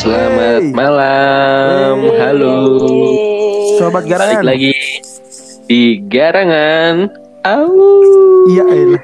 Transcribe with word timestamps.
Selamat 0.00 0.64
Hey. 0.64 0.72
malam, 0.72 1.94
Hey. 2.02 2.16
halo. 2.18 2.56
Sobat 3.76 4.00
Balik 4.00 4.10
garangan. 4.10 4.42
lagi 4.42 4.72
di 5.68 6.00
Garangan. 6.08 7.12
Au. 7.40 7.68
Iya, 8.48 8.64
elah. 8.64 9.02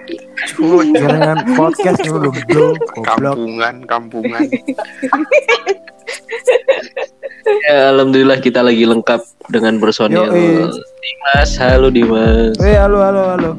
Garangan 0.91 1.39
podcast 1.53 2.01
dulu, 2.01 2.33
bro. 2.49 2.73
Kampungan, 2.99 3.85
kampungan. 3.85 4.45
Ya, 7.65 7.93
Alhamdulillah 7.93 8.41
kita 8.41 8.61
lagi 8.61 8.85
lengkap 8.85 9.21
dengan 9.49 9.77
personil 9.77 10.29
Yoi. 10.29 10.65
Dimas. 10.97 11.51
Halo 11.57 11.89
Dimas. 11.89 12.57
Eh, 12.59 12.73
halo, 12.73 13.01
halo, 13.01 13.23
halo. 13.31 13.51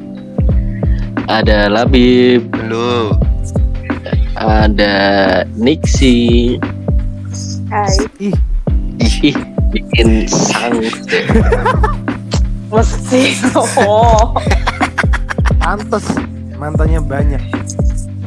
Ada 1.26 1.70
Labib, 1.70 2.50
Halo. 2.52 3.14
ada 4.34 4.94
Nixi. 5.54 6.58
Hai, 7.68 7.92
Ih, 8.16 8.32
Ih, 9.28 9.36
bikin 9.68 10.24
sang. 10.24 10.80
mesti 12.72 13.36
oh. 13.52 14.32
pantes. 15.60 16.16
Mantannya 16.56 17.04
banyak. 17.04 17.44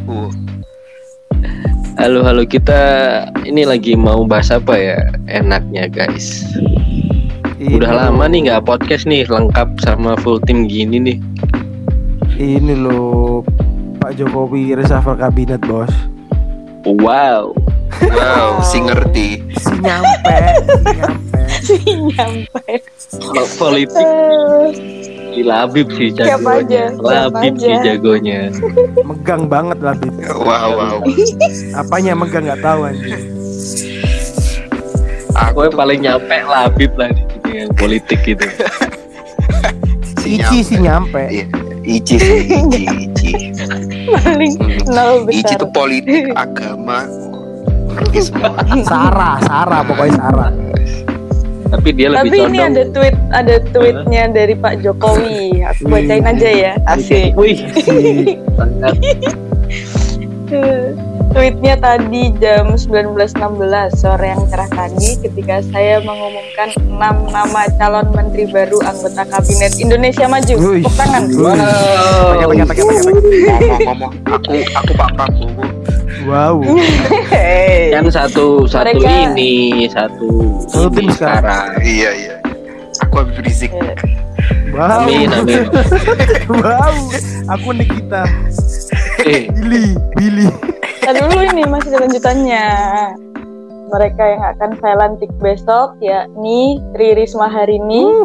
Uh, 0.06 0.30
Halo, 1.98 2.22
halo 2.22 2.46
kita 2.46 2.78
ini 3.42 3.66
lagi 3.66 3.98
mau 3.98 4.30
bahas 4.30 4.54
apa 4.54 4.78
ya? 4.78 5.10
Enaknya 5.26 5.90
guys. 5.90 6.46
Ini 7.58 7.82
Udah 7.82 7.98
lama 7.98 8.30
nih 8.30 8.46
nggak 8.46 8.70
podcast 8.70 9.10
nih 9.10 9.26
lengkap 9.26 9.74
sama 9.82 10.22
full 10.22 10.38
tim 10.46 10.70
gini 10.70 11.02
nih. 11.02 11.18
Ini 12.38 12.78
loh 12.78 13.42
Pak 13.98 14.22
Jokowi 14.22 14.78
reshuffle 14.78 15.18
kabinet, 15.18 15.66
Bos. 15.66 15.90
Wow. 16.86 17.58
Wow, 18.00 18.64
si 18.64 18.78
ngerti. 18.80 19.28
Si 19.60 19.74
nyampe, 19.82 20.38
si 20.64 20.76
nyampe. 20.96 21.36
si 21.62 21.76
nyampe. 22.16 22.66
Kalau 23.12 23.46
politik 23.60 24.08
di 25.32 25.42
Labib 25.48 25.88
sih 25.96 26.12
Siapa 26.12 26.60
jagonya. 26.68 26.84
aja, 26.92 27.28
Labib 27.32 27.54
sih 27.60 27.76
jagonya. 27.84 28.40
Megang 29.04 29.48
banget 29.48 29.80
lah, 29.80 29.96
Bit. 29.96 30.14
Wow, 30.36 30.70
wow. 30.76 30.98
Apanya 31.76 32.14
megang 32.16 32.48
nggak 32.48 32.62
tahu 32.64 32.88
anjing. 32.88 33.24
Aku 35.32 35.68
yang 35.68 35.76
paling 35.76 36.00
nyampe 36.04 36.38
Labib 36.44 36.92
lah 37.00 37.10
di 37.12 37.68
politik 37.80 38.20
gitu. 38.28 38.46
si 40.20 40.40
Ici 40.40 40.58
si 40.64 40.76
nyampe. 40.80 41.24
Iya, 41.32 41.48
Ici 41.82 42.16
sih, 42.22 42.46
Ici, 42.46 42.84
Ici. 43.10 43.32
paling 44.12 44.54
Hmm. 44.86 45.26
Ici 45.32 45.54
tuh 45.58 45.72
politik, 45.74 46.30
agama. 46.38 47.08
Sarah, 48.90 49.36
Sarah 49.44 49.82
pokoknya 49.86 50.16
Sarah. 50.18 50.52
Tapi 51.72 51.90
dia 51.96 52.12
lebih 52.12 52.36
Tapi 52.36 52.52
ini 52.52 52.60
ada 52.60 52.84
tweet, 52.92 53.16
ada 53.32 53.56
tweetnya 53.72 54.28
dari 54.28 54.54
Pak 54.60 54.84
Jokowi. 54.84 55.64
Aku 55.64 55.88
bacain 55.88 56.28
aja 56.28 56.50
ya. 56.52 56.76
Asik. 56.84 57.32
Wih, 57.40 57.64
Tweetnya 61.32 61.80
tadi 61.80 62.28
jam 62.44 62.76
19.16 62.76 63.40
sore 63.96 64.36
yang 64.36 64.44
cerah 64.52 64.68
tadi 64.68 65.16
ketika 65.24 65.64
saya 65.72 66.04
mengumumkan 66.04 66.76
6 66.76 66.92
nama 67.32 67.62
calon 67.80 68.12
menteri 68.12 68.52
baru 68.52 68.84
anggota 68.84 69.24
kabinet 69.32 69.72
Indonesia 69.80 70.28
Maju. 70.28 70.56
Tepuk 70.60 70.96
tangan. 71.00 71.24
Wow. 71.32 71.56
pakai, 72.52 72.68
pakai, 72.68 72.84
pakai, 72.84 72.84
pakai. 72.84 73.24
Ngomong-ngomong, 73.64 74.12
aku 74.28 74.54
aku 74.76 74.92
Pak 74.92 75.10
Prabowo. 75.16 75.81
Wow. 76.32 76.64
Hey. 77.36 77.92
Kan 77.92 78.08
satu 78.08 78.64
satu 78.64 78.96
Mereka- 78.96 79.36
ini 79.36 79.84
satu 79.92 80.64
Satu 80.64 80.88
tim 80.96 81.12
ini 81.12 81.20
Iya, 81.84 82.10
iya. 82.16 82.36
Aku 83.04 83.20
Habib 83.20 83.44
Rizik. 83.44 83.76
Eh, 83.76 83.96
Wow. 84.72 85.04
Amin 85.04 85.28
amin. 85.28 85.68
Wow. 86.64 86.96
Aku 87.52 87.76
Nikita. 87.76 88.24
Eh, 89.22 89.52
Billy, 89.52 90.00
Billy. 90.16 90.48
Nah 91.04 91.12
dulu 91.20 91.44
ini 91.44 91.68
masih 91.68 91.92
ada 91.92 92.08
lanjutannya. 92.08 92.66
Mereka 93.92 94.24
yang 94.24 94.44
akan 94.56 94.70
saya 94.80 94.96
lantik 94.96 95.28
besok 95.44 96.00
yakni 96.00 96.80
Tri 96.96 97.12
Risma 97.12 97.52
Harini, 97.52 98.24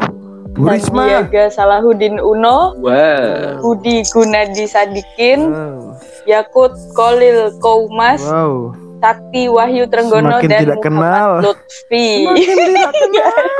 Bu 0.57 0.73
Risma. 0.73 1.05
Sandiaga 1.05 1.45
Salahuddin 1.53 2.17
Uno, 2.17 2.73
wow. 2.81 3.61
Budi 3.61 4.01
Gunadi 4.09 4.65
Sadikin, 4.65 5.53
Wow. 5.53 6.01
Yakut 6.25 6.73
Kolil 6.97 7.53
Koumas, 7.61 8.25
Wow. 8.25 8.73
Sakti 8.97 9.47
Wahyu 9.47 9.85
Trenggono 9.87 10.41
Semakin 10.41 10.49
dan 10.49 10.61
tidak 10.65 10.79
Muhammad 10.81 11.05
kenal. 11.13 11.31
Lutfi. 11.45 12.09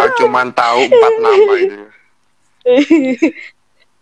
Aku 0.01 0.07
cuma 0.25 0.43
tahu 0.51 0.79
empat 0.89 1.13
nama 1.21 1.53
itu. 1.61 1.77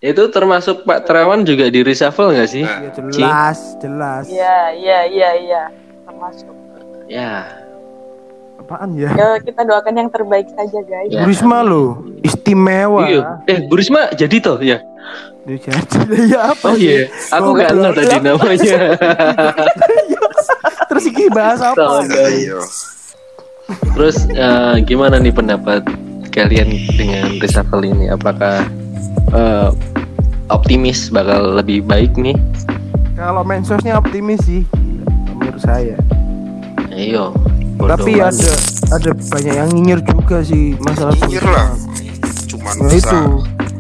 Itu 0.05 0.29
termasuk 0.29 0.85
Pak 0.85 1.09
Terawan 1.09 1.49
juga 1.49 1.73
di 1.73 1.81
reshuffle 1.81 2.37
nggak 2.37 2.49
sih? 2.49 2.61
Ya 2.61 2.93
jelas, 2.93 3.59
jelas. 3.81 4.25
Iya, 4.29 4.59
iya, 4.77 4.99
iya, 5.09 5.31
iya. 5.41 5.63
Termasuk. 6.05 6.53
Ya. 7.09 7.64
Apaan 8.65 8.97
ya? 8.97 9.13
Ya 9.13 9.37
kita 9.45 9.61
doakan 9.61 9.93
yang 9.93 10.09
terbaik 10.09 10.49
saja 10.57 10.81
guys. 10.89 11.13
Ya. 11.13 11.21
Bu 11.21 11.29
Risma 11.29 11.61
lo, 11.61 12.01
istimewa. 12.25 13.05
Iya. 13.05 13.21
Eh, 13.45 13.69
Bu 13.69 13.77
Risma 13.77 14.09
jadi 14.17 14.41
toh 14.41 14.57
ya? 14.65 14.81
Dia 15.45 15.61
jadi 15.61 16.17
ya 16.33 16.41
apa? 16.49 16.73
Oh 16.73 16.77
iya, 16.81 17.13
aku 17.29 17.49
nggak 17.53 17.71
tahu 17.77 17.93
tadi 17.93 18.17
namanya. 18.25 18.77
Terus 20.89 21.05
ini 21.13 21.25
bahas 21.29 21.61
apa? 21.61 22.09
Iya. 22.09 22.57
Terus 23.93 24.17
eh, 24.33 24.75
gimana 24.89 25.21
nih 25.21 25.37
pendapat 25.37 25.85
kalian 26.33 26.73
dengan 26.97 27.37
reshuffle 27.45 27.85
ini? 27.85 28.09
Apakah 28.09 28.65
eh, 29.29 29.69
optimis 30.49 31.13
bakal 31.13 31.61
lebih 31.61 31.85
baik 31.85 32.17
nih? 32.17 32.33
Kalau 33.13 33.45
mensosnya 33.45 34.01
optimis 34.01 34.41
sih, 34.49 34.65
menurut 35.37 35.61
saya. 35.61 36.01
Ayo. 36.97 37.37
Tapi 37.87 38.13
ada 38.17 38.51
ada 38.91 39.11
banyak 39.13 39.55
yang 39.55 39.69
nyinyir 39.71 40.01
juga 40.03 40.37
sih 40.41 40.77
masalah 40.79 41.15
Nyinyir 41.17 41.45
lah. 41.45 41.69
Cuman 42.47 42.75
Nah 42.77 42.89
bisa 42.89 43.13
itu. 43.13 43.23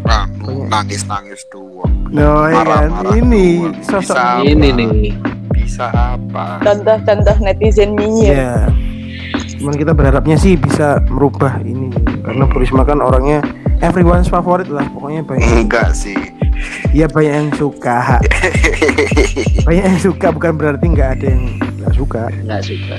ah, 0.04 0.24
nangis-nangis 0.68 1.40
doang. 1.48 1.92
No, 2.08 2.44
ya 2.44 2.60
kan? 2.60 2.88
Marah-marah 2.90 3.12
Ini 3.16 3.46
doang. 3.58 3.74
sosok 3.82 4.02
Bisa 4.10 4.20
apa? 4.20 4.44
ini 4.44 4.68
nih. 4.70 4.88
Bisa 5.50 5.86
apa? 5.88 6.44
Contoh-contoh 6.60 7.36
netizen 7.40 7.90
nyinyir. 7.94 8.34
Iya. 8.34 8.54
Cuman 9.56 9.74
kita 9.74 9.92
berharapnya 9.92 10.36
sih 10.36 10.54
bisa 10.54 11.00
merubah 11.06 11.56
ini 11.58 11.88
karena 12.20 12.44
Bu 12.44 12.56
Risma 12.56 12.82
kan 12.82 13.00
orangnya 13.00 13.40
everyone's 13.80 14.26
favorit 14.26 14.68
lah 14.68 14.84
pokoknya 14.88 15.24
banyak 15.24 15.64
Enggak 15.64 15.90
sih. 15.92 16.14
ya 16.90 17.06
banyak 17.06 17.34
yang 17.34 17.50
suka 17.52 18.20
banyak 19.66 19.84
yang 19.84 19.98
suka 19.98 20.26
bukan 20.30 20.52
berarti 20.54 20.84
nggak 20.86 21.10
ada 21.12 21.26
yang 21.28 21.44
nggak 21.76 21.92
suka 21.92 22.22
nggak 22.36 22.62
suka. 22.62 22.96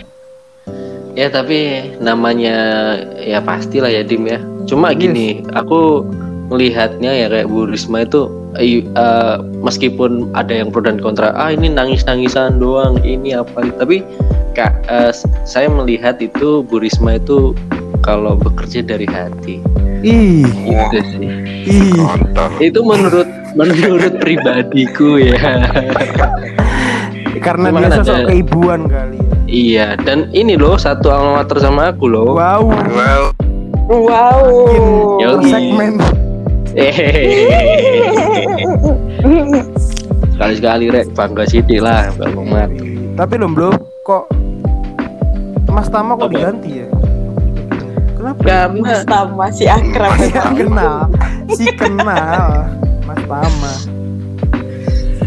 Ya 1.16 1.28
tapi 1.28 1.60
namanya 1.98 2.56
ya 3.16 3.40
pastilah 3.40 3.88
ya 3.88 4.04
Dim 4.04 4.28
ya. 4.28 4.38
Cuma 4.66 4.92
Yes. 4.92 5.00
gini, 5.00 5.28
aku 5.52 6.04
melihatnya 6.46 7.10
ya 7.10 7.28
kayak 7.28 7.48
Bu 7.48 7.66
Risma 7.66 8.04
itu 8.04 8.28
eh, 8.54 8.84
eh, 8.84 9.36
meskipun 9.58 10.30
ada 10.32 10.52
yang 10.54 10.70
pro 10.70 10.80
dan 10.80 10.98
kontra, 10.98 11.32
ah 11.34 11.50
ini 11.50 11.68
nangis-nangisan 11.68 12.56
doang, 12.56 13.00
ini 13.02 13.32
apa 13.32 13.64
tapi 13.74 14.04
kak 14.52 14.76
eh, 14.86 15.10
s- 15.10 15.24
saya 15.44 15.68
melihat 15.68 16.20
itu 16.20 16.62
Bu 16.62 16.78
Risma 16.78 17.16
itu 17.16 17.56
kalau 18.00 18.36
bekerja 18.36 18.80
dari 18.82 19.08
hati. 19.08 19.64
ih 20.04 20.46
Wah, 20.68 20.86
Itu 20.86 21.00
sih. 21.10 21.30
ih 21.66 21.92
kontol. 21.96 22.50
Itu 22.60 22.80
menurut 22.82 23.26
menurut 23.56 24.14
pribadiku 24.20 25.18
ya. 25.18 25.40
karena 27.40 27.72
Cuma 27.72 27.80
dia 27.82 27.90
sosok 27.96 28.16
ada- 28.16 28.28
keibuan 28.28 28.82
kali 28.86 29.18
ya. 29.18 29.35
Iya, 29.56 29.96
dan 29.98 30.30
ini 30.30 30.54
loh 30.54 30.76
satu 30.76 31.08
alma 31.08 31.40
mater 31.40 31.58
sama 31.58 31.90
aku 31.90 32.06
loh. 32.06 32.36
wow 32.36 32.62
Wow. 33.86 34.42
makin 35.16 35.22
Yoi. 35.22 35.48
segmen 35.48 35.94
Sekali-sekali 40.28 40.86
rek 40.90 41.08
bangga 41.14 41.46
siti 41.46 41.78
lah 41.78 42.10
Bang 42.14 42.34
Umar. 42.36 42.68
tapi 43.16 43.34
lo 43.38 43.48
belum 43.48 43.74
kok 44.04 44.26
Mas 45.70 45.88
Tama 45.88 46.16
kok 46.16 46.26
Apa? 46.26 46.34
diganti 46.34 46.70
ya 46.76 46.88
kenapa 48.12 48.40
Karena 48.44 48.76
Mas 48.76 49.02
Tama 49.06 49.46
si 49.50 49.64
akrab. 49.66 50.14
ya 50.20 50.44
kenal 50.52 50.98
si 51.50 51.66
kenal 51.72 52.68
Mas 53.06 53.22
Tama 53.24 53.74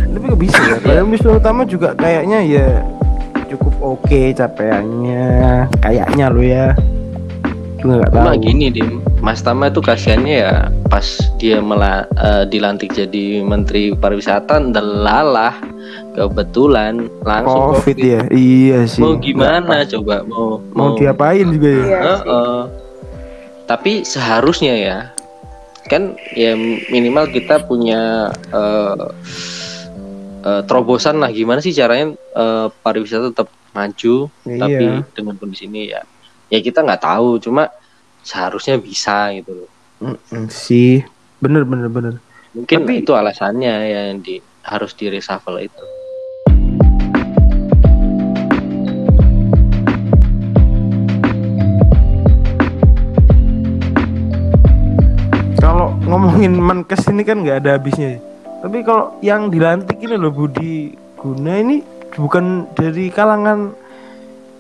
tapi 0.05 0.25
kok 0.27 0.37
bisa 0.37 0.61
ya 0.67 0.77
padahal 0.79 1.07
Wisnu 1.07 1.31
Utama 1.33 1.63
juga 1.63 1.95
kayaknya 1.95 2.39
ya 2.43 2.69
cukup 3.49 3.75
oke 3.99 4.21
capaiannya. 4.33 5.27
Kayaknya 5.81 6.27
lo 6.29 6.43
ya. 6.43 6.67
Juga 7.79 8.03
nggak 8.03 8.11
tahu. 8.11 8.25
cuma 8.27 8.33
gini 8.37 8.67
dim. 8.69 8.91
Mas 9.19 9.43
Tama 9.43 9.71
itu 9.71 9.79
kasihannya 9.79 10.37
ya 10.47 10.55
pas 10.87 11.05
dia 11.39 11.59
mela- 11.59 12.06
eh, 12.17 12.45
dilantik 12.47 12.91
jadi 12.91 13.43
Menteri 13.43 13.95
Pariwisata 13.95 14.59
delalah 14.62 15.59
kebetulan 16.15 17.06
langsung 17.23 17.79
covid 17.79 17.99
ya 17.99 18.23
iya 18.31 18.83
sih. 18.87 18.99
Mau 18.99 19.15
gimana 19.19 19.87
coba? 19.87 20.27
Mau 20.27 20.59
mau 20.75 20.94
diapain 20.94 21.47
juga 21.49 21.69
ya? 21.71 21.79
Iya 21.79 21.87
sih. 22.19 22.27
Heeh. 22.27 22.61
tapi 23.69 24.01
seharusnya 24.01 24.73
ya 24.73 24.99
kan 25.93 26.17
ya 26.33 26.56
minimal 26.89 27.29
kita 27.29 27.61
punya 27.62 28.33
eh, 28.49 28.97
eh, 30.40 30.62
terobosan 30.64 31.19
lah. 31.19 31.31
Gimana 31.31 31.58
sih 31.58 31.73
caranya 31.73 32.12
eh, 32.14 32.67
pariwisata 32.82 33.32
tetap 33.35 33.49
maju 33.76 34.32
Iya. 34.49 34.58
tapi 34.58 34.85
dengan 35.14 35.35
kondisi 35.37 35.69
ini 35.69 35.93
ya 35.93 36.02
ya 36.49 36.58
kita 36.58 36.82
nggak 36.82 37.02
tahu. 37.02 37.38
Cuma 37.38 37.69
seharusnya 38.23 38.76
bisa 38.76 39.31
gitu 39.35 39.64
loh. 39.64 39.70
Sih. 40.49 41.02
Bener 41.38 41.62
bener 41.67 41.88
bener. 41.88 42.14
Mungkin 42.55 42.87
Tapi- 42.87 43.02
itu 43.02 43.12
alasannya 43.14 43.75
yang 43.87 44.19
di 44.19 44.38
harus 44.67 44.93
di 44.93 45.08
reshuffle 45.08 45.62
itu. 45.62 45.85
Kalau 55.58 55.94
ngomongin 56.06 56.55
menkes 56.56 57.05
ini 57.11 57.23
kan 57.26 57.43
nggak 57.43 57.64
ada 57.64 57.70
habisnya. 57.76 58.17
ya. 58.17 58.20
Tapi 58.58 58.82
kalau 58.82 59.16
yang 59.20 59.49
dilantik 59.49 59.99
ini 59.99 60.14
loh 60.14 60.31
Budi 60.31 60.90
Guna 61.14 61.55
ini 61.56 61.82
bukan 62.12 62.44
dari 62.72 63.08
kalangan 63.08 63.70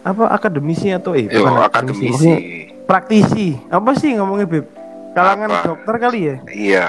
apa 0.00 0.24
akademisi 0.28 0.90
atau 0.90 1.12
eh 1.12 1.26
Yo, 1.26 1.42
bukan 1.42 1.54
akademisi. 1.60 2.06
maksudnya 2.08 2.38
praktisi 2.84 3.48
apa 3.68 3.90
sih 3.92 4.14
ngomongnya 4.14 4.46
Beb 4.46 4.66
kalangan 5.10 5.48
Apa? 5.48 5.62
dokter 5.64 5.94
kali 5.98 6.20
ya 6.24 6.36
Iya. 6.46 6.84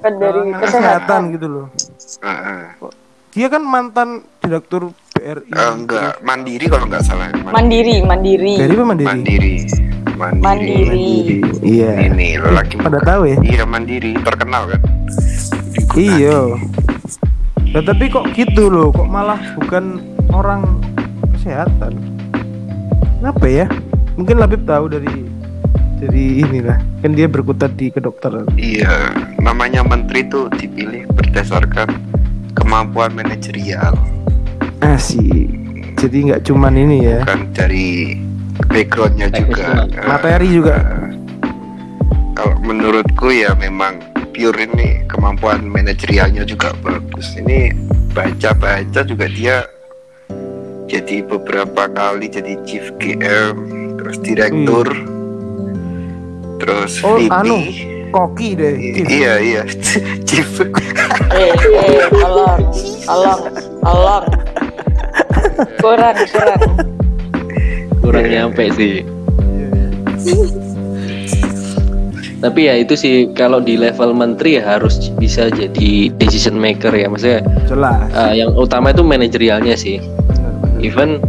Kan 0.00 0.12
dari 0.16 0.40
kalangan 0.44 0.60
kesehatan. 0.60 1.20
gitu 1.32 1.46
loh 1.48 1.66
Heeh. 2.20 2.62
dia 3.30 3.46
kan 3.48 3.62
mantan 3.62 4.08
direktur 4.38 4.82
BRI 5.10 5.46
Eh, 5.48 5.70
enggak, 5.72 6.18
mandiri 6.20 6.66
kalau 6.66 6.84
enggak 6.84 7.02
salah. 7.02 7.30
Mandiri, 7.46 8.02
mandiri. 8.02 8.54
dari 8.56 8.74
apa 8.74 8.84
mandiri 8.84 9.06
Mandiri. 9.06 9.54
Mandiri. 10.14 10.42
Mandiri. 10.42 11.10
iya 11.60 11.90
Ini 12.04 12.38
lo 12.38 12.50
lagi 12.52 12.74
pada 12.76 12.98
tahu 13.00 13.22
ya 13.24 13.38
Iya, 13.40 13.62
mandiri, 13.64 14.14
terkenal 14.20 14.68
kan. 14.68 14.80
Digunakan. 15.74 15.98
Iya. 15.98 16.38
Nah, 17.74 17.82
tapi 17.82 18.06
kok 18.06 18.30
gitu 18.38 18.70
loh, 18.70 18.94
kok 18.94 19.10
malah 19.10 19.42
bukan 19.58 19.98
orang 20.30 20.78
kesehatan. 21.34 21.98
Kenapa 23.18 23.44
ya? 23.50 23.66
Mungkin 24.14 24.38
Labib 24.38 24.62
tahu 24.62 24.94
dari 24.94 25.10
dari 25.98 26.44
inilah. 26.44 26.78
Kan 27.02 27.18
dia 27.18 27.26
berkutat 27.26 27.74
di 27.74 27.90
kedokteran. 27.90 28.46
Iya, 28.54 29.10
namanya 29.42 29.82
menteri 29.82 30.22
itu 30.22 30.46
dipilih 30.54 31.10
berdasarkan 31.18 31.90
kemampuan 32.54 33.10
manajerial, 33.10 33.98
Asik. 34.78 35.50
Jadi 35.98 36.30
nggak 36.30 36.42
cuman 36.46 36.78
ini 36.78 36.96
ya, 37.08 37.26
bukan 37.26 37.42
dari 37.56 38.20
backgroundnya 38.70 39.28
juga. 39.34 39.88
Eh, 39.90 40.06
materi 40.06 40.48
juga. 40.52 40.76
Kalau 42.38 42.56
menurutku 42.62 43.34
ya 43.34 43.56
memang 43.58 43.98
pure 44.34 44.66
ini 44.66 45.06
kemampuan 45.06 45.62
manajerialnya 45.64 46.42
juga 46.42 46.74
bagus. 46.82 47.38
Ini 47.38 47.70
baca-baca 48.10 49.00
juga 49.00 49.30
dia 49.30 49.62
jadi 50.84 51.22
beberapa 51.22 51.88
kali 51.88 52.26
jadi 52.26 52.58
chief 52.62 52.90
GM, 52.98 53.56
terus 53.96 54.18
direktur, 54.20 54.86
terus 56.60 57.00
Oh, 57.00 57.16
VP. 57.16 57.30
anu, 57.32 57.58
Koki 58.10 58.54
deh. 58.54 58.74
Cif. 58.92 59.06
iya 59.08 59.34
iya, 59.40 59.62
chief. 60.28 60.50
Eh, 61.30 61.50
eh, 61.50 62.04
tolong, 62.12 62.62
tolong, 63.02 63.40
tolong. 63.80 64.24
Kurang, 65.78 66.16
kurang. 66.28 66.62
kurang 68.00 68.26
nyampe 68.26 68.68
sih 68.74 69.00
Iya, 69.00 69.66
iya. 69.70 70.63
Tapi 72.44 72.68
ya 72.68 72.76
itu 72.76 72.92
sih 72.92 73.32
kalau 73.32 73.56
di 73.56 73.80
level 73.80 74.12
menteri 74.12 74.60
ya 74.60 74.76
harus 74.76 75.08
bisa 75.16 75.48
jadi 75.48 76.12
decision 76.20 76.60
maker 76.60 76.92
ya 76.92 77.08
maksudnya 77.08 77.40
Jelas. 77.64 78.04
eh, 78.12 78.44
yang 78.44 78.52
utama 78.52 78.92
itu 78.92 79.00
manajerialnya 79.00 79.72
sih 79.72 79.96
even 80.84 81.24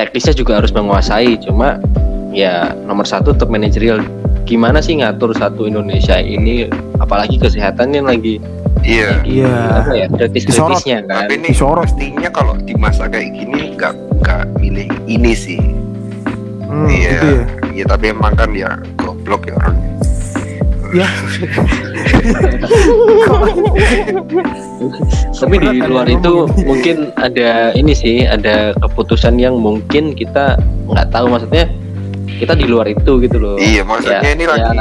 teknisnya 0.00 0.32
juga 0.32 0.56
harus 0.56 0.72
menguasai 0.72 1.36
cuma 1.44 1.76
ya 2.32 2.72
nomor 2.88 3.04
satu 3.04 3.36
tetap 3.36 3.52
manajerial 3.52 4.00
gimana 4.48 4.80
sih 4.80 5.04
ngatur 5.04 5.36
satu 5.36 5.68
Indonesia 5.68 6.16
ini 6.16 6.72
apalagi 6.96 7.36
kesehatannya 7.36 8.00
lagi 8.00 8.40
Iya. 8.80 9.20
Iya. 9.28 9.84
apa 9.84 9.92
ya 9.92 10.06
kritis-kritisnya 10.08 11.04
kan 11.04 11.28
Tapi 11.28 11.36
ini 11.36 11.52
Disorot. 11.52 11.84
pastinya 11.84 12.32
kalau 12.32 12.56
di 12.56 12.72
masa 12.80 13.04
kayak 13.12 13.28
gini 13.36 13.76
nggak 13.76 13.92
nggak 14.24 14.42
milih 14.56 14.88
ini 15.04 15.36
sih. 15.36 15.60
Hmm, 16.64 16.88
iya. 16.88 17.12
gitu 17.12 17.26
ya. 17.28 17.44
Iya 17.76 17.84
tapi 17.92 18.04
emang 18.08 18.32
kan 18.40 18.48
ya 18.56 18.80
goblok 19.30 19.46
ya 19.46 19.54
orangnya. 19.62 19.90
Ya. 20.90 21.06
tapi 25.38 25.54
di 25.62 25.78
luar 25.86 26.10
itu 26.10 26.50
mungkin 26.66 27.14
ada 27.14 27.70
ini 27.78 27.94
sih 27.94 28.26
ada 28.26 28.74
keputusan 28.74 29.38
yang 29.38 29.54
mungkin 29.54 30.18
kita 30.18 30.58
nggak 30.90 31.14
tahu 31.14 31.30
maksudnya 31.30 31.70
kita 32.42 32.58
di 32.58 32.66
luar 32.66 32.90
itu 32.90 33.22
gitu 33.22 33.38
loh 33.38 33.54
Iya 33.54 33.86
maksudnya 33.86 34.18
Ya, 34.18 34.34
ini 34.34 34.44
ya, 34.44 34.50
lagi 34.50 34.78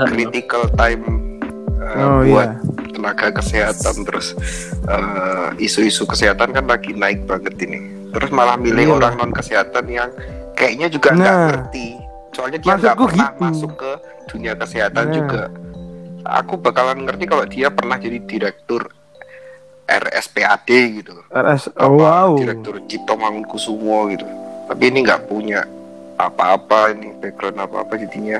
uh, 0.00 0.06
critical 0.08 0.64
time 0.72 1.02
uh, 1.84 1.92
Oh 2.00 2.20
buat 2.24 2.56
iya. 2.56 2.88
tenaga 2.96 3.28
kesehatan 3.36 3.94
terus 4.08 4.32
uh, 4.88 5.52
isu-isu 5.60 6.08
kesehatan 6.08 6.56
kan 6.56 6.64
lagi 6.64 6.96
naik 6.96 7.28
banget 7.28 7.52
ini. 7.60 7.84
Terus 8.10 8.32
malah 8.32 8.56
milih 8.56 8.90
Iya. 8.90 8.96
orang 8.96 9.12
non 9.18 9.32
kesehatan 9.32 9.84
yang 9.86 10.08
kayaknya 10.56 10.88
juga 10.88 11.12
nggak 11.12 11.28
Nah. 11.28 11.44
ngerti. 11.52 12.09
Soalnya 12.40 12.58
dia 12.58 12.72
nggak 12.74 12.96
pernah 12.96 13.28
gitu. 13.28 13.42
masuk 13.42 13.72
ke 13.76 13.92
dunia 14.26 14.52
kesehatan 14.54 15.04
Nah. 15.04 15.12
juga. 15.12 15.42
Aku 16.40 16.56
bakalan 16.56 17.04
ngerti 17.04 17.24
kalau 17.26 17.44
dia 17.44 17.68
pernah 17.68 17.96
jadi 17.96 18.16
direktur 18.18 18.88
RSPAD 19.86 20.68
gitu. 20.96 21.12
RS. 21.28 21.68
Apa, 21.70 21.82
Oh, 21.82 21.96
wow. 21.96 22.30
direktur 22.34 22.80
Cipto 22.86 23.12
Mangunkusumo 23.14 24.08
gitu 24.08 24.24
tapi 24.64 24.86
ini 24.86 25.02
nggak 25.02 25.26
punya 25.26 25.66
apa-apa 26.14 26.94
ini 26.94 27.10
background 27.18 27.58
apa-apa 27.58 27.98
jadinya 27.98 28.38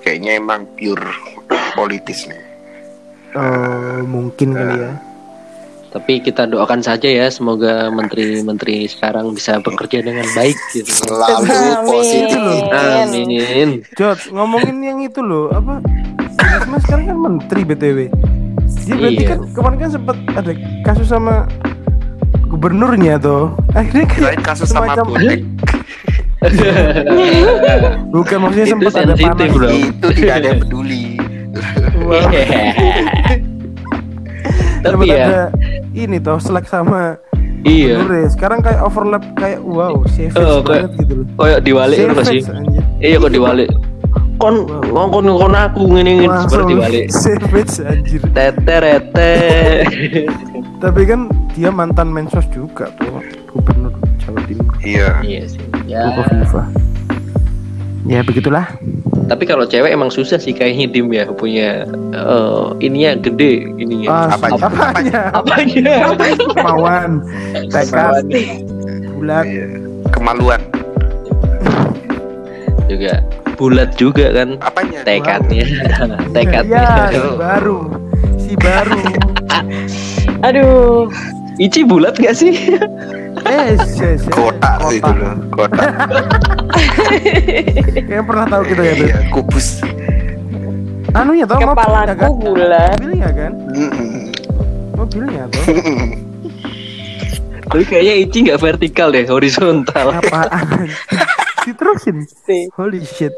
kayaknya 0.00 0.40
emang 0.40 0.64
pure 0.72 1.04
politis 1.76 2.24
nih 2.24 2.40
Oh, 3.36 4.00
mungkin 4.00 4.56
kali 4.56 4.80
ya. 4.80 4.96
Tapi 5.88 6.18
kita 6.18 6.44
doakan 6.44 6.78
saja 6.78 7.04
ya 7.04 7.26
semoga 7.26 7.88
menteri-menteri 7.88 8.84
sekarang 8.86 9.32
bisa 9.32 9.58
bekerja 9.58 10.00
dengan 10.00 10.26
baik 10.30 10.54
gitu 10.72 10.88
selalu 10.88 11.46
Amin. 11.46 11.76
positif 11.84 12.40
amin 12.68 13.70
Jod, 13.94 14.18
ngomongin 14.28 14.76
yang 14.78 14.98
itu 15.00 15.18
loh, 15.18 15.48
apa? 15.50 15.80
Risma 16.36 16.78
sekarang 16.78 17.04
kan 17.06 17.18
menteri 17.18 17.60
BTW. 17.62 17.98
Dia 18.84 18.94
berarti 18.94 19.16
Iya. 19.18 19.28
kan 19.28 19.38
kemarin 19.50 19.76
kan 19.78 19.90
sempat 19.90 20.16
ada 20.30 20.52
kasus 20.82 21.06
sama 21.06 21.34
gubernurnya 22.46 23.16
tuh. 23.16 23.50
Akhirnya 23.72 24.06
kayak 24.06 24.40
kasus 24.42 24.68
sama 24.68 24.92
semacam- 24.92 25.08
bonek 25.08 25.40
bukan 28.14 28.36
maksudnya 28.38 28.66
sempat 28.68 28.92
ada 28.94 29.14
panas. 29.16 29.50
bro. 29.50 29.68
itu 29.68 30.06
tidak 30.14 30.34
ada 30.36 30.46
yang 30.46 30.60
peduli 30.62 31.04
tapi 34.82 35.04
ya 35.06 35.16
ada 35.22 35.42
ini 35.92 36.16
toh 36.18 36.36
selek 36.36 36.66
sama 36.66 37.16
iya. 37.62 37.98
Sekarang 38.28 38.60
kayak 38.60 38.80
overlap 38.80 39.24
kayak 39.34 39.58
wow, 39.60 39.98
savage 40.06 40.38
Oh, 40.38 40.60
banget 40.60 40.90
gitu 41.00 41.12
loh. 41.18 41.26
kayak 41.36 41.60
diwalik 41.62 41.98
itu 41.98 42.14
sih 42.22 42.40
Savage, 42.40 42.50
anjir. 42.52 42.82
iya 43.00 43.16
kok 43.16 43.32
diwalik 43.32 43.70
kon 44.36 44.68
ngongkon 44.92 45.24
ngongkon 45.24 45.54
aku 45.56 45.80
ngene 45.88 46.10
ngene 46.20 46.36
seperti 46.44 46.64
diwalik 46.70 47.06
savage 47.24 47.74
anjir. 47.80 48.20
teterete 48.30 49.32
Tapi 50.76 51.08
kan 51.08 51.20
dia 51.56 51.72
mantan 51.72 52.12
mensos 52.12 52.44
juga 52.52 52.92
tuh, 53.00 53.24
gubernur 53.48 53.88
Jawa 54.20 54.44
Timur. 54.44 54.68
iya 54.84 55.24
iya 55.24 55.42
sih 55.48 55.64
ya. 55.88 56.04
Ya 58.06 58.20
begitulah. 58.22 58.76
Tapi 59.26 59.42
kalau 59.42 59.66
cewek 59.66 59.90
emang 59.90 60.10
susah 60.10 60.38
sih 60.38 60.54
kayaknya 60.54 60.86
dim 60.90 61.10
ya 61.10 61.26
punya 61.30 61.82
eh, 62.14 62.64
ininya 62.78 63.18
gede 63.18 63.66
ininya. 63.74 64.30
Ah, 64.30 64.38
Apanya? 64.38 65.20
apanya? 65.34 65.92
apanya? 66.06 66.46
Kemauan, 66.54 67.10
tekad, 67.70 68.24
bulat. 69.18 69.44
iya. 69.46 69.66
kemaluan. 70.14 70.62
Juga 72.86 73.18
bulat 73.58 73.90
juga 73.98 74.30
kan. 74.30 74.54
Apanya? 74.62 75.02
Tekadnya. 75.02 75.66
Tekadnya. 76.36 76.84
Ya, 77.10 77.18
si 77.18 77.30
baru, 77.34 77.78
si 78.38 78.52
baru. 78.54 79.00
Aduh, 80.46 81.10
Ici 81.56 81.88
bulat 81.88 82.20
gak 82.20 82.36
sih 82.36 82.52
Eh, 83.46 83.74
se- 83.86 84.18
kotak 84.26 84.76
sih 84.84 84.98
kotak. 84.98 85.14
dulu 85.14 85.28
kotak 85.50 85.86
Kayaknya 87.96 88.22
pernah 88.22 88.46
tahu 88.46 88.62
kita 88.64 88.82
ya, 88.82 88.92
Beb. 88.92 89.06
iya 89.06 89.18
kubus 89.30 89.68
Anu 91.12 91.32
ya 91.32 91.46
tau 91.46 91.56
kepalaku 91.58 92.28
bulat. 92.36 92.92
Mobilnya 92.92 93.30
kan? 93.32 93.52
Mobilnya 94.92 95.42
tuh. 95.48 95.64
Tapi 97.66 97.82
kayaknya 97.82 98.14
Ichi 98.20 98.38
nggak 98.44 98.60
vertikal 98.60 99.08
deh, 99.08 99.24
horizontal. 99.24 100.12
Apaan? 100.12 100.92
Diterusin. 101.64 102.28
sih. 102.44 102.68
Holy 102.70 103.00
shit. 103.02 103.32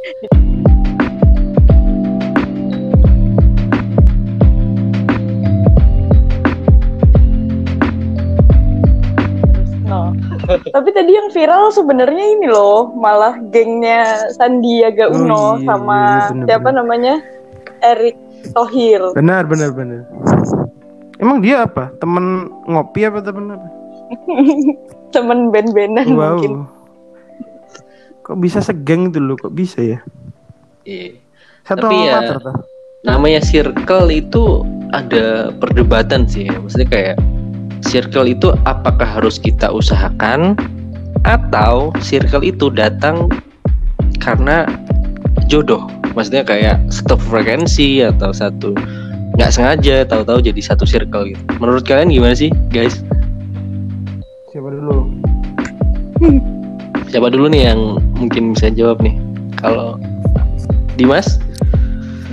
Tapi 10.49 10.89
tadi 10.91 11.13
yang 11.13 11.29
viral 11.29 11.69
sebenarnya 11.69 12.25
ini 12.31 12.47
loh, 12.47 12.89
malah 12.91 13.37
gengnya 13.47 14.33
Sandiaga 14.33 15.07
Oh 15.07 15.17
Uno 15.19 15.45
iya, 15.55 15.67
sama 15.67 15.99
iya, 15.99 16.29
bener, 16.31 16.45
siapa 16.47 16.65
bener. 16.65 16.79
namanya 16.79 17.15
Erick 17.81 18.17
Thohir. 18.51 19.13
Benar, 19.13 19.45
benar, 19.45 19.71
benar. 19.71 20.09
Emang 21.17 21.39
dia 21.39 21.63
apa? 21.63 21.93
Temen 21.95 22.25
ngopi 22.65 23.05
apa 23.05 23.21
temen 23.21 23.53
apa? 23.53 23.69
Temen 25.15 25.49
band-bandan 25.49 26.07
Wow. 26.11 26.21
mungkin. 26.35 26.53
Kok 28.23 28.39
bisa 28.39 28.61
segeng 28.61 29.09
itu 29.09 29.19
loh? 29.19 29.37
Kok 29.37 29.53
bisa 29.53 29.81
ya? 29.81 29.99
Iya. 30.83 31.17
Satu 31.63 31.85
Tapi 31.85 31.97
ya- 32.03 32.15
mater 32.17 32.37
namanya 33.01 33.39
circle 33.39 34.09
itu 34.11 34.65
ada 34.91 35.53
perdebatan 35.55 36.25
sih 36.25 36.45
ya. 36.45 36.57
Maksudnya 36.57 36.89
kayak 36.89 37.17
circle 37.85 38.27
itu 38.27 38.55
apakah 38.67 39.07
harus 39.07 39.39
kita 39.39 39.71
usahakan 39.71 40.59
atau 41.27 41.93
circle 42.03 42.43
itu 42.47 42.71
datang 42.73 43.31
karena 44.23 44.67
jodoh. 45.47 45.87
Maksudnya 46.17 46.43
kayak 46.43 46.83
satu 46.91 47.15
frekuensi 47.19 48.03
atau 48.03 48.35
satu 48.35 48.75
nggak 49.39 49.55
sengaja 49.55 50.03
tahu-tahu 50.03 50.43
jadi 50.43 50.61
satu 50.63 50.83
circle 50.83 51.31
gitu. 51.31 51.43
Menurut 51.63 51.87
kalian 51.87 52.11
gimana 52.11 52.35
sih, 52.35 52.51
guys? 52.75 52.99
Siapa 54.51 54.69
dulu? 54.75 55.15
Siapa 57.13 57.31
dulu 57.31 57.47
nih 57.49 57.71
yang 57.71 58.03
mungkin 58.19 58.53
bisa 58.53 58.69
jawab 58.75 58.99
nih? 59.01 59.15
Kalau 59.63 59.97
Dimas? 60.99 61.39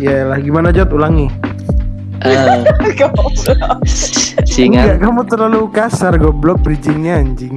Ya 0.01 0.27
lah 0.27 0.41
gimana 0.41 0.73
Jod 0.73 0.91
ulangi. 0.91 1.29
Singan 4.45 4.85
Enggak, 4.95 4.99
kamu 5.01 5.21
terlalu 5.27 5.59
kasar 5.69 6.13
goblok 6.15 6.61
bridgingnya 6.61 7.19
anjing. 7.19 7.55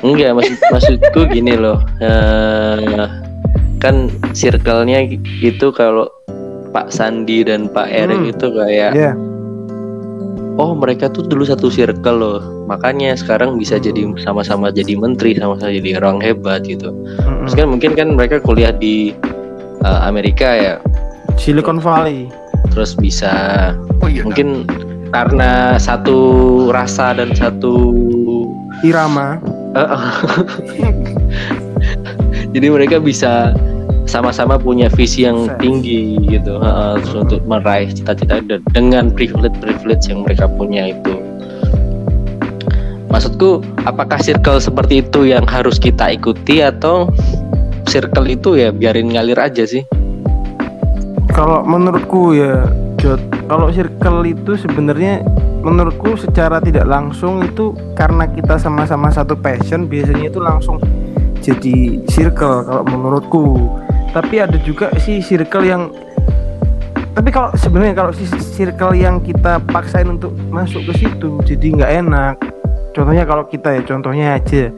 Enggak, 0.00 0.36
maksud 0.36 0.58
maksudku 0.68 1.20
gini 1.28 1.56
loh. 1.56 1.80
eh 1.98 3.08
kan 3.80 4.08
circle-nya 4.32 5.04
itu 5.40 5.68
kalau 5.70 6.08
Pak 6.72 6.88
Sandi 6.88 7.44
dan 7.44 7.68
Pak 7.68 7.86
Erik 7.86 8.18
Hmm. 8.18 8.32
itu 8.32 8.46
kayak 8.50 8.92
Ya. 8.92 9.12
oh 10.56 10.72
mereka 10.72 11.06
tuh 11.08 11.24
dulu 11.24 11.44
satu 11.44 11.68
circle 11.68 12.16
loh. 12.16 12.40
Makanya 12.64 13.12
sekarang 13.12 13.60
bisa 13.60 13.76
jadi 13.76 14.08
sama-sama 14.18 14.72
jadi 14.72 14.96
menteri, 14.96 15.36
sama-sama 15.36 15.68
jadi 15.70 16.00
orang 16.00 16.18
hebat 16.18 16.64
gitu. 16.64 16.88
Terus 17.44 17.54
kan 17.54 17.68
mungkin 17.68 17.92
kan 17.92 18.08
mereka 18.12 18.40
kuliah 18.40 18.72
di 18.72 19.12
eh, 19.80 20.00
Amerika 20.02 20.48
ya. 20.50 20.74
Silicon 21.36 21.76
Valley. 21.76 22.32
Terus 22.72 22.96
bisa 22.96 23.32
Oh 24.00 24.08
iya. 24.08 24.24
mungkin 24.24 24.64
karena 25.10 25.78
satu 25.78 26.16
rasa 26.74 27.14
dan 27.14 27.30
satu 27.36 27.94
Irama. 28.82 29.38
Jadi 32.54 32.66
mereka 32.70 33.02
bisa 33.02 33.54
sama-sama 34.04 34.60
punya 34.60 34.86
visi 34.92 35.26
yang 35.26 35.48
Sukses. 35.48 35.58
tinggi 35.58 36.02
gitu, 36.28 36.60
Heeh, 36.60 36.92
terus 37.02 37.16
untuk 37.26 37.40
meraih 37.48 37.90
cita-cita 37.90 38.38
dengan 38.70 39.10
privilege-privilege 39.10 40.12
yang 40.12 40.22
mereka 40.22 40.46
punya 40.46 40.94
itu. 40.94 41.14
Maksudku, 43.10 43.62
apakah 43.86 44.18
circle 44.20 44.58
seperti 44.58 45.02
itu 45.02 45.30
yang 45.30 45.46
harus 45.46 45.78
kita 45.78 46.14
ikuti 46.14 46.62
atau 46.62 47.10
circle 47.86 48.26
itu 48.26 48.58
ya 48.58 48.74
biarin 48.74 49.14
ngalir 49.14 49.38
aja 49.38 49.64
sih? 49.64 49.86
Kalau 51.34 51.66
menurutku 51.66 52.30
ya 52.30 52.62
Jod, 53.02 53.18
kalau 53.50 53.66
circle 53.74 54.22
itu 54.22 54.54
sebenarnya 54.54 55.26
menurutku 55.66 56.14
secara 56.14 56.62
tidak 56.62 56.86
langsung 56.86 57.42
itu 57.42 57.74
karena 57.98 58.30
kita 58.30 58.54
sama-sama 58.54 59.10
satu 59.10 59.34
passion 59.34 59.90
biasanya 59.90 60.30
itu 60.30 60.38
langsung 60.38 60.78
jadi 61.42 62.06
circle 62.06 62.62
kalau 62.70 62.84
menurutku. 62.86 63.44
Tapi 64.14 64.46
ada 64.46 64.54
juga 64.62 64.94
sih 65.02 65.18
circle 65.18 65.66
yang 65.66 65.90
tapi 67.18 67.34
kalau 67.34 67.50
sebenarnya 67.58 67.98
kalau 67.98 68.12
si 68.14 68.30
circle 68.30 68.94
yang 68.94 69.18
kita 69.18 69.58
paksain 69.74 70.06
untuk 70.06 70.38
masuk 70.54 70.86
ke 70.86 71.02
situ 71.02 71.42
jadi 71.42 71.66
nggak 71.82 71.92
enak. 72.06 72.34
Contohnya 72.94 73.26
kalau 73.26 73.42
kita 73.50 73.74
ya 73.74 73.82
contohnya 73.82 74.38
aja 74.38 74.70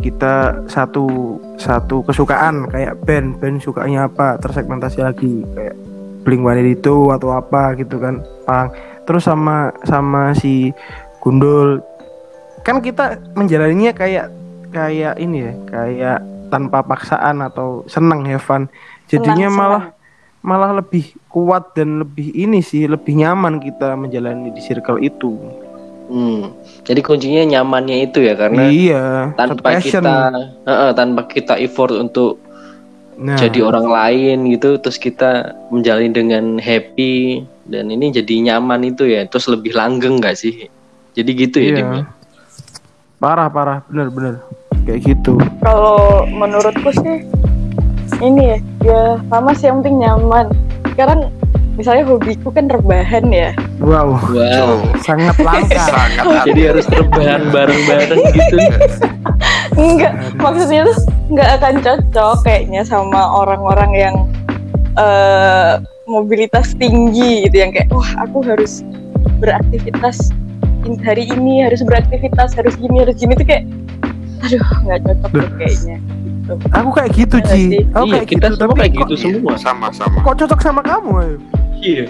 kita 0.00 0.64
satu 0.70 1.36
satu 1.60 2.06
kesukaan 2.06 2.70
kayak 2.72 2.96
band 3.04 3.38
band 3.38 3.60
sukanya 3.60 4.08
apa 4.08 4.40
tersegmentasi 4.40 4.98
lagi 5.04 5.44
kayak 5.52 5.76
Blink 6.22 6.46
itu 6.62 7.10
atau 7.10 7.34
apa 7.34 7.74
gitu 7.74 7.98
kan 7.98 8.22
pang. 8.46 8.70
Terus 9.02 9.26
sama 9.26 9.74
sama 9.82 10.30
si 10.38 10.70
Gundul. 11.18 11.82
Kan 12.62 12.78
kita 12.78 13.18
menjalaninya 13.34 13.90
kayak 13.90 14.30
kayak 14.70 15.18
ini 15.18 15.50
ya 15.50 15.52
kayak 15.66 16.18
tanpa 16.48 16.86
paksaan 16.86 17.42
atau 17.42 17.82
seneng 17.90 18.22
have 18.30 18.38
fun. 18.38 18.70
Jadinya 19.10 19.50
Senang, 19.50 19.58
malah 19.58 19.84
malah 20.42 20.70
lebih 20.78 21.14
kuat 21.26 21.74
dan 21.74 22.02
lebih 22.06 22.30
ini 22.34 22.62
sih 22.62 22.86
lebih 22.86 23.18
nyaman 23.18 23.58
kita 23.62 23.94
menjalani 23.98 24.50
di 24.54 24.62
circle 24.62 25.02
itu 25.02 25.38
Hmm. 26.12 26.52
Jadi 26.84 27.00
kuncinya 27.00 27.42
nyamannya 27.56 28.04
itu 28.04 28.20
ya 28.20 28.36
karena 28.36 28.68
iya 28.68 29.04
tanpa 29.32 29.80
kita 29.80 30.28
Heeh, 30.68 30.90
tanpa 30.92 31.24
kita 31.24 31.56
effort 31.56 31.96
untuk 31.96 32.36
Nah, 33.12 33.36
jadi 33.36 33.60
orang 33.60 33.86
lain 33.86 34.50
gitu 34.56 34.80
terus 34.80 34.96
kita 34.96 35.52
menjalani 35.68 36.10
dengan 36.10 36.56
happy 36.56 37.44
dan 37.68 37.92
ini 37.92 38.08
jadi 38.08 38.50
nyaman 38.50 38.88
itu 38.88 39.04
ya 39.04 39.28
terus 39.28 39.52
lebih 39.52 39.76
langgeng 39.76 40.16
gak 40.16 40.34
sih 40.34 40.66
jadi 41.12 41.30
gitu 41.30 41.60
ya 41.60 41.68
iya. 41.68 41.76
Dim 41.76 41.90
ya? 41.92 42.04
parah 43.20 43.52
parah 43.52 43.84
bener 43.86 44.08
bener 44.08 44.34
kayak 44.88 45.06
gitu 45.06 45.36
Kalau 45.60 46.24
menurutku 46.24 46.88
sih 46.98 47.22
ini 48.22 48.54
ya, 48.54 48.58
ya 48.82 49.02
sama 49.30 49.50
sih 49.56 49.66
yang 49.70 49.82
penting 49.82 50.04
nyaman. 50.04 50.46
Sekarang 50.94 51.20
misalnya 51.72 52.04
hobiku 52.04 52.52
kan 52.52 52.68
rebahan 52.68 53.24
ya. 53.32 53.50
wow. 53.80 54.12
Wow. 54.28 54.84
Sangat 55.00 55.36
langka. 55.40 55.82
Sangat 55.88 56.26
jadi 56.44 56.74
harus 56.74 56.84
terbahan 56.88 57.48
bareng-bareng 57.48 58.20
gitu. 58.36 58.56
Enggak, 59.72 60.12
maksudnya 60.36 60.84
tuh 60.84 60.98
nggak 61.32 61.48
akan 61.60 61.74
cocok 61.80 62.36
kayaknya 62.44 62.84
sama 62.84 63.24
orang-orang 63.40 63.90
yang 63.96 64.14
eh 65.00 65.80
mobilitas 66.04 66.76
tinggi 66.76 67.48
gitu. 67.48 67.56
Yang 67.56 67.70
kayak 67.80 67.88
wah 67.90 68.10
aku 68.20 68.44
harus 68.44 68.84
beraktivitas 69.40 70.28
hari 71.06 71.30
ini 71.30 71.62
harus 71.64 71.80
beraktivitas 71.80 72.52
harus 72.52 72.76
gini 72.76 73.00
harus 73.00 73.16
gini. 73.16 73.32
Tuh 73.32 73.46
kayak 73.48 73.64
aduh 74.42 74.60
nggak 74.84 74.98
cocok 75.08 75.30
deh 75.40 75.50
kayaknya. 75.56 75.96
Gitu. 76.42 76.58
aku 76.74 76.90
kayak 76.90 77.10
gitu 77.14 77.36
Iya 77.38 77.46
Ci 77.46 77.54
sih. 77.54 77.68
aku 77.94 78.02
iya 78.02 78.12
kayak 78.18 78.26
kita 78.34 78.46
gitu 78.50 78.56
semua 78.58 78.66
tapi 78.66 78.80
kayak 78.82 78.92
kok, 78.92 79.00
gitu 79.06 79.14
semua. 79.16 79.52
Sama-sama. 79.54 80.16
kok 80.20 80.34
cocok 80.42 80.58
sama 80.60 80.80
kamu 80.82 81.10
ayo? 81.22 81.36
Iya. 81.82 82.04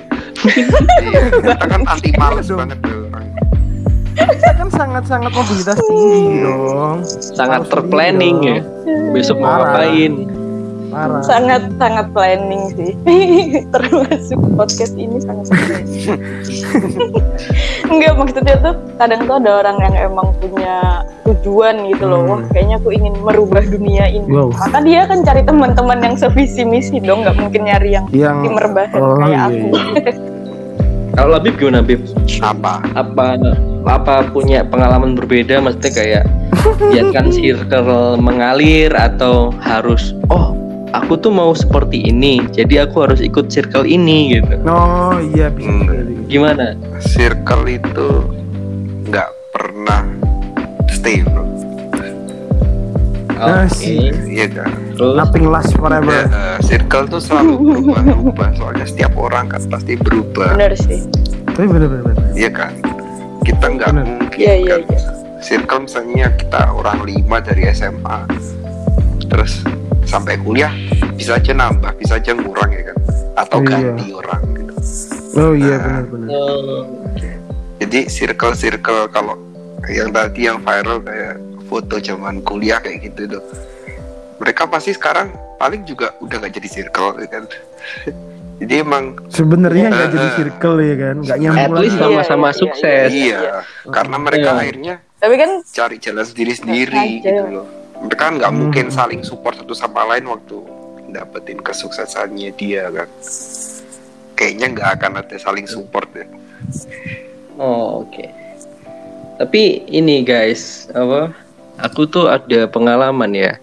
Iya, 1.02 1.20
kita 1.32 1.64
kan 1.66 1.82
anti 1.88 2.10
males 2.14 2.46
Dong. 2.46 2.58
banget 2.60 2.78
tuh. 2.84 3.08
Orang. 3.08 3.26
kita 4.12 4.50
kan 4.54 4.68
sangat 4.68 5.04
sangat 5.08 5.32
mobilitas 5.32 5.78
tinggi 5.80 6.44
dong. 6.44 6.98
Sangat 7.08 7.60
terplanning 7.72 8.36
ya. 8.44 8.58
Besok 9.16 9.40
mau 9.40 9.60
ngapain 9.60 10.31
parah. 10.92 11.25
Sangat 11.25 11.62
sangat 11.80 12.06
planning 12.12 12.64
sih. 12.76 12.92
Termasuk 13.75 14.38
podcast 14.52 14.94
ini 15.00 15.16
sangat 15.25 15.49
planning. 15.49 16.04
Enggak 17.92 18.12
maksudnya 18.20 18.56
tuh 18.61 18.75
kadang 19.00 19.20
tuh 19.25 19.37
ada 19.40 19.50
orang 19.64 19.76
yang 19.80 20.12
emang 20.12 20.28
punya 20.37 21.02
tujuan 21.25 21.88
gitu 21.88 22.04
loh. 22.04 22.20
Hmm. 22.22 22.30
wah 22.37 22.40
kayaknya 22.52 22.76
aku 22.76 22.90
ingin 22.92 23.14
merubah 23.25 23.64
dunia 23.64 24.04
ini. 24.12 24.28
Wow. 24.28 24.52
maka 24.52 24.78
dia 24.84 25.08
kan 25.08 25.18
cari 25.25 25.42
teman-teman 25.42 25.99
yang 26.04 26.14
sevisi 26.20 26.62
misi 26.68 27.00
dong. 27.00 27.25
Nggak 27.25 27.37
mungkin 27.40 27.61
nyari 27.64 27.90
yang 27.96 28.06
yang 28.12 28.44
tim 28.44 28.56
rebahan 28.61 29.00
oh, 29.00 29.16
kayak 29.16 29.32
iya, 29.32 29.40
aku. 29.49 29.68
kalau 31.16 31.37
Labib 31.37 31.54
gimana 31.61 31.84
Bib 31.84 32.00
Apa? 32.40 32.80
apa 32.96 33.37
apa 33.82 34.14
punya 34.30 34.62
pengalaman 34.64 35.18
berbeda? 35.18 35.58
Maksudnya 35.61 35.92
kayak 35.92 36.25
biarkan 36.78 37.26
circle 37.34 38.16
mengalir 38.22 38.94
atau 38.94 39.50
harus 39.58 40.14
oh 40.30 40.62
aku 40.92 41.16
tuh 41.16 41.28
mau 41.28 41.52
seperti 41.52 42.04
ini 42.04 42.44
jadi 42.49 42.84
aku 42.84 43.02
harus 43.02 43.18
ikut 43.18 43.49
circle 43.49 43.82
ini 43.82 44.37
gitu 44.37 44.54
oh 44.64 45.16
iya 45.30 45.49
bisa 45.49 45.68
Hmm. 45.68 45.87
jadi. 45.87 46.12
gimana 46.26 46.64
Circle 46.99 47.64
itu 47.68 48.08
nggak 49.04 49.28
pernah 49.50 50.02
stay 50.88 51.20
bro. 51.20 51.42
Nah, 53.34 53.66
oke 53.66 53.75
sih. 53.75 54.14
Iya 54.25 54.46
kan. 54.49 54.70
terus 54.94 55.12
nothing 55.12 55.44
lasts 55.44 55.75
Ya, 55.75 55.76
forever 55.76 56.14
eh, 56.22 56.58
circle 56.62 57.11
tuh 57.11 57.18
selalu 57.18 57.52
berubah-ubah. 57.58 58.49
Soalnya 58.54 58.87
setiap 58.87 59.18
orang 59.18 59.50
kan 59.50 59.58
pasti 59.66 59.99
berubah. 59.99 60.54
bener 60.54 60.72
sih 60.72 61.02
tapi 61.44 61.66
bener. 61.66 62.00
Iya 62.32 62.49
kan. 62.49 62.70
Kita 63.42 63.64
nggak 63.66 63.88
mungkin 63.92 64.38
Iya, 64.38 64.54
iya, 64.56 64.75
kan 64.78 64.80
iya. 64.87 65.00
circle 65.42 65.80
misalnya 65.82 66.26
kita 66.32 66.70
orang 66.70 67.02
lima 67.02 67.42
dari 67.42 67.66
SMA 67.68 68.18
terus 69.26 69.66
sampai 70.12 70.37
kuliah 70.37 70.69
bisa 71.14 71.35
aja 71.35 71.52
nambah 71.52 71.97
bisa 71.97 72.21
aja 72.21 72.33
ngurang 72.33 72.69
ya 72.69 72.83
kan 72.85 72.97
atau 73.35 73.59
Iya. 73.59 73.69
ganti 73.88 74.07
orang 74.12 74.42
gitu 74.52 74.73
oh 75.35 75.52
iya 75.54 75.76
Nah. 75.76 75.85
benar-benar 76.04 76.28
Oh, 76.28 76.85
jadi 77.78 78.00
circle 78.07 78.52
circle 78.52 79.09
kalau 79.09 79.40
yang 79.88 80.12
tadi 80.12 80.45
yang 80.45 80.61
viral 80.61 81.00
kayak 81.00 81.40
foto 81.64 81.97
zaman 81.97 82.38
kuliah 82.42 82.76
kayak 82.76 83.02
gitu 83.02 83.33
tuh 83.33 83.42
mereka 84.37 84.66
pasti 84.66 84.92
sekarang 84.92 85.33
paling 85.57 85.81
juga 85.83 86.12
udah 86.19 86.37
nggak 86.37 86.52
jadi 86.52 86.69
circle 86.71 87.16
ya 87.16 87.28
kan 87.31 87.45
jadi 88.61 88.75
emang 88.78 89.16
sebenarnya 89.26 89.88
nggak 89.88 90.04
Iya. 90.04 90.14
jadi 90.14 90.28
circle 90.37 90.76
ya 90.78 90.95
kan 91.00 91.16
nggak 91.19 91.38
nyambung 91.40 91.73
least 91.75 91.88
lagi. 91.88 91.97
Iya, 91.97 92.02
sama-sama 92.04 92.45
iya, 92.45 92.52
iya, 92.52 92.61
sukses. 92.61 93.09
iya 93.11 93.40
karena 93.88 94.16
mereka 94.19 94.49
Iya. 94.50 94.61
akhirnya 94.61 94.95
Tapi 95.16 95.35
kan 95.38 95.50
cari 95.64 95.97
jalan 95.97 96.25
sendiri 96.26 96.52
sendiri 96.52 96.99
gitu 97.16 97.42
loh 97.49 97.66
mereka 98.02 98.25
nggak 98.35 98.50
Hmm. 98.52 98.59
mungkin 98.66 98.87
saling 98.90 99.23
support 99.23 99.56
satu 99.59 99.73
sama 99.73 100.04
lain 100.11 100.26
waktu 100.26 100.59
dapetin 101.12 101.61
kesuksesannya 101.61 102.50
dia 102.56 102.88
kan 102.88 103.09
kayaknya 104.35 104.66
nggak 104.75 104.88
akan 104.99 105.12
ada 105.23 105.37
saling 105.38 105.66
support 105.68 106.09
ya 106.14 106.26
Oh, 107.61 108.06
oke. 108.06 108.25
Tapi 109.37 109.85
ini 109.85 110.25
guys, 110.25 110.88
apa? 110.97 111.37
Aku 111.85 112.09
tuh 112.09 112.30
ada 112.30 112.64
pengalaman 112.64 113.35
ya. 113.37 113.61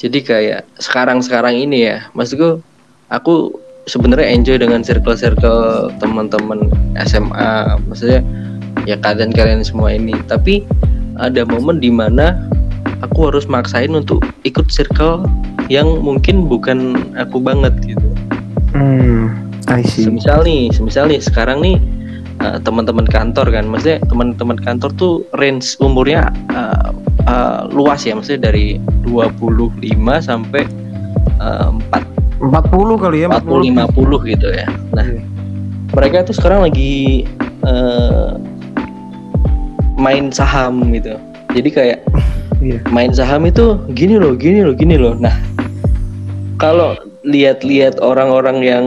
Jadi 0.00 0.24
kayak 0.24 0.64
sekarang-sekarang 0.80 1.52
ini 1.52 1.92
ya, 1.92 2.08
maksudku 2.16 2.64
aku 3.12 3.52
sebenarnya 3.84 4.32
enjoy 4.32 4.56
dengan 4.56 4.80
circle-circle 4.80 5.92
teman-teman 6.00 6.72
SMA, 7.04 7.76
maksudnya 7.84 8.24
ya 8.88 8.96
kalian-kalian 8.96 9.60
semua 9.60 9.92
ini. 9.92 10.16
Tapi 10.24 10.64
ada 11.20 11.44
momen 11.44 11.82
di 11.82 11.92
mana 11.92 12.32
aku 13.02 13.30
harus 13.30 13.44
maksain 13.50 13.92
untuk 13.92 14.22
ikut 14.42 14.70
circle 14.70 15.26
yang 15.68 16.00
mungkin 16.00 16.46
bukan 16.46 16.96
aku 17.18 17.38
banget 17.42 17.74
gitu. 17.84 18.08
hmm 18.72 19.30
I 19.70 19.82
see 19.86 20.06
Semisal 20.08 20.42
nih, 20.42 20.74
semisal 20.74 21.06
nih 21.06 21.22
sekarang 21.22 21.62
nih 21.62 21.78
uh, 22.42 22.58
teman-teman 22.58 23.06
kantor 23.06 23.46
kan, 23.52 23.64
maksudnya 23.68 24.02
teman-teman 24.10 24.58
kantor 24.58 24.90
tuh 24.98 25.12
range 25.38 25.78
umurnya 25.78 26.34
uh, 26.50 26.90
uh, 27.30 27.70
luas 27.70 28.02
ya, 28.02 28.18
maksudnya 28.18 28.50
dari 28.50 28.82
25 29.06 29.86
sampai 30.18 30.66
uh, 31.38 31.70
4 31.90 32.42
40 32.42 32.98
kali 32.98 33.22
ya 33.22 33.28
40 33.30 33.70
50 33.94 34.30
gitu 34.34 34.48
ya. 34.50 34.66
Nah, 34.98 35.06
Iya. 35.06 35.22
mereka 35.94 36.26
tuh 36.26 36.34
sekarang 36.34 36.66
lagi 36.66 37.22
uh, 37.62 38.34
main 39.94 40.34
saham 40.34 40.82
gitu. 40.90 41.14
Jadi 41.52 41.68
kayak 41.68 42.00
Iya. 42.62 42.78
main 42.94 43.10
saham 43.10 43.42
itu 43.50 43.74
gini 43.90 44.14
loh, 44.22 44.38
gini 44.38 44.62
loh, 44.62 44.70
gini 44.70 44.94
loh. 44.94 45.18
Nah, 45.18 45.34
kalau 46.62 46.94
lihat-lihat 47.26 47.98
orang-orang 47.98 48.62
yang 48.62 48.86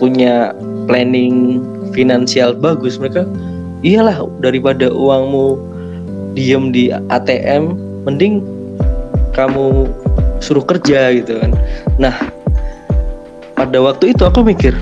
punya 0.00 0.56
planning 0.88 1.60
finansial 1.92 2.56
bagus, 2.56 2.96
mereka 2.96 3.28
iyalah 3.84 4.24
daripada 4.40 4.88
uangmu 4.88 5.60
diem 6.32 6.72
di 6.72 6.88
ATM, 7.12 7.76
mending 8.08 8.40
kamu 9.36 9.84
suruh 10.40 10.64
kerja 10.64 11.12
gitu 11.12 11.36
kan. 11.44 11.52
Nah, 12.00 12.16
pada 13.52 13.84
waktu 13.84 14.16
itu 14.16 14.24
aku 14.24 14.48
mikir, 14.48 14.72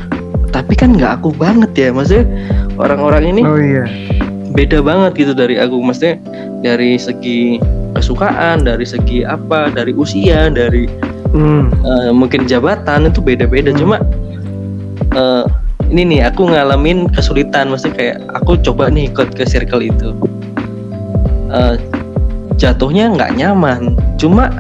tapi 0.55 0.79
kan 0.79 0.95
nggak 0.95 1.19
aku 1.19 1.35
banget 1.35 1.75
ya, 1.75 1.89
maksudnya 1.91 2.25
orang-orang 2.79 3.35
ini 3.35 3.43
oh 3.43 3.59
iya 3.59 3.85
beda 4.53 4.83
banget 4.85 5.27
gitu 5.27 5.33
dari 5.33 5.59
aku. 5.59 5.81
Maksudnya 5.81 6.21
dari 6.63 7.01
segi 7.01 7.59
kesukaan 7.97 8.63
dari 8.67 8.85
segi 8.85 9.25
apa 9.25 9.73
dari 9.73 9.97
usia 9.97 10.53
dari 10.53 10.87
hmm. 11.33 11.65
eh, 11.83 12.11
mungkin 12.13 12.45
jabatan 12.45 13.11
itu 13.11 13.19
beda-beda. 13.25 13.73
Hmm. 13.73 13.81
cuma 13.81 13.97
eh, 15.17 15.45
ini 15.91 16.03
nih 16.17 16.21
aku 16.31 16.51
ngalamin 16.51 17.11
kesulitan. 17.11 17.73
Maksudnya 17.73 17.95
kayak 17.97 18.17
aku 18.37 18.59
coba 18.63 18.93
nih 18.93 19.11
ikut 19.11 19.35
ke 19.35 19.43
circle 19.49 19.83
itu. 19.83 20.13
Eh, 21.51 21.75
jatuhnya 22.61 23.15
nggak 23.15 23.35
nyaman. 23.39 23.97
Cuma 24.21 24.51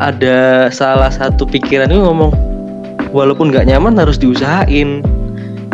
ada 0.00 0.72
salah 0.72 1.12
satu 1.12 1.44
pikiran 1.44 1.92
itu 1.92 2.00
ngomong 2.00 2.32
walaupun 3.12 3.52
nggak 3.52 3.68
nyaman 3.68 4.00
harus 4.00 4.16
diusahain 4.16 5.04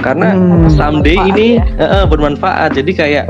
karena 0.06 0.38
Hmm. 0.38 0.70
someday 0.70 1.18
Bermanfaat 1.18 1.34
ini 1.34 1.46
ya. 1.58 1.64
eh, 1.82 2.04
bermanfaat 2.06 2.70
jadi 2.78 2.92
kayak 2.94 3.26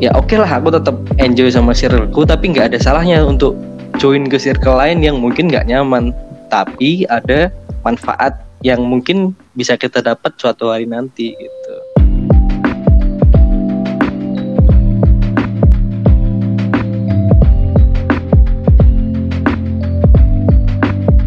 ya 0.00 0.10
oke 0.16 0.32
lah 0.32 0.48
aku 0.48 0.72
tetap 0.72 0.96
enjoy 1.20 1.52
sama 1.52 1.76
circleku 1.76 2.24
tapi 2.24 2.56
nggak 2.56 2.72
ada 2.72 2.78
salahnya 2.80 3.20
untuk 3.20 3.52
join 4.00 4.24
ke 4.24 4.40
circle 4.40 4.80
lain 4.80 5.04
yang 5.04 5.20
mungkin 5.20 5.52
nggak 5.52 5.68
nyaman 5.68 6.16
tapi 6.48 7.04
ada 7.12 7.52
manfaat 7.84 8.32
yang 8.64 8.80
mungkin 8.80 9.36
bisa 9.52 9.76
kita 9.76 10.00
dapat 10.00 10.32
suatu 10.40 10.72
hari 10.72 10.88
nanti 10.88 11.36
gitu 11.36 11.74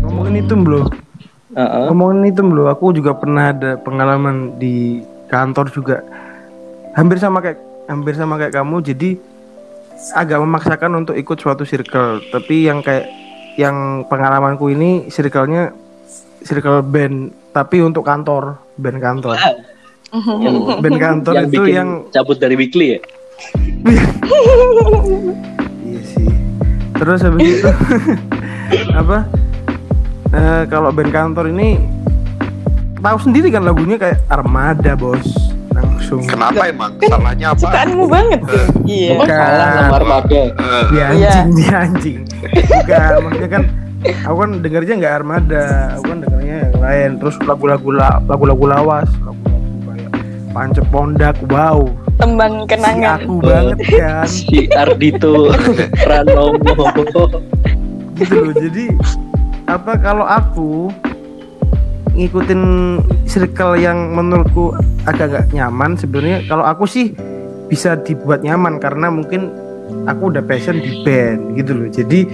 ngomongin 0.02 0.42
itu 0.42 0.54
belum 0.58 1.07
Heeh. 1.58 1.90
ngomongin 1.90 2.30
itu 2.30 2.46
belum 2.46 2.70
aku 2.70 2.94
juga 2.94 3.18
pernah 3.18 3.50
ada 3.50 3.82
pengalaman 3.82 4.62
di 4.62 5.02
kantor 5.26 5.74
juga 5.74 6.06
hampir 6.94 7.18
sama 7.18 7.42
kayak 7.42 7.58
hampir 7.90 8.14
sama 8.14 8.38
kayak 8.38 8.54
kamu 8.54 8.78
jadi 8.86 9.18
agak 10.14 10.38
memaksakan 10.38 11.02
untuk 11.02 11.18
ikut 11.18 11.38
suatu 11.42 11.66
circle 11.66 12.22
tapi 12.30 12.70
yang 12.70 12.86
kayak 12.86 13.10
yang 13.58 14.06
pengalamanku 14.06 14.70
ini 14.70 15.10
circle-nya 15.10 15.74
circle 16.46 16.86
band 16.86 17.34
tapi 17.50 17.82
untuk 17.82 18.06
kantor 18.06 18.62
band 18.78 19.02
kantor 19.02 19.34
yang, 20.14 20.56
band 20.86 20.98
kantor 21.02 21.34
yang 21.42 21.50
itu 21.50 21.62
yang 21.66 21.90
cabut 22.14 22.38
dari 22.38 22.54
weekly 22.54 22.96
ya 22.96 23.00
Iya 25.88 26.02
sih. 26.04 26.28
Terus 26.98 27.20
habis 27.22 27.62
itu 27.62 27.70
apa? 29.02 29.30
Eh, 30.28 30.64
kalau 30.68 30.92
band 30.92 31.10
kantor 31.10 31.48
ini 31.48 31.80
tahu 32.98 33.18
sendiri 33.22 33.48
kan 33.48 33.64
lagunya 33.64 33.96
kayak 33.96 34.20
Armada 34.28 34.92
bos 34.94 35.24
langsung. 35.70 36.26
kenapa 36.26 36.66
emang 36.66 36.92
salahnya 37.00 37.54
apa 37.54 37.62
Sukaanmu 37.62 38.06
banget 38.06 38.40
tuh. 38.44 38.66
Iya. 38.84 39.12
Salah 39.22 39.68
sama 39.72 39.96
Armada 39.96 40.42
Dia 40.90 41.06
Iya. 41.06 41.06
anjing, 41.08 41.48
dia 41.54 41.74
anjing. 41.78 42.20
Bukan, 42.68 43.16
maksudnya 43.24 43.50
kan 43.50 43.64
aku 44.26 44.36
kan 44.38 44.52
dengarnya 44.60 44.94
nggak 44.98 45.14
Armada, 45.16 45.66
aku 45.94 46.04
kan 46.06 46.18
dengarnya 46.20 46.56
yang 46.66 46.78
lain. 46.78 47.10
Terus 47.18 47.36
lagu-lagu 47.42 47.90
la- 47.90 48.20
lagu-lagu 48.22 48.66
lawas, 48.66 49.10
lagu-lagu 49.22 49.64
kayak 49.86 50.10
Pancep 50.52 50.86
Pondak, 50.90 51.38
wow. 51.48 51.80
Tembang 52.18 52.54
Si 52.60 52.68
kenangan. 52.68 53.22
aku 53.22 53.34
banget 53.40 53.78
kan. 53.94 54.26
si 54.26 54.66
Ardito 54.74 55.54
Pranomo 56.04 56.74
gitu 58.18 58.36
loh 58.42 58.54
jadi 58.58 58.86
apa 59.68 60.00
kalau 60.00 60.24
aku 60.24 60.88
ngikutin 62.16 62.64
circle 63.28 63.78
yang 63.78 64.16
menurutku 64.16 64.74
agak 65.06 65.36
gak 65.36 65.46
nyaman 65.54 66.00
sebenarnya? 66.00 66.48
Kalau 66.48 66.64
aku 66.64 66.88
sih 66.88 67.14
bisa 67.68 68.00
dibuat 68.00 68.42
nyaman 68.42 68.80
karena 68.80 69.12
mungkin 69.12 69.52
aku 70.08 70.32
udah 70.34 70.42
passion 70.48 70.80
di 70.80 71.04
band 71.04 71.60
gitu 71.60 71.76
loh. 71.76 71.88
Jadi 71.92 72.26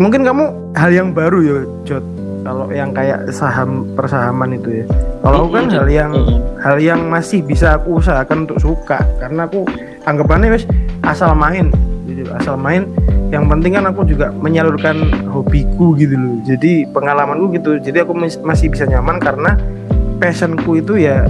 mungkin 0.00 0.24
kamu 0.24 0.74
hal 0.74 0.90
yang 0.90 1.08
baru 1.12 1.38
ya 1.44 1.56
Jod 1.84 2.04
kalau 2.42 2.72
yang 2.72 2.96
kayak 2.96 3.28
saham 3.28 3.84
persahaman 3.92 4.56
itu 4.56 4.82
ya. 4.82 4.84
Kalau 5.20 5.46
aku 5.46 5.50
kan 5.52 5.66
hal 5.68 5.86
yang 5.86 6.12
hal 6.64 6.76
yang 6.80 7.12
masih 7.12 7.44
bisa 7.44 7.76
aku 7.76 8.00
usahakan 8.00 8.48
untuk 8.48 8.58
suka. 8.58 9.04
Karena 9.20 9.44
aku 9.44 9.68
anggapannya 10.08 10.56
wes 10.56 10.64
asal 11.04 11.36
main. 11.36 11.68
Gitu 12.08 12.24
asal 12.32 12.56
main 12.56 12.88
yang 13.28 13.44
penting 13.44 13.76
kan 13.76 13.84
aku 13.88 14.08
juga 14.08 14.32
menyalurkan 14.32 15.04
hobiku 15.28 15.92
gitu 16.00 16.16
loh. 16.16 16.36
Jadi 16.48 16.88
pengalamanku 16.88 17.52
gitu. 17.52 17.76
Jadi 17.76 18.00
aku 18.00 18.16
mas- 18.16 18.40
masih 18.40 18.72
bisa 18.72 18.88
nyaman 18.88 19.20
karena 19.20 19.56
passionku 20.16 20.80
itu 20.80 20.98
ya 20.98 21.28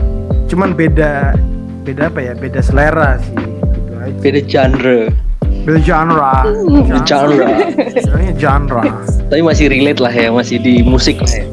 cuman 0.48 0.72
beda 0.72 1.34
beda 1.82 2.08
apa 2.08 2.20
ya? 2.22 2.32
Beda 2.38 2.62
selera 2.62 3.18
sih 3.18 3.34
gitu 3.34 3.92
aja. 3.98 4.18
Beda 4.22 4.40
genre. 4.46 5.00
Beda 5.66 5.80
genre. 5.82 6.34
Beda 6.86 7.00
genre. 7.02 7.48
Istilahnya 7.92 8.32
genre. 8.38 8.84
Tapi 9.28 9.42
masih 9.42 9.66
relate 9.68 10.00
lah 10.00 10.12
ya 10.14 10.30
masih 10.30 10.56
di 10.62 10.80
musik 10.86 11.18
lah 11.20 11.34
ya 11.34 11.44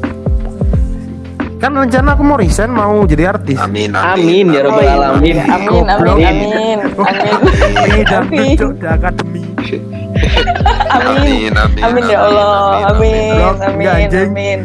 kan 1.56 1.72
rencana 1.72 2.12
aku 2.12 2.22
mau 2.22 2.36
resign 2.36 2.68
mau 2.68 3.00
jadi 3.08 3.32
artis 3.32 3.56
amin 3.56 3.96
Amin, 3.96 4.52
ya 4.52 4.60
Rabbal 4.68 4.84
iya. 4.84 4.92
alamin. 4.92 5.36
Amin, 5.40 5.84
amin, 5.84 5.84
amin, 5.88 6.78
amin. 7.00 8.04
dan 8.04 8.22
Amin. 8.28 8.52
becok 8.52 8.72
di 8.76 8.86
akademi 8.86 9.42
Amin. 10.92 11.52
amin 11.52 11.52
amin 11.56 11.82
Amin 11.82 12.02
ya 12.08 12.18
Allah. 12.24 12.92
Amin. 12.92 13.36
Amin. 13.60 14.08
Amin. 14.12 14.60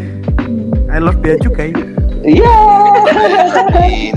I 0.92 1.00
love 1.00 1.20
dia 1.24 1.40
juga 1.40 1.64
ya 1.68 1.80
iya 2.28 2.56
Amin. 3.66 4.14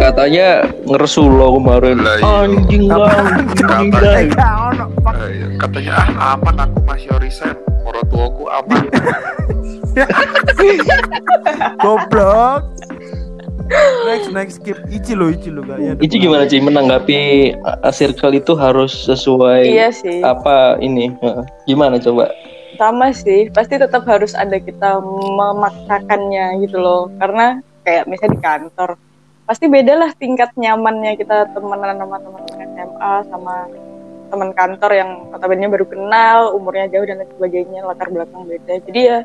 Katanya 0.00 0.64
ngeresulo 0.88 1.60
kemarin. 1.60 2.00
Lah, 2.00 2.16
iya. 2.16 2.24
Anjing 2.48 2.84
lah, 2.88 3.12
anjing 3.68 4.32
Pak. 4.32 5.12
Ayo, 5.20 5.46
katanya 5.60 5.92
ah 6.16 6.36
aman 6.38 6.56
aku 6.64 6.78
masih 6.88 7.12
resign 7.20 7.56
orang 7.84 8.04
tuaku 8.08 8.44
aman 8.48 8.84
Goblok. 11.82 12.62
Next 14.06 14.28
next 14.34 14.54
skip 14.58 14.78
Ichi 14.90 15.14
lo 15.14 15.30
Ichi 15.30 15.50
lo 15.54 15.62
kayaknya. 15.62 15.94
Ici 16.02 16.16
gimana 16.18 16.50
sih 16.50 16.58
menanggapi 16.58 17.54
circle 17.94 18.34
itu 18.34 18.58
harus 18.58 18.90
sesuai 19.06 19.62
Iya 19.70 19.94
sih. 19.94 20.26
apa 20.26 20.82
ini? 20.82 21.14
Heeh. 21.22 21.44
Gimana 21.70 22.02
coba? 22.02 22.30
sama 22.80 23.12
sih 23.12 23.52
pasti 23.52 23.76
tetap 23.76 24.08
harus 24.08 24.32
ada 24.32 24.56
kita 24.56 25.04
memaksakannya 25.04 26.64
gitu 26.64 26.80
loh 26.80 27.12
karena 27.20 27.60
kayak 27.84 28.08
misalnya 28.08 28.32
di 28.32 28.40
kantor 28.40 28.90
pasti 29.44 29.68
beda 29.68 30.00
lah 30.00 30.10
tingkat 30.16 30.48
nyamannya 30.56 31.20
kita 31.20 31.52
temenan 31.52 32.00
sama 32.00 32.16
teman-teman 32.24 32.68
SMA 32.72 33.14
sama 33.28 33.56
teman 34.32 34.50
kantor 34.56 34.90
yang 34.96 35.10
notabene 35.28 35.68
baru 35.68 35.84
kenal 35.84 36.56
umurnya 36.56 36.88
jauh 36.88 37.04
dan 37.04 37.20
lain 37.20 37.28
sebagainya 37.36 37.84
latar 37.84 38.08
belakang 38.08 38.48
beda 38.48 38.74
jadi 38.88 39.00
ya 39.04 39.18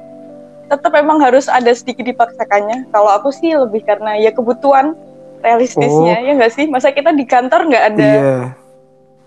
tetap 0.66 0.92
emang 0.94 1.20
harus 1.20 1.46
ada 1.46 1.70
sedikit 1.72 2.04
dipaksakannya 2.04 2.90
kalau 2.90 3.10
aku 3.10 3.30
sih 3.30 3.54
lebih 3.54 3.82
karena 3.82 4.16
ya 4.16 4.30
kebutuhan 4.30 4.98
realistisnya 5.40 6.20
ya 6.20 6.32
nggak 6.34 6.52
sih 6.52 6.66
masa 6.66 6.90
kita 6.90 7.12
di 7.12 7.24
kantor 7.24 7.70
nggak 7.70 7.86
ada 7.88 8.10
Iya. 8.10 8.38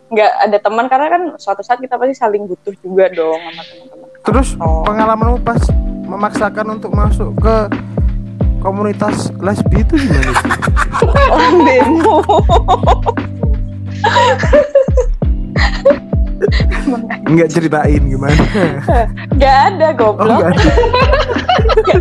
nggak 0.08 0.32
ada 0.42 0.58
teman 0.58 0.86
karena 0.86 1.06
kan 1.08 1.22
suatu 1.36 1.60
saat 1.60 1.78
kita 1.78 1.94
pasti 1.94 2.14
saling 2.14 2.44
butuh 2.44 2.74
juga 2.78 3.06
dong 3.08 3.38
sama 3.38 3.62
teman-teman 3.62 4.06
Terus 4.18 4.48
Oh. 4.58 4.82
pengalamanmu 4.82 5.38
pas 5.40 5.62
memaksakan 6.04 6.66
untuk 6.74 6.90
masuk 6.90 7.32
ke 7.38 7.56
komunitas 8.58 9.30
lesbi 9.38 9.80
itu 9.80 9.94
gimana 9.96 10.32
sih? 10.34 10.50
demo 11.66 12.18
Enggak 17.24 17.48
ceritain 17.50 18.02
gimana? 18.04 18.42
nggak 19.32 19.56
ada 19.68 19.88
Oh 19.90 19.94
goblok 20.14 20.42
enggak. 20.44 20.54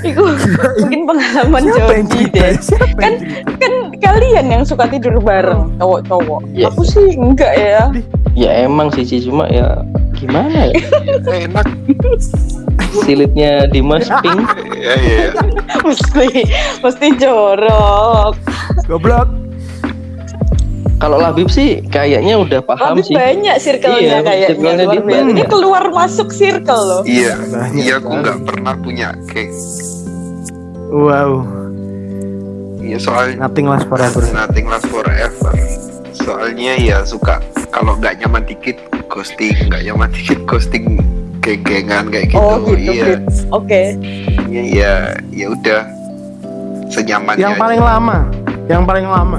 itu 0.00 0.22
mungkin 0.78 1.00
pengalaman 1.04 1.62
Siapa 1.66 1.92
yang 1.92 2.06
Jody 2.06 2.22
cerita? 2.22 2.38
deh 2.38 2.52
Siapa 2.56 2.86
kan 2.96 3.12
yang 3.12 3.18
cerita? 3.18 3.50
kan 3.58 3.72
kalian 3.98 4.46
yang 4.48 4.62
suka 4.64 4.84
tidur 4.86 5.18
bareng 5.18 5.74
cowok-cowok 5.76 6.40
Iya. 6.54 6.70
aku 6.70 6.82
sih 6.84 7.08
enggak 7.14 7.52
ya 7.52 7.82
Ya 8.32 8.50
emang 8.62 8.94
sih 8.94 9.18
cuma 9.18 9.50
ya 9.50 9.82
gimana 10.14 10.70
ya? 10.70 10.78
enak 11.44 11.66
Silitnya 12.96 13.66
Dimas 13.66 14.06
pink. 14.22 14.40
ya 14.72 14.94
ya 14.96 15.26
mesti 15.82 16.46
mesti 16.80 17.06
jorok 17.16 18.38
Goblok. 18.86 19.28
Kalau 20.98 21.16
Labib 21.16 21.46
sih 21.46 21.78
kayaknya 21.84 22.34
udah 22.36 22.58
paham 22.58 22.92
tapi 22.92 23.02
sih. 23.02 23.14
banyak 23.14 23.54
circle-nya 23.56 24.02
Iya, 24.02 24.18
kayaknya 24.20 24.48
circle-nya 24.50 24.84
luar 24.84 24.98
dia. 25.00 25.20
Ini 25.24 25.42
keluar 25.46 25.84
masuk 25.88 26.28
circle 26.28 26.82
loh. 26.82 27.02
Iya 27.04 27.34
Banyak 27.38 27.70
iya 27.76 27.94
aku 27.96 28.10
nggak 28.12 28.38
pernah 28.42 28.74
punya 28.74 29.08
geng 29.26 29.50
Wow. 30.88 31.44
iya 32.78 32.96
soalnya 32.96 33.44
Nothing 33.44 33.66
last 33.68 33.86
forever. 33.86 34.22
nothing 34.32 34.66
last 34.66 34.86
forever. 34.86 35.52
Soalnya 36.10 36.74
ya 36.74 36.98
suka 37.02 37.38
kalau 37.68 37.94
nggak 37.94 38.18
nyaman 38.18 38.42
dikit 38.42 38.74
ghosting 39.06 39.54
nggak 39.68 39.84
nyaman 39.84 40.08
dikit 40.16 40.42
ghosting 40.44 40.98
geng-gengan 41.38 42.08
kayak 42.08 42.28
gitu, 42.28 42.40
oh 42.40 42.58
gitu 42.66 42.90
iya. 42.90 43.16
Oke. 43.48 43.82
Iya 44.44 44.62
ya 44.66 44.92
ya 45.30 45.46
udah. 45.48 45.82
Senyamannya 46.88 47.38
Yang 47.38 47.54
paling 47.54 47.80
lama, 47.80 48.16
yang 48.66 48.82
paling 48.82 49.06
lama. 49.06 49.38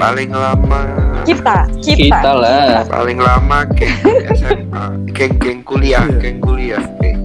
Paling 0.00 0.30
lama 0.32 0.80
kita 1.22 1.68
kita, 1.78 2.16
Kita 2.16 2.30
lah. 2.32 2.82
paling 2.88 3.20
lama 3.20 3.58
geng 3.76 3.92
SMA 4.32 4.84
geng 5.12 5.32
geng 5.36 5.60
kuliah 5.60 6.00
Iya. 6.02 6.16
geng 6.18 6.38
kuliah 6.40 6.82
geng. 6.98 7.20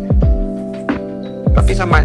tapi 1.55 1.71
sama 1.71 2.03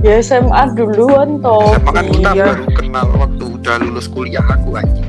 ya 0.00 0.22
SMA 0.22 0.62
duluan 0.72 1.42
toh 1.42 1.74
SMA 1.74 1.90
kan 1.90 2.04
kita 2.06 2.30
Iya. 2.32 2.44
baru 2.46 2.64
kenal 2.72 3.06
waktu 3.12 3.44
udah 3.50 3.76
lulus 3.82 4.06
kuliah 4.06 4.44
aku 4.44 4.78
aja 4.78 5.02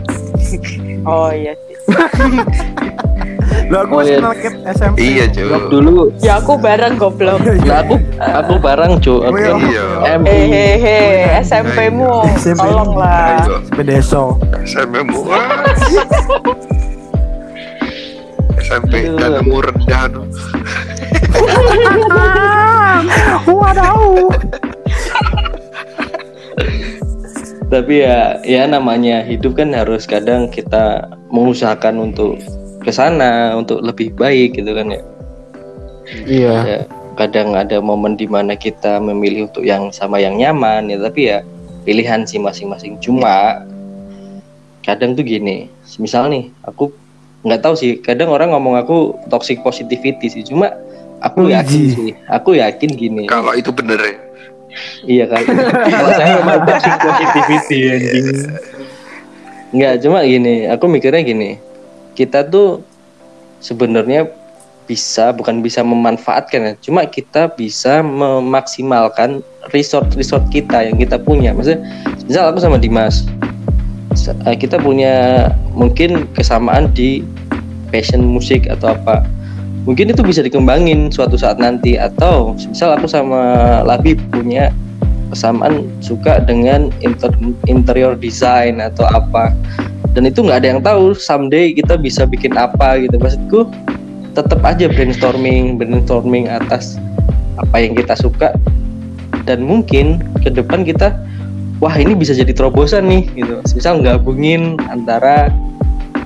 oh 1.06 1.30
iya 1.30 1.54
sih 1.62 1.78
Lo 3.66 3.78
aku 3.80 3.94
Oh, 3.94 3.98
masih 4.00 4.10
iya. 4.10 4.20
kenal 4.20 4.34
Cat 4.36 4.56
SMP. 4.72 4.96
iya 5.00 5.24
cuy 5.26 5.44
Dulu 5.70 5.94
ya 6.20 6.34
aku 6.38 6.54
bareng 6.56 6.94
goblok 6.96 7.40
nah 7.64 7.80
aku 7.84 7.96
aku 8.20 8.54
bareng 8.60 8.94
cu. 9.00 9.14
Aku 9.22 9.36
Iya. 9.36 9.54
Iya. 9.58 9.86
MU. 10.18 10.26
hehehe 10.28 11.00
SMP-mu 11.42 12.12
SMP. 12.38 13.00
Pedeso. 13.72 14.38
SMP 14.64 15.02
mu 15.02 15.22
SMP 18.60 18.94
danmu 19.20 19.58
rendah 19.60 20.04
tuh 20.14 20.26
Wadaw. 23.46 24.30
Tapi 27.66 27.94
ya 28.00 28.38
ya 28.44 28.70
namanya 28.70 29.26
hidup 29.26 29.58
kan 29.58 29.74
harus 29.74 30.06
kadang 30.06 30.46
kita 30.48 31.10
mengusahakan 31.28 32.12
untuk 32.12 32.38
ke 32.84 32.92
sana 32.92 33.56
untuk 33.56 33.80
lebih 33.80 34.12
baik 34.14 34.60
gitu 34.60 34.72
kan 34.76 34.92
ya. 34.92 35.02
Iya. 36.28 36.56
ya 36.68 36.80
kadang 37.14 37.54
ada 37.54 37.78
momen 37.78 38.18
di 38.18 38.26
mana 38.26 38.58
kita 38.58 38.98
memilih 38.98 39.50
untuk 39.50 39.64
yang 39.64 39.94
sama 39.94 40.18
yang 40.18 40.38
nyaman 40.38 40.90
ya 40.90 40.98
tapi 40.98 41.30
ya 41.30 41.46
pilihan 41.86 42.26
sih 42.26 42.42
masing-masing 42.42 42.98
cuma 42.98 43.64
kadang 44.82 45.14
tuh 45.14 45.24
gini 45.24 45.70
misal 46.02 46.28
nih 46.28 46.50
aku 46.66 46.90
nggak 47.46 47.62
tahu 47.62 47.76
sih 47.78 48.02
kadang 48.02 48.34
orang 48.34 48.52
ngomong 48.52 48.80
aku 48.80 49.14
toxic 49.30 49.62
positivity 49.62 50.28
sih 50.32 50.44
cuma 50.44 50.74
aku 51.22 51.54
yakin 51.54 51.80
Wih. 51.86 51.92
sih 51.94 52.12
aku 52.28 52.58
yakin 52.58 52.90
gini 52.98 53.24
kalau 53.30 53.54
itu 53.54 53.70
bener 53.70 54.00
ya 54.02 54.16
iya 55.06 55.26
kan 55.30 55.44
kalau 55.94 56.12
saya 56.18 56.42
memang 56.42 56.66
toxic 56.66 56.94
positivity 56.98 57.80
anjing 57.94 58.26
nggak 59.74 59.94
cuma 60.02 60.26
gini 60.26 60.66
aku 60.66 60.86
mikirnya 60.90 61.22
gini 61.22 61.62
kita 62.14 62.46
tuh 62.48 62.82
sebenarnya 63.60 64.30
bisa 64.84 65.32
bukan 65.32 65.64
bisa 65.64 65.80
memanfaatkan 65.82 66.60
ya. 66.60 66.74
Cuma 66.84 67.08
kita 67.08 67.52
bisa 67.56 68.04
memaksimalkan 68.04 69.40
resort 69.72 70.12
resort 70.20 70.44
kita 70.52 70.84
yang 70.92 71.00
kita 71.00 71.16
punya. 71.16 71.56
Maksudnya 71.56 71.82
misal 72.28 72.52
aku 72.52 72.60
sama 72.60 72.78
Dimas 72.80 73.24
eh, 74.46 74.58
kita 74.58 74.78
punya 74.80 75.48
mungkin 75.74 76.30
kesamaan 76.36 76.92
di 76.92 77.24
passion 77.90 78.22
musik 78.24 78.68
atau 78.68 78.94
apa. 78.94 79.24
Mungkin 79.84 80.16
itu 80.16 80.24
bisa 80.24 80.40
dikembangin 80.40 81.12
suatu 81.12 81.36
saat 81.36 81.60
nanti. 81.60 82.00
Atau 82.00 82.56
misal 82.56 82.96
aku 82.96 83.08
sama 83.08 83.84
Labib 83.84 84.20
punya 84.32 84.72
kesamaan 85.34 85.90
suka 86.00 86.40
dengan 86.46 86.94
inter- 87.02 87.34
interior 87.66 88.14
design 88.14 88.78
atau 88.78 89.10
apa 89.10 89.50
dan 90.14 90.30
itu 90.30 90.46
nggak 90.46 90.62
ada 90.62 90.68
yang 90.78 90.82
tahu 90.82 91.18
someday 91.18 91.74
kita 91.74 91.98
bisa 91.98 92.30
bikin 92.30 92.54
apa 92.54 93.02
gitu. 93.02 93.18
Maksudku 93.18 93.60
tetap 94.34 94.62
aja 94.66 94.90
brainstorming 94.90 95.78
brainstorming 95.78 96.50
atas 96.50 97.02
apa 97.58 97.82
yang 97.82 97.98
kita 97.98 98.14
suka. 98.18 98.54
Dan 99.44 99.68
mungkin 99.68 100.24
ke 100.40 100.54
depan 100.54 100.88
kita 100.88 101.18
wah 101.84 101.94
ini 101.98 102.16
bisa 102.16 102.32
jadi 102.32 102.54
terobosan 102.54 103.10
nih 103.10 103.26
gitu. 103.34 103.60
Misal 103.74 104.00
gabungin 104.06 104.78
antara 104.88 105.50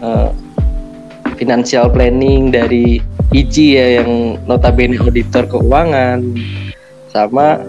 eh, 0.04 0.30
financial 1.40 1.88
planning 1.90 2.52
dari 2.52 3.00
Iji 3.32 3.76
ya 3.76 3.88
yang 4.00 4.40
notabene 4.48 4.96
auditor 5.04 5.48
keuangan 5.52 6.24
sama 7.12 7.60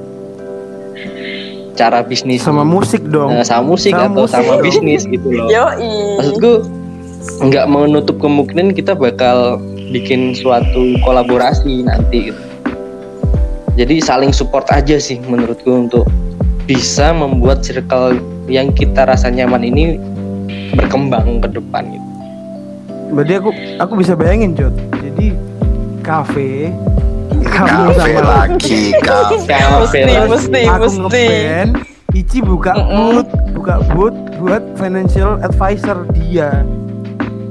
cara 1.79 2.03
bisnis 2.03 2.43
Sama 2.43 2.67
musik 2.67 3.07
dong. 3.07 3.31
eh, 3.31 3.47
sama 3.47 3.63
musik 3.71 3.95
Sama 3.95 4.11
atau 4.11 4.27
musik 4.27 4.35
sama 4.35 4.53
dong. 4.53 4.65
bisnis 4.67 5.03
gitu 5.07 5.29
loh 5.31 5.47
Yoi. 5.47 5.91
maksudku 6.19 6.53
nggak 7.41 7.65
menutup 7.67 8.17
kemungkinan 8.19 8.75
kita 8.75 8.99
bakal 8.99 9.63
bikin 9.89 10.35
suatu 10.35 10.99
kolaborasi 11.01 11.83
nanti 11.83 12.31
gitu. 12.31 12.43
Jadi 13.79 14.03
saling 14.03 14.35
support 14.35 14.67
aja 14.69 14.99
sih 14.99 15.23
menurutku 15.23 15.71
untuk 15.71 16.05
bisa 16.67 17.15
membuat 17.15 17.63
circle 17.63 18.19
yang 18.45 18.69
kita 18.69 19.07
rasa 19.07 19.31
nyaman 19.31 19.63
ini 19.63 19.97
berkembang 20.75 21.39
ke 21.39 21.49
depan 21.49 21.87
gitu. 21.87 22.09
Berarti 23.09 23.33
aku 23.39 23.51
aku 23.79 23.93
bisa 23.97 24.13
bayangin 24.13 24.53
Jod. 24.53 24.75
Jadi 24.99 25.33
kafe 26.03 26.75
kamu 27.45 27.93
kafe 27.93 27.99
sama 27.99 28.21
lagi 28.23 28.81
kafe 28.99 29.37
mesti 29.39 30.01
lagi. 30.03 30.29
mesti 30.31 30.61
aku 30.67 30.89
mesti 31.07 31.27
Ici 32.09 32.41
buka 32.41 32.73
Mm-mm. 32.73 33.21
booth 33.21 33.31
buka 33.53 33.75
booth 33.93 34.17
buat 34.41 34.65
financial 34.81 35.37
advisor 35.45 36.09
dia 36.17 36.65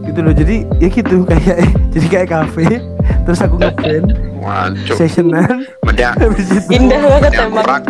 gitu 0.01 0.19
loh 0.25 0.33
jadi 0.33 0.65
ya 0.81 0.87
gitu 0.89 1.21
kayak 1.29 1.57
jadi 1.93 2.07
kayak 2.09 2.27
kafe 2.33 2.81
terus 3.23 3.37
aku 3.39 3.61
ngeband 3.61 4.17
Wancuk. 4.41 4.97
sessionan 4.97 5.61
itu 5.93 6.25
Indah 6.73 6.99
banget 7.05 7.31
emang. 7.37 7.65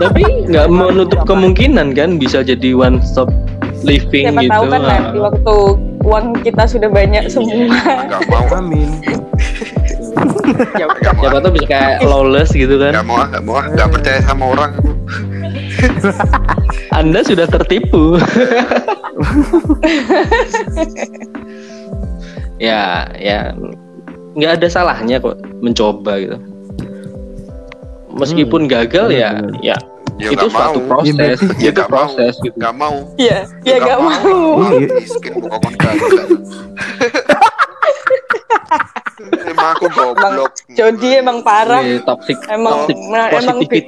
Tapi 0.00 0.22
nggak 0.48 0.66
menutup 0.72 1.20
kemungkinan 1.28 1.92
kan 1.92 2.16
bisa 2.16 2.40
jadi 2.40 2.72
one 2.72 3.00
stop 3.04 3.28
living 3.84 4.28
Siapa 4.32 4.40
gitu. 4.44 4.52
tahu 4.52 4.64
kan 4.68 4.80
nanti 4.84 5.18
waktu 5.20 5.56
uang 6.10 6.42
kita 6.42 6.66
sudah 6.66 6.90
banyak 6.90 7.30
semua. 7.30 7.70
Enggak 7.78 8.26
mau. 8.26 8.44
amin 8.58 8.90
mau. 10.20 10.90
Siapa 11.00 11.38
tahu 11.40 11.52
bisa 11.54 11.68
kayak 11.70 12.02
lawless 12.02 12.50
gitu 12.52 12.76
kan. 12.82 12.92
Enggak 12.92 13.06
mau, 13.06 13.22
enggak 13.22 13.42
mau, 13.46 13.62
enggak 13.62 13.88
percaya 13.94 14.20
sama 14.26 14.44
orang. 14.50 14.70
Anda 16.98 17.22
sudah 17.24 17.46
tertipu. 17.46 18.18
ya, 22.58 23.08
ya 23.16 23.54
nggak 24.36 24.52
ada 24.60 24.68
salahnya 24.68 25.22
kok 25.22 25.38
mencoba 25.62 26.12
gitu. 26.20 26.36
Meskipun 28.10 28.66
gagal 28.66 29.14
ya, 29.14 29.38
benar. 29.38 29.62
ya 29.62 29.78
Ya 30.20 30.28
itu 30.28 30.36
enggak 30.36 30.52
mau. 30.52 30.60
suatu 30.60 30.80
proses, 30.84 31.08
Ya, 31.08 31.14
berarti- 31.16 31.40
Ya 31.40 31.48
itu 31.50 31.68
enggak 31.70 31.88
mau. 31.88 31.96
proses 31.96 32.34
gitu. 32.38 32.56
Enggak 32.56 32.74
mau. 32.76 32.96
Iya, 33.16 33.38
ya 33.64 33.76
gak 33.80 33.98
mau. 33.98 34.40
Iya. 34.70 34.88
Miskin 34.92 35.32
gagal. 35.40 36.28
Emang 39.42 39.68
aku 39.74 39.86
goblok. 39.90 40.52
Jody 40.70 41.18
emang 41.18 41.42
parah. 41.42 41.82
Ini 41.82 42.00
toxic, 42.02 42.38
Emang 42.48 42.86
toxic 42.86 42.96
nah, 43.10 43.28
emang 43.28 43.58
big 43.62 43.84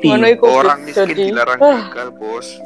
Orang 0.51 0.79
miskin 0.85 1.09
Jody. 1.09 1.25
dilarang 1.31 1.59
Ah, 1.59 1.81
gagal, 1.89 2.09
Bos. 2.13 2.47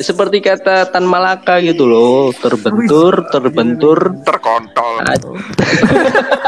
Seperti 0.00 0.40
kata 0.40 0.90
Tan 0.90 1.04
Malaka 1.04 1.60
gitu 1.60 1.84
loh, 1.84 2.32
terbentur, 2.32 3.22
terbentur. 3.30 3.98
Terkontol. 4.24 4.94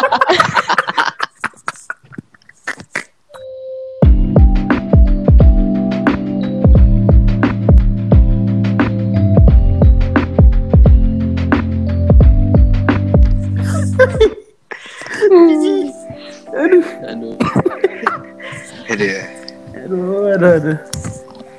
aduh 20.43 20.51
aduh. 20.53 20.75
Aduh 20.75 20.79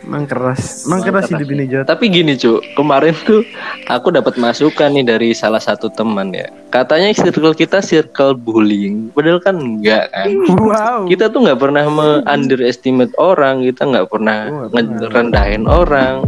emang 0.03 0.27
keras. 0.27 0.83
Emang 0.83 0.99
keras 0.99 1.31
hidup 1.31 1.47
ini 1.47 1.63
Jod 1.63 1.87
Tapi 1.87 2.11
gini 2.11 2.35
cu, 2.35 2.59
kemarin 2.75 3.15
tuh 3.23 3.39
aku 3.87 4.11
dapat 4.11 4.35
masukan 4.35 4.91
nih 4.91 5.07
dari 5.07 5.31
salah 5.31 5.63
satu 5.63 5.87
teman 5.87 6.35
ya. 6.35 6.51
Katanya 6.69 7.15
circle 7.15 7.55
kita 7.55 7.79
circle 7.79 8.35
bullying, 8.35 9.07
padahal 9.15 9.39
kan 9.39 9.55
enggak 9.55 10.11
kan. 10.11 10.27
wow. 10.59 11.07
Kita 11.07 11.31
tuh 11.31 11.47
nggak 11.47 11.55
pernah 11.55 11.87
me- 11.87 12.19
underestimate 12.27 13.15
orang, 13.15 13.63
kita 13.63 13.87
nggak 13.87 14.07
pernah 14.11 14.51
Oh, 14.51 14.67
nggak 14.67 14.83
ngerendahin 15.07 15.63
orang. 15.65 16.27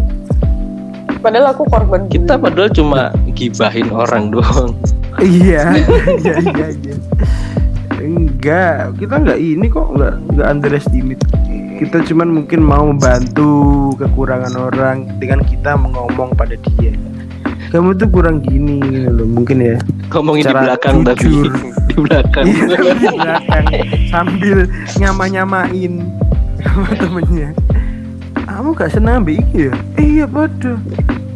Padahal 1.19 1.51
aku 1.51 1.67
korban 1.67 2.07
Kita 2.07 2.39
padahal 2.39 2.71
cuma 2.71 3.11
gibahin 3.35 3.91
orang 3.91 4.29
doang. 4.33 4.71
iya 5.19 5.75
iya 6.23 6.35
iya 6.39 6.67
iya. 6.71 6.95
Enggak. 7.99 8.95
Kita 9.01 9.19
enggak 9.19 9.39
ini 9.41 9.65
kok 9.67 9.87
enggak 9.91 10.13
enggak 10.31 10.47
underestimate 10.47 11.23
kita 11.75 12.03
cuman 12.03 12.29
mungkin 12.31 12.59
mau 12.59 12.85
membantu 12.85 13.49
kekurangan 13.95 14.53
orang 14.55 14.97
dengan 15.17 15.39
kita 15.41 15.75
ngomong 15.75 16.31
pada 16.33 16.55
dia. 16.55 16.95
Kamu 17.69 17.91
tuh 17.93 18.07
kurang 18.07 18.39
gini 18.39 18.79
gitu 18.79 19.11
loh 19.11 19.27
mungkin 19.27 19.57
ya. 19.59 19.75
Ngomongin 20.07 20.43
di 20.43 20.53
belakang 20.53 20.95
tapi 21.03 21.27
di 21.91 21.95
belakang. 21.97 22.45
Iya, 22.45 22.65
di 22.93 23.07
belakang. 23.11 23.65
Sambil 24.07 24.57
nyama-nyamain 24.95 25.93
sama 26.61 26.89
temennya. 26.93 27.49
Kamu 28.45 28.71
gak 28.71 28.89
senang 28.89 29.19
ambil 29.19 29.35
iki 29.35 29.67
ya? 29.67 29.73
Eh, 29.95 30.05
iya 30.15 30.25
bodoh 30.25 30.79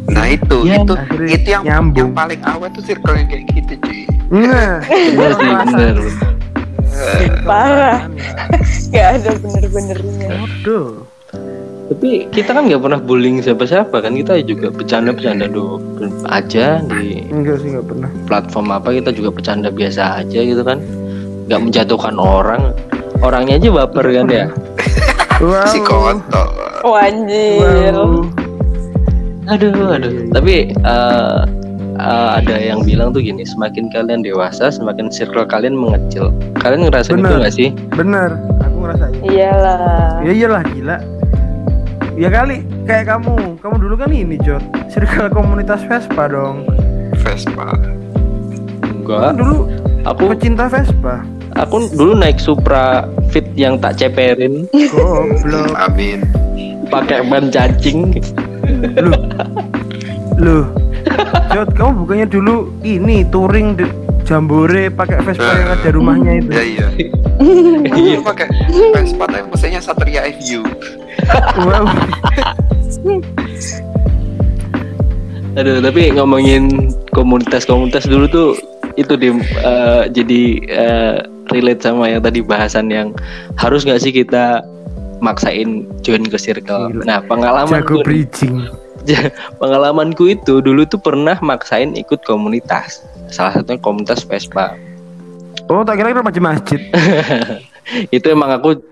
Nah 0.08 0.26
itu, 0.26 0.56
Ya, 0.64 0.80
itu, 0.80 0.92
akhirnya 0.96 1.30
itu 1.30 1.48
yang 1.48 1.62
nyambung. 1.62 2.08
yang 2.08 2.16
paling 2.16 2.40
awet 2.42 2.70
tuh 2.72 2.82
circle 2.82 3.14
yang 3.14 3.28
kayak 3.28 3.44
gitu 3.52 3.72
cuy. 3.78 4.00
nah 4.32 4.80
Iya 4.82 5.28
sih 5.30 5.48
bener. 5.60 5.96
Parah. 7.48 8.06
Gak 8.90 9.06
ada 9.22 9.30
bener-benernya. 9.38 10.28
bodoh 10.34 11.06
Tapi 11.90 12.30
kita 12.30 12.54
kan 12.54 12.70
nggak 12.70 12.82
pernah 12.86 13.00
bullying 13.02 13.42
siapa-siapa 13.42 13.98
kan? 13.98 14.14
Kita 14.14 14.38
juga 14.46 14.70
bercanda-bercanda 14.70 15.50
do 15.50 15.82
aja 16.30 16.78
di 16.86 17.26
enggak 17.34 17.58
sih 17.62 17.74
enggak 17.74 17.86
pernah. 17.90 18.10
platform 18.30 18.66
apa 18.70 18.94
kita 18.94 19.10
juga 19.10 19.34
bercanda 19.34 19.74
biasa 19.74 20.22
aja 20.22 20.38
gitu 20.38 20.62
kan? 20.62 20.78
Nggak 21.50 21.60
menjatuhkan 21.66 22.14
orang. 22.18 22.74
Orangnya 23.20 23.58
aja 23.58 23.68
baper 23.74 24.06
kan 24.06 24.26
ya? 24.30 24.46
Wow. 25.42 25.66
Si 25.72 25.78
kontol. 25.82 26.48
Oh 26.84 26.94
anjir. 26.94 27.96
wow. 27.96 28.22
aduh 29.50 29.96
aduh. 29.96 30.12
Tapi 30.30 30.70
eh, 30.70 31.38
eh, 32.06 32.28
ada 32.40 32.56
yang 32.56 32.80
bilang 32.84 33.12
tuh 33.12 33.20
gini 33.20 33.44
semakin 33.44 33.92
kalian 33.92 34.24
dewasa 34.24 34.72
semakin 34.72 35.12
circle 35.12 35.44
kalian 35.44 35.76
mengecil. 35.76 36.32
Kalian 36.60 36.88
ngerasain 36.88 37.20
itu 37.20 37.26
Benar. 37.26 37.38
nggak 37.40 37.54
sih? 37.54 37.68
Bener 37.92 38.30
aku 38.60 38.76
ngerasain. 38.84 39.14
Iyalah. 39.24 40.24
ya 40.24 40.32
iyalah 40.32 40.62
gila. 40.72 40.96
Ya 42.16 42.28
kali 42.28 42.66
kayak 42.84 43.04
kamu. 43.08 43.56
Kamu 43.60 43.76
dulu 43.80 43.94
kan 43.96 44.10
ini 44.12 44.36
Jod 44.40 44.64
circle 44.92 45.30
komunitas 45.32 45.80
Vespa 45.86 46.28
dong. 46.28 46.68
Vespa. 47.20 47.72
enggak. 48.84 49.36
Dulu 49.36 49.56
aku 50.04 50.22
pecinta 50.36 50.66
Vespa. 50.68 51.24
Aku 51.58 51.90
dulu 51.92 52.14
naik 52.14 52.38
Supra 52.38 53.10
Fit 53.34 53.44
yang 53.58 53.76
tak 53.76 53.98
ceperin. 53.98 54.70
Goblok. 54.70 55.74
Amin. 55.76 56.24
pakai 56.90 57.22
ban 57.30 57.54
cacing. 57.54 58.18
Lu. 58.98 59.14
Lu 60.38 60.66
Jod 61.50 61.68
kamu 61.74 61.90
bukannya 62.04 62.26
dulu 62.30 62.70
ini 62.82 63.26
touring 63.28 63.78
di 63.78 63.86
Jambore 64.24 64.92
pakai 64.94 65.26
Vespa 65.26 65.52
yang 65.58 65.70
ada 65.74 65.88
rumahnya 65.90 66.32
itu 66.38 66.50
Ya 66.54 66.62
iya. 66.62 66.86
Iya. 66.94 67.10
Itu 68.18 68.22
pakai 68.22 68.46
Vespa 68.94 69.24
tapi 69.26 69.44
mesinnya 69.50 69.80
Satria 69.82 70.22
FU. 70.38 70.62
wow 71.66 71.84
Aduh, 75.58 75.82
tapi 75.82 76.14
ngomongin 76.14 76.94
komunitas-komunitas 77.10 78.06
dulu 78.06 78.30
tuh 78.30 78.48
itu 78.94 79.18
di 79.18 79.34
eh, 79.66 80.02
jadi 80.14 80.42
eh, 80.70 81.16
relate 81.50 81.82
sama 81.82 82.06
yang 82.06 82.22
tadi 82.22 82.38
bahasan 82.38 82.86
yang 82.86 83.10
harus 83.58 83.82
nggak 83.82 83.98
sih 83.98 84.14
kita 84.14 84.62
maksain 85.18 85.84
join 86.00 86.22
ke 86.24 86.38
circle. 86.38 86.94
Gila. 86.94 87.02
Nah, 87.04 87.18
pengalaman 87.26 87.82
jago 87.82 88.00
bridging 88.06 88.70
pengalamanku 89.60 90.30
itu 90.30 90.60
dulu 90.60 90.84
tuh 90.86 91.00
pernah 91.00 91.36
maksain 91.40 91.96
ikut 91.96 92.22
komunitas. 92.24 93.04
Salah 93.30 93.56
satunya 93.56 93.80
komunitas 93.80 94.26
Vespa. 94.26 94.74
oh 95.70 95.86
tak 95.86 96.02
kira 96.02 96.10
remaja 96.10 96.42
masjid 96.42 96.82
Itu 98.16 98.26
emang 98.26 98.50
aku 98.58 98.82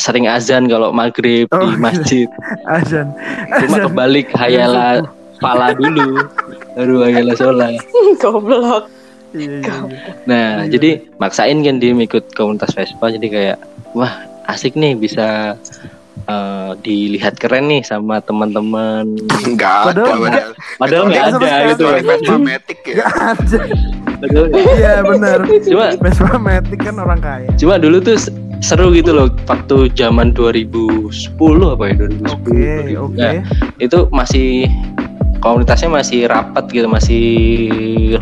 sering 0.00 0.24
azan 0.24 0.66
kalau 0.72 0.88
maghrib 0.88 1.46
Oh, 1.52 1.68
di 1.68 1.76
iya. 1.76 1.80
masjid. 1.80 2.28
azan 2.80 3.12
Cuma 3.60 3.76
azan 3.78 3.84
kebalik 3.92 4.28
hayala 4.32 5.04
pala 5.42 5.76
dulu, 5.76 6.24
baru 6.72 7.04
hayala 7.04 7.34
sholat. 7.36 7.76
Goblok. 8.22 8.88
Iya, 9.34 9.60
iya, 9.60 9.74
iya. 9.90 9.98
Nah, 10.30 10.48
jadi 10.70 11.02
maksain 11.18 11.60
kan 11.66 11.82
dia 11.82 11.90
ikut 11.92 12.32
komunitas 12.38 12.72
Vespa 12.72 13.10
jadi 13.10 13.26
kayak 13.28 13.58
wah 13.92 14.14
asik 14.46 14.78
nih 14.78 14.94
bisa 14.94 15.58
eh, 16.24 16.70
dilihat 16.80 17.36
keren 17.36 17.66
nih 17.66 17.80
sama 17.80 18.18
teman-teman. 18.18 19.16
Enggak 19.46 19.92
ada 19.92 20.02
Padahal 20.02 20.18
padahal. 20.18 20.50
Padahal 20.76 21.04
Enggak 21.04 21.24
ada 21.26 21.36
gitu. 21.68 21.84
Vespa 22.02 22.36
Matic 22.36 22.80
ya. 22.82 22.94
Gak 22.94 23.08
ada 23.12 23.58
Padahal- 24.14 24.50
iya 24.74 24.94
benar 25.00 25.38
Cuma 25.60 25.86
Vespa 25.94 26.36
Matic 26.36 26.80
kan 26.80 26.96
orang 26.96 27.20
kaya 27.20 27.48
cuma 27.54 27.76
dulu 27.76 28.00
tuh 28.00 28.16
seru 28.58 28.88
gitu 28.90 29.12
loh 29.12 29.28
waktu 29.44 29.92
zaman 29.92 30.32
2010 30.32 31.12
apa 31.68 31.84
ya 31.84 31.94
2010. 32.00 32.32
oke 32.32 32.68
oke 32.96 33.18
Nah, 33.18 33.32
itu 33.76 33.98
masih 34.08 34.64
komunitasnya 35.38 35.92
masih 35.92 36.24
rapat 36.24 36.64
gitu, 36.68 36.88
masih 36.88 37.24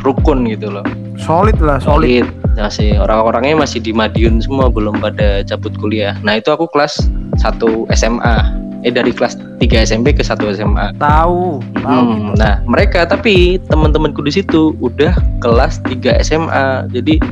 rukun 0.00 0.42
gitu 0.48 0.66
loh. 0.68 0.82
solid 1.16 1.54
lah 1.56 1.78
solid 1.78 2.26
Solid. 2.26 2.41
Masih 2.56 3.00
orang-orangnya 3.00 3.56
masih 3.56 3.80
di 3.80 3.92
Madiun 3.94 4.40
semua 4.42 4.68
belum 4.68 5.00
pada 5.00 5.40
cabut 5.46 5.72
kuliah. 5.80 6.16
Nah, 6.20 6.38
itu 6.38 6.52
aku 6.52 6.68
kelas 6.68 7.08
1 7.40 7.88
SMA. 7.96 8.36
Eh 8.82 8.90
dari 8.90 9.14
kelas 9.14 9.38
3 9.62 9.86
SMP 9.86 10.10
ke 10.10 10.26
1 10.26 10.42
SMA. 10.58 10.90
tahu 10.98 11.62
tahu 11.86 12.02
Hmm, 12.02 12.34
nah, 12.34 12.58
mereka 12.66 13.06
tapi 13.06 13.62
teman-temanku 13.70 14.26
di 14.26 14.34
situ 14.34 14.74
udah 14.82 15.14
kelas 15.38 15.78
3 15.86 16.18
SMA. 16.18 16.90
Jadi 16.90 17.22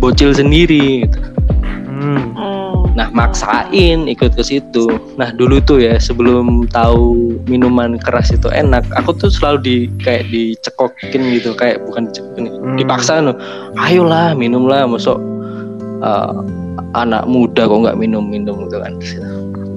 bocil 0.00 0.32
sendiri 0.32 1.04
gitu. 1.04 1.18
hmm. 1.88 2.53
Nah, 2.94 3.10
maksain 3.10 4.06
ikut 4.06 4.38
ke 4.38 4.42
situ. 4.42 4.86
Nah, 5.18 5.34
dulu 5.34 5.58
tuh 5.58 5.82
ya 5.82 5.98
sebelum 5.98 6.70
tahu 6.70 7.34
minuman 7.50 7.98
keras 7.98 8.30
itu 8.30 8.46
enak 8.48 8.86
aku 8.94 9.10
tuh 9.14 9.30
selalu 9.34 9.58
di 9.60 9.76
kayak 9.98 10.30
dicekokin 10.30 11.22
gitu 11.34 11.52
kayak 11.52 11.82
bukan 11.84 12.06
dicekokin 12.08 12.44
Hmm. 12.54 12.76
dipaksa 12.78 13.18
no 13.20 13.34
ayolah 13.76 14.32
minumlah 14.32 14.86
masuk 14.86 15.18
uh, 16.00 16.32
anak 16.94 17.26
muda 17.26 17.66
kok 17.66 17.82
nggak 17.82 17.98
minum 17.98 18.24
minum 18.24 18.66
gitu 18.66 18.78
kan 18.80 18.94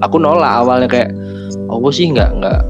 aku 0.00 0.16
nolak 0.16 0.62
awalnya 0.62 0.88
kayak 0.88 1.10
oh 1.68 1.82
sih 1.90 2.08
nggak 2.08 2.32
nggak 2.38 2.60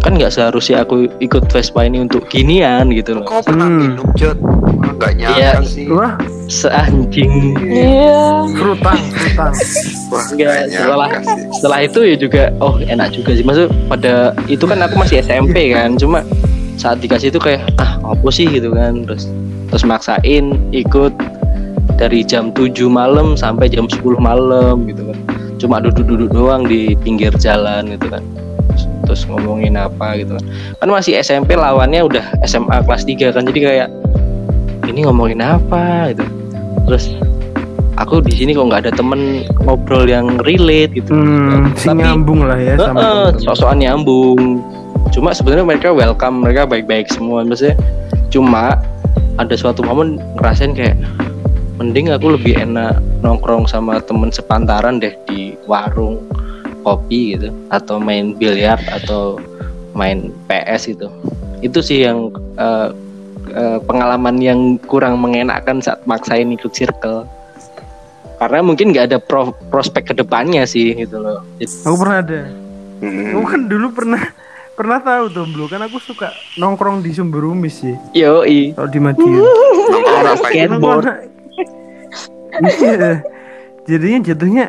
kan 0.00 0.16
nggak 0.16 0.32
seharusnya 0.32 0.82
aku 0.82 1.08
ikut 1.20 1.44
Vespa 1.52 1.84
ini 1.84 2.00
untuk 2.00 2.26
ginian 2.28 2.88
gitu 2.92 3.20
loh 3.20 3.24
Kau 3.28 3.44
pernah 3.44 3.68
Hmm. 3.68 3.96
minum 3.96 4.08
Jod? 4.16 4.36
Wah, 4.40 4.92
Nggak 4.96 5.12
nyangka 5.16 5.40
Iya. 5.40 5.52
sih. 5.64 5.86
Wah, 5.92 6.16
seanjing. 6.50 7.54
Iya. 7.62 8.44
Enggak, 8.50 10.34
nggak 10.34 10.56
setelah 10.68 11.08
setelah 11.54 11.78
itu 11.86 12.00
ya 12.02 12.16
juga 12.18 12.42
oh 12.58 12.76
enak 12.82 13.14
juga 13.14 13.38
sih. 13.38 13.46
Maksud 13.46 13.70
pada 13.86 14.34
itu 14.50 14.66
kan 14.66 14.82
aku 14.82 14.98
masih 14.98 15.22
SMP 15.22 15.70
kan. 15.70 15.94
Cuma 15.94 16.26
saat 16.76 16.98
dikasih 16.98 17.30
itu 17.30 17.38
kayak 17.38 17.62
ah 17.78 18.02
apa 18.02 18.28
sih? 18.34 18.50
gitu 18.50 18.74
kan. 18.74 19.06
Terus 19.06 19.30
terus 19.70 19.86
maksain 19.86 20.58
ikut 20.74 21.14
dari 21.94 22.26
jam 22.26 22.50
7 22.50 22.74
malam 22.90 23.38
sampai 23.38 23.70
jam 23.70 23.86
10 23.86 24.02
malam 24.18 24.90
gitu 24.90 25.06
kan. 25.06 25.18
Cuma 25.62 25.78
duduk-duduk 25.78 26.34
doang 26.34 26.66
di 26.66 26.98
pinggir 26.98 27.30
jalan 27.38 27.94
gitu 27.94 28.10
kan. 28.10 28.26
Terus, 28.74 28.82
terus 29.06 29.22
ngomongin 29.30 29.78
apa 29.78 30.18
gitu 30.18 30.34
kan. 30.34 30.44
Kan 30.82 30.88
masih 30.90 31.14
SMP 31.22 31.54
lawannya 31.54 32.02
udah 32.02 32.24
SMA 32.42 32.82
kelas 32.82 33.06
3 33.06 33.36
kan. 33.38 33.46
Jadi 33.46 33.60
kayak 33.62 33.88
ini 34.90 35.06
ngomongin 35.06 35.38
apa? 35.38 36.10
gitu 36.10 36.39
terus 36.90 37.06
aku 37.94 38.18
di 38.18 38.34
sini 38.34 38.50
kok 38.50 38.66
nggak 38.66 38.82
ada 38.88 38.92
temen 38.92 39.46
ngobrol 39.62 40.10
yang 40.10 40.42
relate 40.42 40.90
gitu. 40.98 41.14
Hmm, 41.14 41.70
si 41.78 41.86
Tapi- 41.86 42.02
nyambung 42.02 42.42
lah 42.42 42.58
ya 42.58 42.74
sama 42.74 42.98
temen-temen. 42.98 43.42
sok-sokan 43.46 43.78
nyambung. 43.78 44.40
Cuma 45.14 45.30
sebenarnya 45.30 45.62
mereka 45.62 45.94
welcome 45.94 46.42
mereka 46.42 46.66
baik-baik 46.66 47.06
semua 47.12 47.46
maksudnya. 47.46 47.78
Cuma 48.32 48.74
ada 49.38 49.54
suatu 49.54 49.86
momen 49.86 50.18
ngerasain 50.40 50.74
kayak 50.74 50.98
mending 51.78 52.10
aku 52.10 52.34
lebih 52.36 52.58
enak 52.58 52.98
nongkrong 53.22 53.64
sama 53.64 54.02
temen 54.02 54.28
sepantaran 54.28 54.98
deh 54.98 55.14
di 55.30 55.54
warung 55.64 56.20
kopi 56.82 57.36
gitu 57.36 57.52
atau 57.70 58.00
main 58.00 58.32
biliar 58.34 58.80
atau 58.90 59.38
main 59.94 60.32
PS 60.48 60.90
gitu. 60.90 61.06
Itu 61.60 61.84
sih 61.84 62.08
yang 62.08 62.32
eh, 62.56 62.88
eh, 63.50 63.78
pengalaman 63.84 64.36
yang 64.38 64.60
kurang 64.80 65.18
mengenakkan 65.18 65.78
saat 65.78 66.02
maksain 66.04 66.50
ikut 66.50 66.70
circle 66.70 67.26
karena 68.38 68.64
mungkin 68.64 68.90
nggak 68.90 69.06
ada 69.12 69.18
pro- 69.20 69.52
prospek 69.68 70.10
ke 70.10 70.14
depannya 70.16 70.64
sih 70.64 70.96
gitu 70.96 71.20
loh 71.20 71.44
Jadi- 71.58 71.84
Aku 71.84 71.96
pernah 72.00 72.18
ada. 72.18 72.40
Hmm. 73.00 73.32
Aku 73.32 73.44
kan 73.44 73.60
dulu 73.68 73.86
pernah 73.92 74.22
pernah 74.72 74.96
tahu 74.96 75.24
tuh 75.28 75.44
bro 75.44 75.68
kan 75.68 75.84
aku 75.84 76.00
suka 76.00 76.32
nongkrong 76.56 77.04
di 77.04 77.12
sumber 77.12 77.44
umis 77.44 77.84
sih 77.84 77.92
Yoi. 78.16 78.72
kalau 78.72 78.88
di 78.88 78.96
Madiun 78.96 79.44
Nongkrong? 79.92 80.40
Skateboard. 80.40 81.04
iya 82.80 83.20
jadinya 83.84 84.18
jatuhnya 84.24 84.64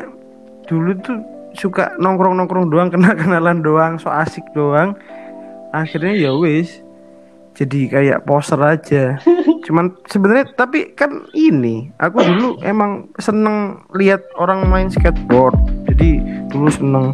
dulu 0.68 0.92
tuh 1.00 1.16
suka 1.52 1.96
nongkrong 1.96 2.36
nongkrong 2.36 2.68
doang 2.68 2.92
kenal 2.92 3.16
kenalan 3.16 3.64
doang 3.64 3.96
so 3.96 4.08
asik 4.08 4.44
doang 4.52 4.92
akhirnya 5.72 6.12
ya 6.12 6.36
wis 6.36 6.84
jadi 7.52 7.80
kayak 7.88 8.18
poser 8.22 8.58
aja. 8.58 9.16
Cuman 9.66 9.94
sebenarnya 10.04 10.50
tapi 10.52 10.90
kan 10.90 11.28
ini 11.30 11.92
aku 11.96 12.18
dulu 12.20 12.48
emang 12.62 12.90
seneng 13.16 13.56
lihat 13.92 14.20
orang 14.34 14.66
main 14.66 14.88
skateboard. 14.88 15.54
Jadi 15.86 16.18
dulu 16.48 16.68
seneng 16.68 17.06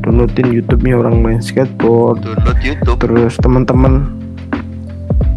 downloadin 0.00 0.50
YouTube-nya 0.50 0.96
orang 0.96 1.20
main 1.20 1.38
skateboard. 1.38 2.24
Download 2.24 2.58
YouTube. 2.58 2.98
terus 2.98 3.36
teman-teman 3.38 4.08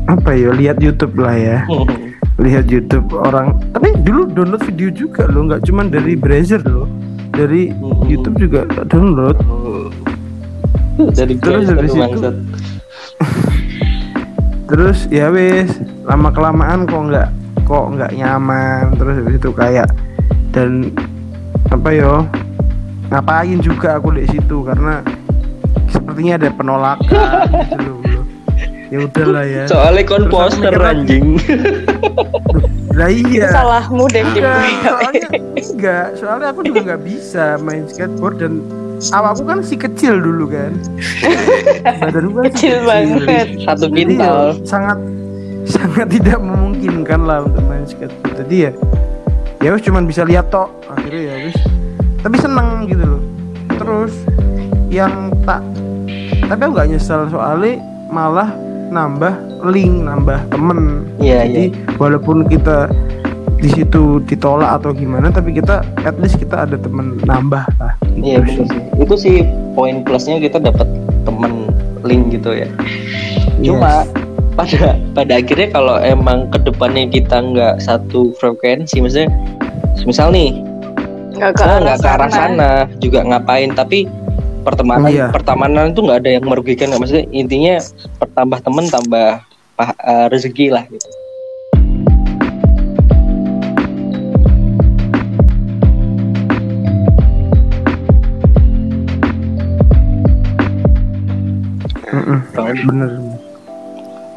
apa 0.06 0.32
ya 0.32 0.50
lihat 0.52 0.80
YouTube 0.80 1.15
lah 1.15 1.34
ya. 1.34 1.58
Lihat 2.36 2.68
YouTube 2.68 3.15
orang. 3.15 3.56
Tapi 3.72 3.96
dulu 4.04 4.28
download 4.28 4.60
video 4.65 4.91
juga 4.91 5.24
loh 5.26 5.48
nggak 5.48 5.63
cuman 5.63 5.88
dari 5.88 6.13
browser 6.13 6.60
loh. 6.62 6.84
Dari 7.32 7.72
Hmm. 7.72 8.04
YouTube 8.04 8.36
juga 8.38 8.63
download. 8.86 9.39
Dari 11.12 11.36
Terus 11.36 11.63
Terus 11.63 11.65
habis 11.70 11.89
itu- 11.89 12.00
bangsat. 12.02 12.36
Terus 14.65 15.06
ya 15.13 15.30
wes 15.30 15.78
lama 16.06 16.34
kelamaan 16.34 16.89
kok 16.89 17.01
nggak 17.12 17.30
kok 17.65 17.86
nggak 17.97 18.12
nyaman. 18.13 18.93
Terus 18.97 19.15
habis 19.21 19.36
itu 19.38 19.51
kayak 19.51 19.88
dan 20.54 20.93
apa 21.73 21.89
yo 21.91 22.23
ngapain 23.10 23.60
juga 23.62 23.97
aku 23.97 24.13
di 24.15 24.25
situ? 24.30 24.65
Karena 24.65 25.01
sepertinya 25.89 26.34
ada 26.39 26.49
penolakan 26.54 27.45
gitu 27.69 27.93
loh. 27.93 28.23
Ya 28.93 28.97
udahlah 29.01 29.45
ya. 29.49 29.63
Soalnya 29.65 30.04
kon 30.06 30.25
poster 30.30 30.78
anjing. 30.78 31.41
lah 32.95 33.12
iya. 33.12 33.51
Salahmu 33.51 34.08
deh 34.08 34.23
Enggak, 34.23 34.63
soalnya 34.88 35.28
enggak, 35.60 36.08
soalnya 36.15 36.47
aku 36.56 36.62
juga 36.63 36.80
nggak 36.88 37.01
bisa 37.04 37.60
main 37.60 37.84
skateboard 37.91 38.39
dan 38.39 38.63
awakku 39.12 39.43
kan 39.43 39.60
si 39.62 39.75
kecil 39.75 40.17
dulu 40.19 40.49
kan. 40.49 40.71
Badanku 42.01 42.31
kan 42.39 42.43
si 42.49 42.51
Kecil 42.55 42.77
banget. 42.88 43.47
Satu 43.63 43.86
ya, 43.89 43.93
pintal. 43.93 44.38
sangat 44.63 44.97
sangat 45.65 46.08
tidak 46.13 46.39
memungkinkan 46.39 47.25
lah 47.25 47.43
untuk 47.43 47.63
main 47.65 47.86
skateboard. 47.86 48.34
Jadi 48.45 48.55
ya 48.69 48.71
ya 49.63 49.69
wis 49.73 49.81
cuman 49.81 50.05
bisa 50.05 50.21
lihat 50.23 50.53
tok 50.53 50.69
akhirnya 50.89 51.21
ya 51.34 51.36
wis. 51.49 51.58
Tapi 52.21 52.36
seneng 52.39 52.89
gitu 52.89 53.03
loh. 53.03 53.23
Terus 53.75 54.13
yang 54.89 55.34
tak 55.43 55.62
tapi 56.45 56.62
aku 56.62 56.71
nggak 56.77 56.89
nyesel 56.93 57.25
soalnya 57.34 57.81
malah 58.13 58.53
nambah 58.93 59.34
link, 59.65 60.05
nambah 60.05 60.39
temen. 60.53 61.10
Iya, 61.17 61.49
Jadi 61.49 61.63
walaupun 61.97 62.45
kita 62.45 62.88
di 63.56 63.70
situ 63.72 64.20
ditolak 64.24 64.82
atau 64.82 64.91
gimana, 64.91 65.32
tapi 65.32 65.56
kita 65.56 65.82
at 66.04 66.15
least 66.20 66.38
kita 66.38 66.68
ada 66.68 66.76
temen 66.76 67.18
nambah 67.24 67.65
lah. 67.80 67.94
Iya 68.13 68.44
betul 68.44 68.65
sih. 68.68 68.82
Itu 69.00 69.15
sih 69.15 69.36
poin 69.74 70.04
plusnya 70.04 70.38
kita 70.38 70.60
dapat 70.60 70.88
temen 71.24 71.72
link 72.04 72.36
gitu 72.36 72.54
ya. 72.54 72.68
Cuma 73.63 74.04
pada 74.56 74.96
pada 75.12 75.34
akhirnya 75.39 75.68
kalau 75.72 75.96
emang 76.00 76.48
ke 76.52 76.60
depannya 76.62 77.08
kita 77.10 77.41
nggak 77.41 77.76
satu 77.82 78.32
frekuensi, 78.38 79.00
maksudnya 79.00 79.32
misal 80.04 80.30
nih 80.32 80.60
Nggak 81.36 81.52
ke 81.60 81.63
arah 81.68 81.96
ke 82.00 82.08
arah 82.08 82.30
sana. 82.32 82.72
juga 83.04 83.20
ngapain, 83.28 83.76
tapi 83.76 84.08
pertemanan 84.63 85.12
Iya. 85.12 85.28
pertemanan 85.36 85.91
itu 85.91 86.00
nggak 86.02 86.20
ada 86.24 86.30
yang 86.39 86.46
merugikan 86.48 86.89
nggak 86.89 87.02
maksudnya 87.04 87.26
intinya 87.30 87.76
pertambah 88.18 88.60
temen 88.63 88.86
tambah 88.88 89.30
eh, 89.84 90.26
rezeki 90.32 90.72
lah 90.72 90.88
gitu. 90.88 91.08
Mm-mm, 102.67 102.88
bener. 102.88 103.10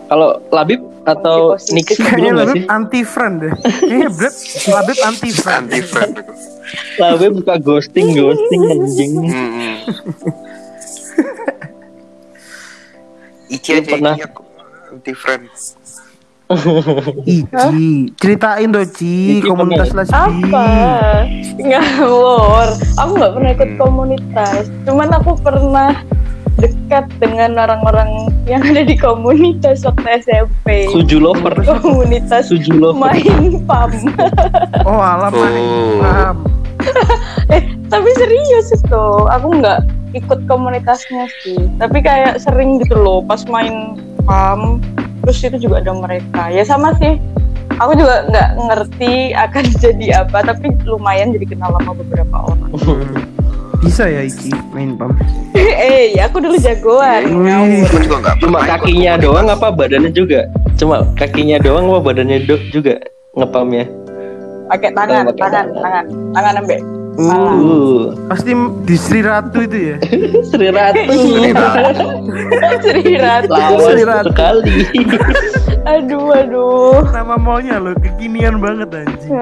Kalau 0.08 0.30
Labib 0.48 0.80
atau. 1.04 1.52
Nixi 1.68 1.96
Kayaknya? 1.96 2.32
Labib 2.34 2.64
anti 2.66 3.00
friend 3.02 3.34
deh. 3.40 3.52
Kayaknya 3.78 4.08
Brad 4.10 4.34
Labib 4.66 4.98
anti 5.02 5.30
friend. 5.30 5.64
Anti 5.66 5.80
friend. 5.82 6.12
Labib 6.98 7.32
suka 7.38 7.54
ghosting 7.58 8.08
ghosting 8.12 8.62
anjing. 8.72 9.12
Hmm. 9.22 9.76
Ici 13.48 13.68
aja 13.70 13.84
pernah- 13.86 14.16
aku 14.18 14.42
anti 14.90 15.12
friend. 15.14 15.44
Ici, 17.26 17.84
ceritain 18.16 18.68
tuh 18.70 18.88
Ci, 18.88 19.36
Ici 19.36 19.44
komunitas 19.44 19.92
lesbi. 19.92 20.16
Apa? 20.48 20.68
Ngalor. 21.58 22.68
Aku 22.96 23.10
nggak 23.14 23.32
pernah 23.36 23.50
ikut 23.52 23.68
Hmm. 23.68 23.78
komunitas. 23.78 24.64
Cuman 24.84 25.08
aku 25.12 25.36
pernah 25.38 25.92
dekat 26.58 27.06
dengan 27.16 27.54
orang-orang 27.56 28.10
yang 28.44 28.60
ada 28.60 28.82
di 28.82 28.94
komunitas 28.94 29.82
waktu 29.82 30.20
SMP. 30.20 30.90
Suju 30.90 31.18
lover, 31.18 31.54
Komunitas 31.62 32.50
suju 32.50 32.74
lover. 32.74 32.98
main 32.98 33.62
pam. 33.64 33.90
Oh 34.88 34.98
alam 34.98 35.30
Oh. 35.30 36.00
paham. 36.00 36.36
eh 37.54 37.62
tapi 37.86 38.10
serius 38.14 38.70
itu. 38.70 39.04
Aku 39.28 39.54
nggak 39.54 39.84
ikut 40.12 40.40
komunitasnya 40.44 41.28
sih. 41.42 41.58
Tapi 41.76 42.00
kayak 42.00 42.40
sering 42.40 42.80
gitu 42.80 42.96
loh 42.96 43.20
pas 43.20 43.44
main 43.46 43.94
pam. 44.24 44.82
Terus 45.22 45.38
itu 45.44 45.68
juga 45.68 45.80
ada 45.80 45.92
mereka. 45.92 46.48
Ya 46.48 46.62
sama 46.62 46.94
sih. 46.96 47.20
Aku 47.78 47.92
juga 47.94 48.26
nggak 48.26 48.48
ngerti 48.58 49.12
akan 49.34 49.64
jadi 49.82 50.06
apa. 50.26 50.38
Tapi 50.42 50.66
lumayan 50.84 51.34
jadi 51.34 51.46
kenal 51.46 51.74
sama 51.78 51.92
beberapa 51.94 52.36
orang. 52.50 52.70
Bisa 53.78 54.10
ya 54.10 54.26
Ici 54.26 54.50
main 54.74 54.98
pam. 54.98 55.14
eh, 55.54 56.10
aku 56.18 56.42
dulu 56.42 56.58
jagoan. 56.58 57.30
Aku 57.86 57.98
juga 58.02 58.16
nggak 58.26 58.34
Cuma 58.42 58.58
kakinya 58.66 59.14
doang 59.14 59.46
apa 59.46 59.70
badannya 59.70 60.10
juga? 60.10 60.50
Cuma 60.74 61.06
kakinya 61.14 61.62
doang 61.62 61.86
apa 61.86 62.10
badannya 62.10 62.42
do 62.42 62.58
juga 62.74 62.98
ngepamnya? 63.38 63.86
Pakai 64.68 64.90
tangan, 64.92 65.30
pakai 65.30 65.40
tangan, 65.40 65.66
tangan. 65.78 66.04
tangan, 66.34 66.54
tangan 66.58 66.97
embek. 67.18 67.50
Uh, 67.58 68.14
Pasti 68.30 68.50
di 68.86 68.96
Sri 68.96 69.20
Ratu 69.20 69.58
itu 69.66 69.78
ya. 69.92 69.96
Sri 70.50 70.68
Ratu. 70.70 71.12
Sri 72.82 73.12
Ratu. 73.18 73.50
Lawas 73.50 73.82
Sri 73.90 74.02
Ratu. 74.06 74.30
sekali. 74.30 74.76
Aduh, 75.88 76.36
aduh. 76.36 77.00
Nama 77.16 77.40
mallnya 77.40 77.80
loh 77.80 77.96
kekinian 77.96 78.60
banget 78.60 78.92
anjing. 78.92 79.32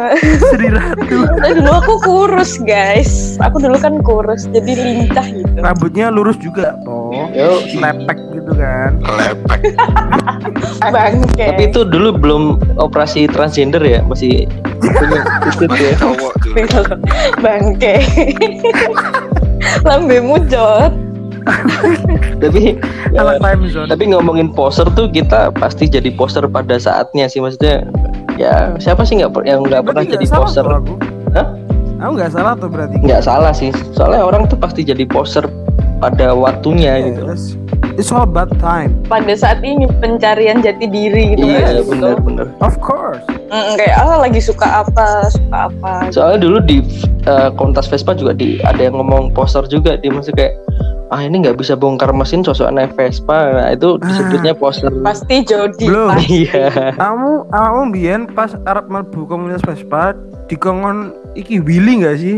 Sri 0.55 0.70
Ratu. 0.70 1.27
Nah, 1.43 1.51
dulu 1.51 1.72
aku 1.74 1.95
kurus 2.07 2.62
guys. 2.62 3.35
Aku 3.43 3.59
dulu 3.59 3.74
kan 3.74 3.99
kurus, 3.99 4.47
jadi 4.55 4.79
lincah 4.79 5.27
gitu. 5.27 5.59
Rambutnya 5.59 6.07
lurus 6.07 6.39
juga 6.39 6.79
toh. 6.87 7.11
Yo, 7.35 7.66
Lepek 7.83 8.18
gitu 8.31 8.53
kan. 8.55 8.95
lepek 9.03 9.74
Bangke. 10.87 11.47
tapi 11.51 11.62
itu 11.66 11.83
dulu 11.83 12.14
belum 12.14 12.43
operasi 12.79 13.27
transgender 13.27 13.83
ya, 13.83 14.07
masih 14.07 14.47
punya 14.97 15.20
titik 15.44 15.70
ya. 15.72 15.92
cowok 15.97 16.32
Bangke. 17.44 17.94
Lambemu 19.82 20.36
jot. 20.49 20.92
Tapi 22.42 22.74
ya, 23.14 23.22
Anak 23.22 23.38
time 23.38 23.62
zone. 23.70 23.86
tapi 23.86 24.11
ngomongin 24.11 24.51
poser 24.51 24.82
tuh 24.99 25.07
kita 25.07 25.55
pasti 25.55 25.86
jadi 25.86 26.11
poser 26.11 26.42
pada 26.47 26.74
saatnya 26.74 27.30
sih 27.30 27.38
maksudnya. 27.38 27.86
Ya 28.34 28.74
siapa 28.76 29.07
sih 29.07 29.22
nggak 29.22 29.32
per- 29.32 29.47
yang 29.47 29.62
nggak 29.62 29.86
pernah 29.86 30.03
jadi 30.03 30.26
aku. 30.26 30.99
Hah? 31.32 31.47
Aku 31.97 32.12
nggak 32.18 32.32
salah 32.34 32.53
tuh 32.59 32.68
berarti. 32.68 32.99
Nggak 33.01 33.22
salah 33.22 33.55
sih. 33.55 33.70
Soalnya 33.94 34.26
orang 34.26 34.51
tuh 34.51 34.59
pasti 34.59 34.82
jadi 34.82 35.07
poser 35.07 35.47
pada 35.97 36.34
waktunya 36.34 37.01
gitu. 37.01 37.22
Yes. 37.30 37.57
It's 37.97 38.09
all 38.09 38.22
about 38.22 38.53
time. 38.59 38.93
Pada 39.05 39.33
saat 39.33 39.61
ini 39.61 39.89
pencarian 39.99 40.61
jati 40.61 40.85
diri 40.85 41.33
gitu 41.33 41.45
Iya 41.45 41.81
kan. 41.81 41.89
benar-benar. 41.89 42.47
Of 42.61 42.77
course. 42.79 43.24
Mm, 43.47 43.74
kayak 43.74 43.97
ah 43.97 44.18
lagi 44.18 44.37
suka 44.37 44.83
apa, 44.83 45.29
suka 45.29 45.72
apa. 45.72 45.93
Soalnya 46.11 46.45
dulu 46.45 46.59
di 46.61 46.85
eh, 47.22 47.49
kontas 47.55 47.87
Vespa 47.87 48.12
juga 48.12 48.33
di 48.33 48.61
ada 48.61 48.79
yang 48.79 48.95
ngomong 48.95 49.33
poster 49.33 49.64
juga 49.64 49.97
dia 49.97 50.11
masih 50.11 50.33
kayak 50.33 50.55
ah 51.07 51.22
ini 51.22 51.39
nggak 51.39 51.55
bisa 51.55 51.72
bongkar 51.72 52.11
mesin 52.11 52.43
sosok 52.43 52.66
naik 52.68 52.91
Vespa 52.93 53.55
nah 53.55 53.70
itu 53.70 53.95
disebutnya 53.97 54.53
poster 54.53 54.91
Pasti 55.01 55.41
Jody. 55.41 55.87
Belum. 55.87 56.11
pasti. 56.12 56.45
iya 56.45 56.91
Kamu, 56.93 57.47
kamu 57.49 57.81
biyen 57.91 58.22
pas 58.27 58.59
Arab 58.66 58.91
mlebu 58.91 59.24
komunitas 59.24 59.62
Vespa 59.62 60.18
dikongkon 60.47 61.14
iki 61.33 61.62
Willy 61.62 62.03
nggak 62.03 62.18
sih? 62.18 62.37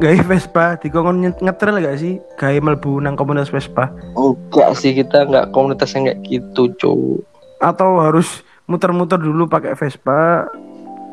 Gawe 0.00 0.18
Vespa 0.24 0.80
dikongkon 0.80 1.36
ngetril 1.44 1.76
gak 1.84 1.98
sih? 2.00 2.16
Gawe 2.40 2.58
mlebu 2.62 3.02
nang 3.04 3.18
komunitas 3.18 3.52
Vespa 3.52 3.92
enggak 4.16 4.72
sih 4.76 4.92
kita 4.92 5.24
nggak 5.28 5.46
komunitas 5.56 5.92
yang 5.96 6.08
kayak 6.08 6.20
gitu 6.28 6.62
cu 6.76 6.92
atau 7.62 8.04
harus 8.04 8.44
muter-muter 8.68 9.16
dulu 9.16 9.48
pakai 9.48 9.72
Vespa 9.76 10.48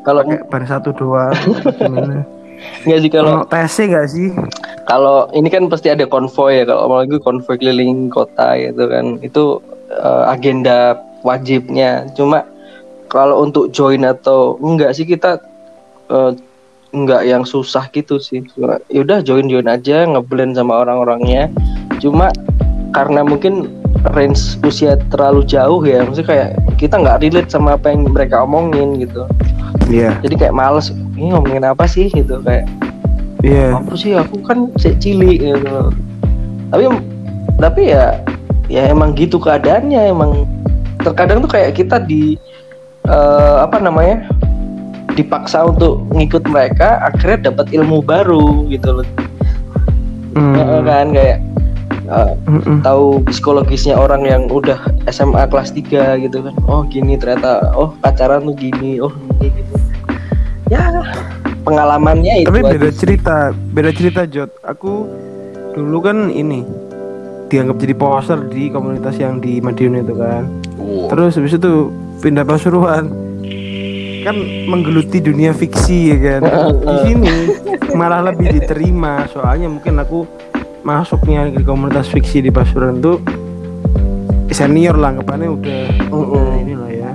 kalau 0.04 0.24
pakai 0.24 0.44
ban 0.48 0.64
satu 0.64 0.92
doang 0.92 1.32
gimana? 1.80 2.24
enggak 2.84 3.00
sih 3.00 3.10
kalau 3.10 3.34
TC 3.48 3.76
gak 3.88 4.08
sih? 4.12 4.28
kalau 4.84 5.28
ini 5.32 5.48
kan 5.48 5.68
pasti 5.72 5.88
ada 5.88 6.04
konvoy 6.04 6.60
ya 6.60 6.64
kalau 6.68 6.88
apalagi 6.88 7.16
konvoy 7.20 7.56
keliling 7.56 8.12
kota 8.12 8.56
gitu 8.60 8.84
kan 8.88 9.16
itu 9.24 9.44
eh, 9.88 10.24
agenda 10.28 11.00
wajibnya 11.24 12.08
cuma 12.16 12.44
kalau 13.10 13.42
untuk 13.42 13.72
join 13.72 14.04
atau 14.04 14.60
enggak 14.60 14.92
sih 14.92 15.08
kita 15.08 15.40
eh, 16.12 16.32
enggak 16.90 17.22
yang 17.26 17.42
susah 17.46 17.86
gitu 17.94 18.18
sih. 18.18 18.42
Cuma, 18.54 18.78
yaudah 18.90 19.22
join 19.22 19.46
join 19.46 19.66
aja 19.66 20.06
ngeblend 20.06 20.58
sama 20.58 20.82
orang-orangnya. 20.82 21.50
Cuma 22.02 22.30
karena 22.90 23.22
mungkin 23.22 23.70
range 24.16 24.56
usia 24.64 24.96
terlalu 25.12 25.44
jauh 25.44 25.84
ya 25.84 26.02
maksudnya 26.02 26.28
kayak 26.28 26.48
kita 26.80 26.94
nggak 26.96 27.20
relate 27.20 27.50
sama 27.52 27.76
apa 27.76 27.92
yang 27.92 28.08
mereka 28.08 28.42
omongin 28.42 28.96
gitu. 28.98 29.28
Iya. 29.90 30.18
jadi 30.22 30.34
kayak 30.46 30.54
males 30.54 30.94
ini 31.18 31.34
ngomongin 31.34 31.66
apa 31.66 31.84
sih? 31.86 32.10
gitu 32.10 32.38
kayak 32.42 32.66
Iya. 33.40 33.72
apa 33.80 33.92
sih 33.96 34.12
aku 34.12 34.44
kan 34.44 34.68
cek 34.76 35.00
cilik 35.00 35.40
gitu. 35.40 35.76
Tapi 36.70 36.84
tapi 37.56 37.82
ya 37.92 38.20
ya 38.68 38.88
emang 38.88 39.16
gitu 39.16 39.40
keadaannya 39.40 40.12
emang 40.12 40.44
terkadang 41.00 41.40
tuh 41.44 41.50
kayak 41.50 41.76
kita 41.76 42.00
di 42.04 42.36
eh, 43.08 43.56
apa 43.60 43.80
namanya 43.80 44.28
dipaksa 45.20 45.68
untuk 45.68 46.02
ngikut 46.10 46.48
mereka 46.48 46.98
akhirnya 47.04 47.52
dapat 47.52 47.70
ilmu 47.70 48.00
baru 48.00 48.64
gitu 48.68 49.00
loh 49.02 49.08
Hmm. 50.30 50.54
Eh, 50.54 50.80
kan 50.86 51.10
kayak 51.10 51.42
eh, 52.06 52.32
Mm-mm. 52.46 52.86
tahu 52.86 53.18
psikologisnya 53.26 53.98
orang 53.98 54.22
yang 54.22 54.46
udah 54.46 54.78
SMA 55.10 55.42
kelas 55.50 55.74
3 55.74 56.22
gitu 56.22 56.46
kan 56.46 56.54
oh 56.70 56.86
gini 56.86 57.18
ternyata 57.18 57.74
oh 57.74 57.90
pacaran 57.98 58.46
tuh 58.46 58.54
gini 58.54 59.02
oh 59.02 59.10
gini 59.10 59.50
gitu 59.58 59.74
ya 60.70 61.02
pengalamannya 61.66 62.44
itu 62.44 62.48
Tapi 62.48 62.60
aja 62.62 62.72
beda 62.72 62.88
sih. 62.90 62.98
cerita, 62.98 63.36
beda 63.52 63.90
cerita 63.90 64.20
Jod. 64.24 64.50
Aku 64.64 65.06
dulu 65.74 65.98
kan 66.00 66.30
ini 66.30 66.64
dianggap 67.50 67.76
jadi 67.82 67.94
poster 67.94 68.38
di 68.48 68.70
komunitas 68.70 69.18
yang 69.18 69.42
di 69.42 69.58
Madiun 69.58 70.00
itu 70.00 70.14
kan. 70.14 70.46
Wow. 70.78 71.10
Terus 71.10 71.36
habis 71.36 71.58
itu 71.58 71.90
pindah 72.22 72.46
Pasuruan. 72.46 73.10
Kan 74.20 74.36
menggeluti 74.66 75.18
dunia 75.18 75.50
fiksi 75.50 76.12
ya 76.12 76.18
kan. 76.18 76.40
Di 76.76 76.96
sini 77.06 77.32
malah 77.92 78.22
lebih 78.24 78.52
diterima 78.52 79.26
soalnya 79.26 79.66
mungkin 79.66 79.96
aku 79.96 80.24
masuknya 80.80 81.46
di 81.46 81.60
komunitas 81.60 82.08
fiksi 82.08 82.40
di 82.40 82.48
Pasuruan 82.48 82.98
tuh 82.98 83.20
senior 84.50 84.94
lah 84.94 85.14
anggapannya 85.14 85.48
udah 85.52 85.80
udah 86.10 86.42
inilah 86.56 86.90
ya. 86.90 87.10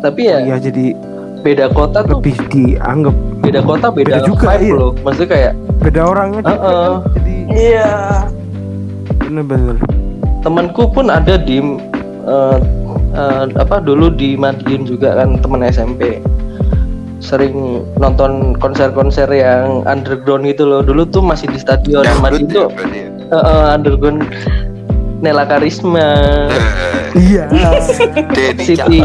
tapi 0.00 0.20
ya 0.24 0.38
Ya 0.40 0.56
jadi 0.56 0.96
beda 1.40 1.68
kota 1.70 2.00
tuh 2.00 2.20
lebih 2.20 2.36
dianggap 2.48 3.12
beda 3.40 3.60
kota 3.60 3.86
beda, 3.88 4.16
Beda 4.16 4.20
juga, 4.24 4.44
vibe 4.46 4.62
iya. 4.62 4.74
loh 4.76 4.92
maksudnya 5.00 5.28
kayak 5.28 5.52
beda 5.80 6.00
orangnya 6.04 6.40
juga 6.40 6.56
Heeh. 6.56 6.70
kan. 6.70 7.12
Jadi 7.16 7.34
Iya. 7.50 7.90
bener-bener. 9.18 9.76
temanku 10.40 10.82
pun 10.88 11.06
ada 11.08 11.34
di 11.36 11.58
eh, 12.24 12.56
eh, 13.12 13.44
apa 13.52 13.76
dulu 13.76 14.08
di 14.08 14.36
Madiun 14.36 14.86
juga 14.86 15.18
kan 15.18 15.36
teman 15.36 15.60
SMP 15.62 16.22
sering 17.20 17.84
nonton 17.96 18.56
konser-konser 18.56 19.28
yang 19.28 19.84
underground 19.84 20.44
gitu 20.44 20.64
loh 20.64 20.80
dulu 20.80 21.04
tuh 21.04 21.20
masih 21.20 21.46
di 21.46 21.60
stadion 21.60 22.00
Dangdut 22.00 22.24
Madiun 22.24 22.48
ya, 22.48 22.64
ya? 22.64 23.06
eh, 23.28 23.36
eh, 23.36 23.66
underground 23.70 24.20
Nela 25.20 25.44
Karisma 25.44 26.08
Eh, 26.48 26.98
Iya. 27.10 27.44
Siti. 28.56 29.02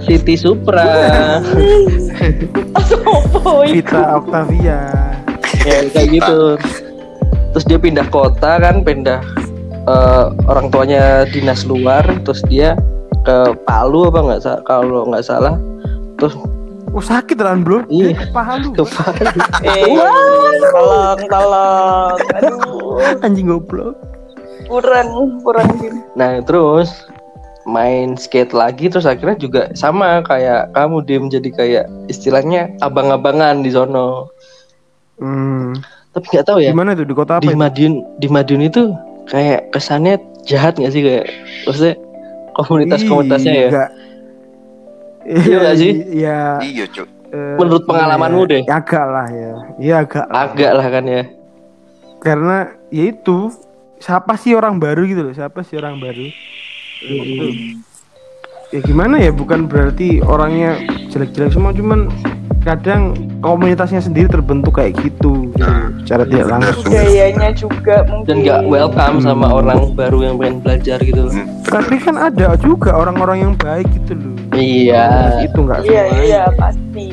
Siti 0.00 0.34
Supra 0.38 0.86
Oh, 3.42 3.62
Vita 3.62 4.16
Octavia. 4.16 4.80
ya 5.66 5.82
kayak 5.90 6.08
gitu 6.14 6.38
terus 7.50 7.64
dia 7.66 7.74
pindah 7.74 8.06
kota 8.06 8.62
kan 8.62 8.86
pindah 8.86 9.18
eh, 9.84 10.24
orang 10.46 10.70
tuanya 10.70 11.26
dinas 11.26 11.66
luar 11.66 12.06
terus 12.22 12.38
dia 12.46 12.78
ke 13.26 13.36
Palu 13.66 14.06
apa 14.06 14.18
nggak 14.22 14.62
kalau 14.62 15.10
nggak 15.10 15.26
salah 15.26 15.58
terus 16.16 16.38
Oh 16.96 17.04
sakit 17.04 17.36
kan 17.36 17.60
bro? 17.60 17.84
Iya. 17.92 18.32
Paha 18.32 18.56
lu. 18.64 18.72
ke 18.72 18.80
Palu 18.88 19.28
Eh, 19.68 19.84
tolong, 20.72 21.20
tolong. 21.28 22.16
Aduh, 22.40 23.20
Anjing 23.20 23.52
goblok. 23.52 23.92
kurang, 24.66 25.38
kurang 25.44 25.68
gini. 25.78 26.00
Nah 26.16 26.40
terus 26.42 26.90
main 27.68 28.16
skate 28.18 28.50
lagi 28.50 28.88
terus 28.88 29.04
akhirnya 29.06 29.36
juga 29.38 29.62
sama 29.76 30.24
kayak 30.24 30.72
kamu 30.74 31.04
dia 31.06 31.18
menjadi 31.20 31.48
kayak 31.52 31.84
istilahnya 32.08 32.72
abang-abangan 32.80 33.60
di 33.60 33.70
sono. 33.70 34.32
Hmm. 35.20 35.76
Tapi 36.16 36.26
nggak 36.32 36.46
tahu 36.48 36.58
ya 36.64 36.72
Gimana 36.72 36.96
itu 36.96 37.04
di 37.04 37.12
kota 37.14 37.38
apa? 37.38 37.44
di 37.44 37.52
itu? 37.52 37.60
Madiun 37.60 37.94
di 38.18 38.26
Madiun 38.32 38.62
itu 38.64 38.82
kayak 39.28 39.68
kesannya 39.70 40.16
jahat 40.48 40.80
nggak 40.80 40.92
sih 40.96 41.02
kayak 41.04 41.28
maksudnya 41.68 41.94
komunitas-komunitasnya 42.56 43.52
ya. 43.52 43.68
Enggak. 43.68 43.90
Iya 45.26 45.56
nggak 45.58 45.76
sih? 45.76 45.92
Iya. 46.22 46.38
Iya, 46.62 46.84
Cuk. 46.86 47.08
eh, 47.34 47.56
Menurut 47.58 47.82
pengalamanmu 47.82 48.42
iya. 48.46 48.50
deh. 48.54 48.62
Ya, 48.62 48.74
agak 48.78 49.06
lah 49.10 49.26
ya. 49.28 49.52
Iya 49.82 49.94
agak. 50.06 50.26
lah. 50.30 50.42
Agak 50.46 50.72
lah 50.78 50.86
kan 50.86 51.04
ya. 51.04 51.22
Karena 52.22 52.56
ya 52.94 53.04
itu 53.10 53.38
siapa 53.98 54.38
sih 54.38 54.54
orang 54.54 54.78
baru 54.78 55.02
gitu 55.02 55.20
loh? 55.26 55.34
Siapa 55.34 55.66
sih 55.66 55.74
orang 55.76 55.98
baru? 55.98 56.26
Itu. 57.02 57.46
Ya 58.70 58.80
gimana 58.82 59.18
ya? 59.18 59.30
Bukan 59.34 59.66
berarti 59.66 60.22
orangnya 60.22 60.78
jelek-jelek 61.10 61.54
semua, 61.54 61.74
cuman 61.74 62.10
kadang 62.66 63.14
komunitasnya 63.38 64.00
sendiri 64.00 64.26
terbentuk 64.26 64.74
kayak 64.74 64.98
gitu 64.98 65.54
Nah, 65.54 65.94
secara 66.02 66.26
tidak 66.26 66.44
benar, 66.44 66.60
langsung. 66.66 66.84
Budayanya 66.84 67.50
juga 67.52 67.94
mungkin. 68.04 68.26
Dan 68.26 68.36
nggak 68.42 68.60
welcome 68.66 69.16
sama 69.20 69.46
Hmm. 69.46 69.58
orang 69.58 69.78
baru 69.94 70.18
yang 70.20 70.34
pengen 70.36 70.56
belajar 70.60 70.98
gitu. 71.00 71.22
Hmm. 71.24 71.46
Tapi 71.62 71.94
kan 71.96 72.16
ada 72.16 72.58
juga 72.58 72.90
orang-orang 72.92 73.38
yang 73.40 73.54
baik 73.54 73.86
gitu 73.94 74.12
loh. 74.14 74.34
Iya. 74.52 75.06
Itu 75.42 75.58
nggak 75.62 75.80
Iya, 75.82 76.02
semuanya 76.04 76.22
iya, 76.22 76.42
pasti. 76.52 77.06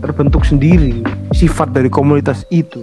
terbentuk 0.00 0.42
sendiri 0.42 1.04
sifat 1.30 1.70
dari 1.70 1.86
komunitas 1.86 2.48
itu. 2.48 2.80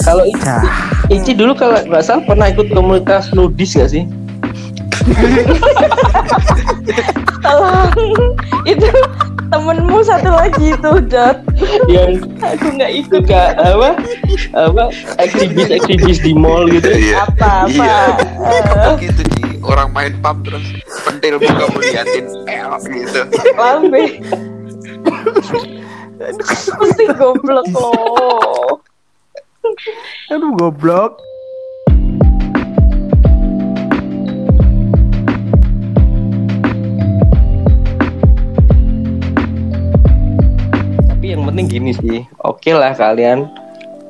Kalau 0.00 0.24
Ici, 0.24 0.40
Cah. 0.40 0.64
Ici 1.06 1.32
dulu 1.32 1.52
kalau 1.52 1.76
nggak 1.76 2.00
salah 2.00 2.24
pernah 2.24 2.48
ikut 2.48 2.70
komunitas 2.70 3.28
nudis 3.30 3.74
nggak 3.74 3.90
sih? 3.90 4.04
Tolong. 7.42 7.92
itu 8.72 8.90
temenmu 9.46 10.02
satu 10.02 10.30
lagi 10.34 10.74
itu 10.74 10.92
Jot 11.06 11.38
yang 11.86 12.18
aku 12.42 12.66
nggak 12.74 12.92
ikut 12.98 13.22
suka 13.22 13.54
apa 13.54 13.90
apa 14.58 14.84
aktivis 15.22 15.70
aktivis 15.70 16.18
di 16.18 16.34
mall 16.34 16.66
gitu 16.66 16.90
Iya. 16.90 17.22
apa 17.30 17.70
apa 17.70 17.70
Iya. 17.70 17.98
Eh, 18.42 18.92
gitu 19.06 19.22
di 19.38 19.42
orang 19.62 19.94
main 19.94 20.18
pub 20.18 20.42
terus 20.42 20.66
pentil 21.06 21.38
muka 21.38 21.64
mau 21.70 21.78
liatin 21.78 22.26
el 22.50 22.70
gitu. 22.90 23.20
lambe 23.54 24.04
pasti 26.82 27.04
goblok 27.14 27.66
loh 27.70 28.82
Aduh 30.30 30.54
goblok. 30.54 31.18
Tapi 41.26 41.34
yang 41.34 41.42
penting 41.50 41.66
gini 41.66 41.90
sih 41.90 42.22
oke 42.46 42.70
lah 42.70 42.94
kalian 42.94 43.50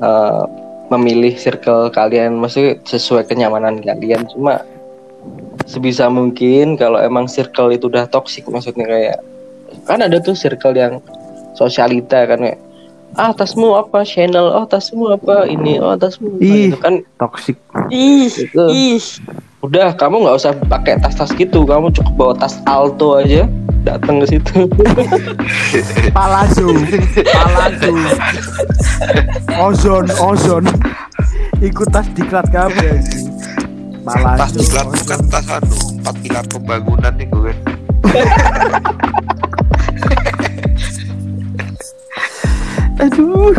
eh, 0.04 0.44
memilih 0.92 1.32
circle 1.40 1.88
kalian 1.88 2.36
maksudnya 2.36 2.76
sesuai 2.84 3.24
kenyamanan 3.24 3.80
kalian 3.80 4.28
cuma 4.28 4.60
sebisa 5.64 6.12
mungkin 6.12 6.76
kalau 6.76 7.00
emang 7.00 7.24
circle 7.24 7.72
itu 7.72 7.88
udah 7.88 8.04
toxic 8.12 8.44
maksudnya 8.52 8.84
kayak 8.84 9.18
kan 9.88 10.04
ada 10.04 10.20
tuh 10.20 10.36
circle 10.36 10.76
yang 10.76 11.00
sosialita 11.56 12.28
kan 12.28 12.36
kayak 12.36 12.60
ah 13.16 13.32
tasmu 13.32 13.80
apa 13.80 14.04
channel 14.04 14.52
oh 14.52 14.68
tasmu 14.68 15.16
apa 15.16 15.48
ini 15.48 15.80
oh 15.80 15.96
tasmu 15.96 16.36
apa 16.36 16.44
Ih. 16.44 16.68
gitu 16.68 16.78
kan 16.84 17.00
Toxic. 17.16 17.56
ih 17.88 18.28
Gitu. 18.28 18.64
ih 18.76 19.00
udah 19.66 19.98
kamu 19.98 20.22
nggak 20.22 20.38
usah 20.38 20.54
pakai 20.70 20.94
tas-tas 21.02 21.34
gitu 21.34 21.66
kamu 21.66 21.90
cukup 21.90 22.14
bawa 22.14 22.38
tas 22.38 22.62
alto 22.70 23.18
aja 23.18 23.50
datang 23.82 24.22
ke 24.22 24.38
situ 24.38 24.70
Palazzo. 26.16 26.70
Palazzo. 27.22 27.94
Ozon, 29.58 30.06
ozon. 30.18 30.64
Ikut 31.62 31.90
tas 31.94 32.06
diklat 32.14 32.46
kabeh. 32.50 32.98
Palazzo. 34.02 34.38
Tas 34.38 34.50
diklat 34.54 34.86
bukan 34.90 35.20
tas 35.30 35.46
anu 35.50 35.76
empat 36.02 36.14
pilar 36.22 36.44
pembangunan 36.50 37.14
nih 37.14 37.26
gue 37.30 37.50
kan. 37.50 37.58
Aduh. 43.06 43.54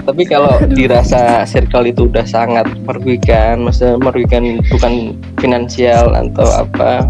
Tapi 0.00 0.22
kalau 0.24 0.56
dirasa 0.72 1.44
circle 1.44 1.92
itu 1.92 2.08
udah 2.08 2.24
sangat 2.24 2.66
merugikan, 2.88 3.62
maksudnya 3.64 4.00
merugikan 4.00 4.58
bukan 4.72 5.14
finansial 5.38 6.12
atau 6.16 6.48
apa, 6.56 7.06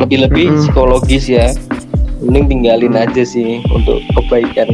lebih-lebih 0.00 0.50
Mm-mm. 0.50 0.60
psikologis 0.64 1.28
ya. 1.28 1.52
Mending 2.24 2.64
tinggalin 2.64 2.96
aja 2.96 3.20
sih 3.20 3.60
untuk 3.68 4.00
kebaikan 4.16 4.68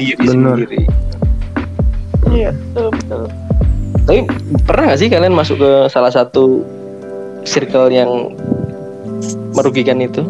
diri 0.00 0.16
Bener. 0.24 0.56
sendiri. 0.56 0.80
iya 2.32 2.50
betul 2.72 2.88
betul 2.96 3.22
Tapi 4.08 4.20
pernah 4.64 4.84
gak 4.90 4.98
sih 4.98 5.08
kalian 5.12 5.36
masuk 5.36 5.60
ke 5.60 5.72
salah 5.92 6.08
satu 6.08 6.64
circle 7.44 7.92
yang 7.92 8.32
merugikan 9.54 10.00
itu? 10.00 10.24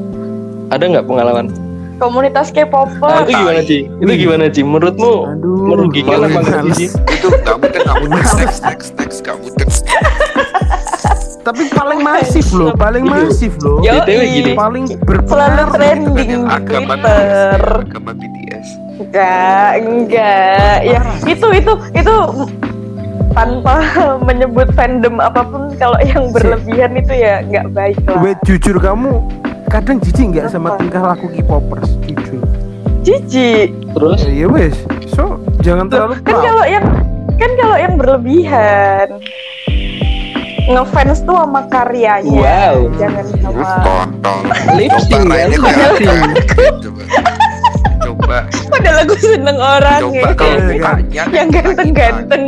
Ada 0.69 0.91
nggak 0.91 1.07
pengalaman? 1.07 1.64
Komunitas 1.97 2.49
Nah, 2.49 2.55
K-popper 2.61 3.15
itu 3.23 3.33
gimana 3.33 3.61
Ci? 3.61 3.79
Itu 3.89 4.13
gimana 4.15 4.45
Ci? 4.47 4.61
Menurutmu 4.63 5.13
Aduh. 5.27 5.65
merugikan 5.65 6.19
apa 6.21 6.39
enggak 6.39 6.63
sih? 6.75 6.89
Itu 7.15 7.27
mungkin 7.31 7.81
nggak 7.81 7.97
mungkin 8.01 8.19
next 8.37 8.61
next 8.61 8.91
next 8.95 9.19
nggak 9.21 9.37
mungkin. 9.37 9.69
Tapi 11.45 11.69
paling 11.71 12.01
masif 12.01 12.47
loh, 12.51 12.73
paling 12.73 13.05
Iya. 13.05 13.13
masif 13.21 13.53
loh. 13.61 13.77
Yo, 13.79 13.93
BTW 14.01 14.21
gini. 14.27 14.53
Paling 14.57 14.85
selalu 15.25 15.63
trending 15.71 16.17
di 16.17 16.37
Agama 16.43 16.95
Twitter 16.97 17.61
agama 17.85 18.11
BTS. 18.13 18.69
enggak 18.95 19.71
enggak 19.83 20.77
ya 20.81 21.01
itu 21.27 21.47
itu 21.53 21.73
itu 21.93 22.15
tanpa 23.35 23.77
menyebut 24.27 24.71
fandom 24.73 25.19
apa 25.19 25.43
pun 25.43 25.75
kalau 25.75 25.99
yang 26.01 26.31
berlebihan 26.31 26.95
itu 26.95 27.13
ya 27.13 27.43
nggak 27.43 27.75
baik 27.75 27.99
lah 28.07 28.23
Wait, 28.23 28.39
jujur 28.43 28.79
kamu 28.79 29.19
kadang 29.75 29.99
jijik 29.99 30.27
nggak 30.31 30.47
sama 30.49 30.79
tingkah 30.79 31.03
laku 31.05 31.27
K-popers? 31.29 31.91
Jujur. 32.05 32.43
jijik 33.03 33.69
Terus 33.91 34.21
Ya, 34.25 34.33
ya 34.37 34.49
wes. 34.49 34.77
So, 35.11 35.37
jangan 35.61 35.91
terlalu 35.91 36.15
kan 36.17 36.31
proud. 36.31 36.45
kalau 36.45 36.65
yang 36.65 36.85
kan 37.35 37.51
kalau 37.55 37.77
yang 37.77 37.95
berlebihan 37.95 39.07
ngefans 40.65 41.21
tuh 41.21 41.37
sama 41.37 41.67
karyanya 41.69 42.33
Wow. 42.33 42.89
jangan 42.97 43.25
sama 43.29 43.75
Kontol. 43.83 44.39
Lip 44.79 44.91
Coba 44.91 45.03
sync, 45.03 45.25
lainnya 45.27 45.59
kan? 45.59 45.65
kayak 45.67 45.91
Lip 45.93 46.07
apa? 46.07 46.31
Coba. 46.81 47.03
Coba. 48.01 48.39
padahal 48.71 48.99
aku 49.03 49.15
seneng 49.19 49.59
orang 49.59 50.01
Coba 50.01 50.15
ya 50.15 50.31
kalau 50.33 50.55
Iya, 50.55 50.65
mukanya 50.65 51.23
Yang 51.31 51.49
ganteng-ganteng. 51.53 52.43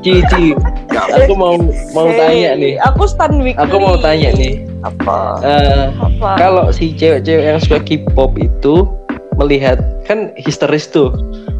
Cici, 0.00 0.54
Nggak 0.86 1.06
aku 1.18 1.32
mau 1.34 1.54
mau 1.90 2.06
Hey, 2.06 2.16
tanya 2.16 2.50
nih. 2.54 2.74
aku 2.80 3.02
stan 3.04 3.32
weekly 3.38 3.58
Aku 3.58 3.76
mau 3.76 3.96
tanya 3.96 4.30
nih. 4.32 4.62
apa 4.80 5.18
Eh, 5.40 5.84
apa 5.92 6.28
kalau 6.36 6.70
si 6.70 6.92
cewek-cewek 6.92 7.44
yang 7.44 7.58
suka 7.58 7.78
K-pop 7.80 8.36
itu 8.36 8.86
melihat 9.34 9.76
kan 10.04 10.30
histeris 10.36 10.86
tuh. 10.86 11.10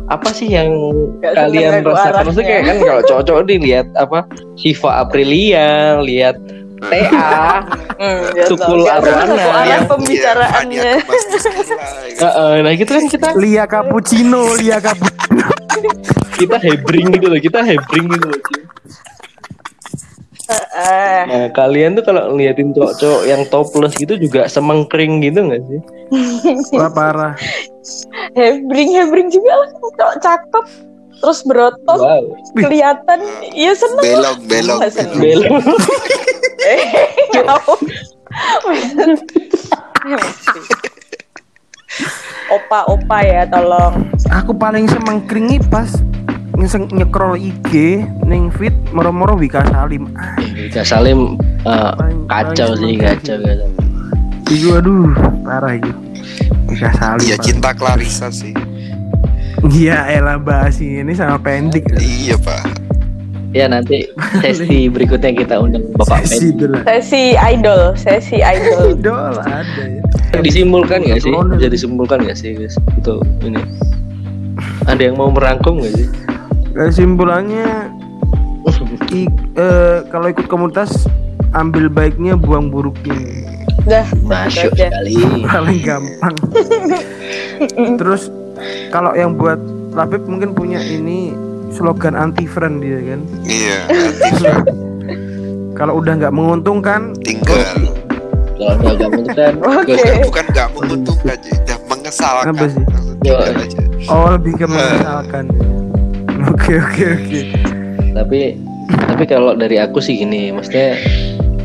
Apa 0.07 0.31
sih 0.31 0.47
yang 0.47 0.71
Nggak 1.19 1.35
kalian 1.35 1.73
rasakan? 1.83 2.23
Maksudnya 2.25 2.47
kayak 2.47 2.65
kan 2.65 2.77
kalau 2.81 3.03
cowok-cowok 3.05 3.43
dilihat 3.45 3.87
apa 3.95 4.23
Shiva 4.55 5.03
Aprilia, 5.03 5.69
lihat 6.01 6.39
TA, 6.85 7.65
Hmm, 7.97 8.29
ya 8.31 8.45
Tukul 8.47 8.85
tau. 8.85 9.01
Nggak 9.01 9.01
Arwana 9.03 9.65
yang- 9.65 9.89
pembicaraannya 9.89 10.91
nah 12.63 12.73
gitu 12.73 12.91
kan 12.91 13.05
kita 13.09 13.29
Lia 13.35 13.65
cappuccino, 13.65 14.53
Lia 14.55 14.77
cappuccino. 14.79 15.49
Kita 16.37 16.57
hebring 16.57 17.11
gitu 17.11 17.27
loh, 17.27 17.39
kita 17.39 17.59
hebring 17.61 18.07
gitu 18.09 18.27
loh. 18.29 18.41
Nah 21.27 21.51
kalian 21.51 21.99
tuh 21.99 22.05
kalau 22.05 22.31
ngeliatin 22.31 22.71
cowok-cowok 22.71 23.23
yang 23.27 23.43
topless 23.51 23.97
gitu 23.97 24.15
juga 24.15 24.47
semengkring 24.47 25.19
gitu 25.19 25.43
nggak 25.43 25.63
sih? 25.65 25.81
Wah 26.79 26.89
parah. 26.89 27.35
hebring 28.33 28.93
hebring 28.93 29.29
juga 29.29 29.53
lah 29.53 29.69
cowok 29.75 30.15
cakep 30.21 30.65
terus 31.17 31.41
berotot 31.43 31.97
Wow, 31.97 32.29
kelihatan 32.53 33.25
ya 33.51 33.73
seneng 33.73 34.05
belok 34.05 34.37
belok 34.45 34.79
Nggak 34.79 34.93
seneng. 34.93 35.17
belum. 35.17 35.55
Eh, 36.63 36.83
jauh. 37.33 37.79
opa 42.49 42.87
opa 42.87 43.19
ya 43.23 43.43
tolong 43.47 44.07
Aku 44.31 44.53
paling 44.53 44.87
semengkringi 44.87 45.59
pas 45.67 45.91
ngeseng 46.57 46.89
nyekrol 46.91 47.37
IG 47.37 48.01
ning 48.25 48.49
feed 48.51 48.73
moro-moro 48.91 49.37
Wika 49.37 49.61
Salim. 49.67 50.09
Ah, 50.13 50.35
Wika 50.57 50.83
Salim 50.83 51.37
paling- 51.63 52.25
kacau 52.27 52.73
sih 52.75 52.97
kacau 52.97 53.37
kacau. 53.37 53.69
Iku 54.47 54.69
aduh, 54.75 55.11
parah 55.43 55.75
itu. 55.75 55.93
Wika 56.67 56.91
Salim. 56.93 57.25
ya 57.25 57.37
cinta 57.39 57.71
Clarissa 57.71 58.29
sih 58.29 58.57
Iya, 59.67 60.05
elah 60.13 60.37
bahas 60.37 60.79
ini 60.79 61.11
sama 61.11 61.37
pendik. 61.37 61.87
iya 61.97 62.37
pak 62.37 62.61
Ya 63.51 63.65
nanti 63.67 64.05
sesi 64.41 64.85
berikutnya 64.87 65.33
kita 65.33 65.57
undang 65.57 65.89
Bapak 65.97 66.29
Sesi 66.29 66.53
sesi 66.85 67.25
idol 67.35 67.97
sesi 67.97 68.37
idol 68.39 68.93
Idol 68.95 69.33
ada 69.41 69.65
ya. 69.81 70.03
Disimpulkan 70.37 71.01
nggak 71.01 71.19
sih? 71.19 71.33
Bisa 71.33 71.69
disimpulkan 71.71 72.21
nggak 72.21 72.37
sih 72.37 72.53
guys? 72.53 72.77
Untuk 72.93 73.25
ini. 73.41 73.57
Ada 74.85 75.09
yang 75.09 75.17
mau 75.17 75.33
merangkum 75.33 75.81
nggak 75.81 75.95
sih? 75.95 76.09
Kesimpulannya 76.77 77.89
i- 79.09 79.33
eh, 79.57 79.99
kalau 80.07 80.29
ikut 80.29 80.45
komunitas 80.45 81.09
ambil 81.51 81.89
baiknya 81.89 82.37
buang 82.37 82.69
buruknya. 82.69 83.17
Dah 83.89 84.05
Masuk 84.21 84.77
aja. 84.77 84.93
sekali. 84.93 85.41
paling 85.41 85.81
gampang. 85.81 86.37
Terus 88.01 88.29
kalau 88.91 89.17
yang 89.17 89.35
buat 89.35 89.57
Labib 89.97 90.29
mungkin 90.29 90.53
punya 90.53 90.77
ini 90.77 91.33
slogan 91.73 92.13
anti 92.13 92.45
friend 92.45 92.85
dia 92.85 93.01
kan? 93.01 93.21
Iya 93.43 93.79
kalau 95.73 96.01
udah 96.01 96.13
nggak 96.15 96.35
menguntungkan 96.35 97.17
tinggal. 97.21 97.57
Kalau 98.57 98.77
nggak 98.77 98.97
kamu 98.99 99.23
kan, 99.33 99.53
Oke. 99.61 99.97
bukan 99.97 100.17
bukan 100.25 100.45
nggak 100.51 100.69
menguntungkan 100.73 101.37
jadi 101.37 101.57
udah 101.59 101.79
mengesalkan. 101.89 102.53
Apa 102.53 102.65
sih? 102.69 102.85
aja 103.27 103.81
oh 104.07 104.29
lebih 104.31 104.53
ke 104.55 104.65
menyesalkan 104.65 105.45
oke 106.51 106.73
oke 106.79 107.05
oke 107.17 107.41
tapi 108.17 108.57
tapi 108.87 109.25
kalau 109.27 109.57
dari 109.59 109.83
aku 109.83 109.99
sih 109.99 110.23
gini, 110.23 110.55
maksudnya 110.55 110.95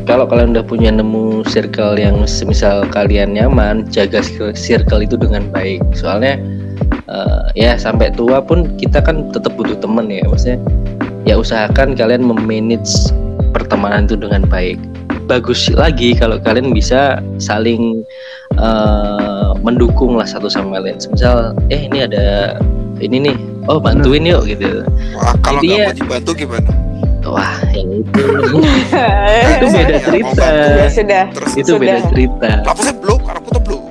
kalau 0.08 0.26
kalian 0.26 0.58
udah 0.58 0.66
punya 0.66 0.90
nemu 0.90 1.46
circle 1.46 1.94
yang 1.94 2.26
semisal 2.26 2.82
kalian 2.90 3.38
nyaman, 3.38 3.86
jaga 3.86 4.18
circle- 4.56 5.04
itu 5.04 5.14
dengan 5.14 5.46
baik. 5.54 5.78
Soalnya 5.94 6.42
eh, 7.06 7.44
ya 7.54 7.78
sampai 7.78 8.10
tua 8.10 8.42
pun 8.42 8.74
kita 8.74 8.98
kan 8.98 9.30
tetap 9.30 9.54
butuh 9.54 9.78
temen 9.78 10.10
ya, 10.10 10.26
maksudnya 10.26 10.58
ya 11.22 11.38
usahakan 11.38 11.94
kalian 11.94 12.26
memanage 12.26 13.10
pertemanan 13.54 14.10
itu 14.10 14.18
dengan 14.18 14.42
baik. 14.48 14.78
bagus 15.30 15.70
lagi 15.70 16.18
kalau 16.18 16.34
kalian 16.42 16.74
bisa 16.74 17.22
saling 17.38 18.02
eh, 18.58 19.50
mendukung 19.62 20.18
lah 20.18 20.26
satu 20.26 20.50
sama 20.50 20.82
lain. 20.82 20.98
Misal, 20.98 21.54
eh 21.70 21.86
ini 21.86 22.04
ada 22.10 22.58
ini 22.98 23.30
nih, 23.30 23.36
oh 23.68 23.78
bantuin 23.78 24.24
yuk 24.26 24.42
gitu. 24.48 24.82
Wah, 25.14 25.34
kalau 25.42 25.60
nggak 25.62 25.78
mau 25.78 25.94
dibantu 25.94 26.30
gimana? 26.34 26.70
Wah, 27.22 27.54
yang 27.70 28.02
itu 28.02 28.18
itu 29.62 29.66
beda 29.70 29.98
cerita. 30.02 30.46
Ya 30.50 30.88
sudah. 30.90 31.24
Terus 31.30 31.52
Itu 31.54 31.70
Sudah. 31.78 31.80
beda 31.80 31.98
cerita. 32.10 32.50
Saya 32.74 32.94
belum, 32.98 33.18
karena 33.22 33.38
aku 33.38 33.48
tuh 33.54 33.62
belum. 33.62 33.82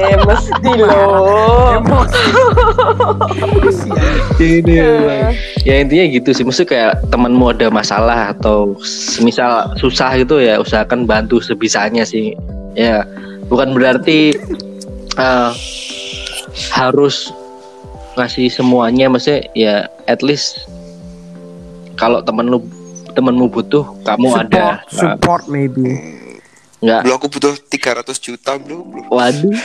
Eh, 0.00 0.16
mesti 0.24 0.72
loh. 0.80 1.76
Ya. 1.76 2.00
Ini 4.40 4.74
ya 5.68 5.74
intinya 5.84 6.04
gitu 6.08 6.32
sih 6.32 6.40
maksudnya 6.48 6.68
kayak 6.72 6.92
temanmu 7.12 7.52
ada 7.52 7.68
masalah 7.68 8.32
atau 8.32 8.72
semisal 8.80 9.76
susah 9.76 10.16
gitu 10.16 10.40
ya 10.40 10.56
usahakan 10.56 11.04
bantu 11.04 11.44
sebisanya 11.44 12.08
sih 12.08 12.32
ya 12.72 13.04
bukan 13.52 13.76
berarti 13.76 14.32
eh, 15.20 15.50
harus 16.72 17.28
ngasih 18.20 18.52
semuanya 18.52 19.08
maksudnya 19.08 19.48
ya 19.56 19.74
at 20.04 20.20
least 20.20 20.68
kalau 21.96 22.20
temen 22.20 22.52
lu 22.52 22.60
temenmu 23.12 23.50
butuh 23.50 23.84
kamu 24.06 24.28
support, 24.30 24.44
ada. 24.48 24.64
Nah, 24.64 24.76
support 24.92 25.42
maybe. 25.48 25.98
nggak. 26.80 27.04
Belum 27.04 27.16
aku 27.20 27.28
butuh 27.28 27.52
300 27.68 28.08
juta 28.16 28.56
belum. 28.56 28.80
belum. 28.88 29.04
waduh. 29.12 29.56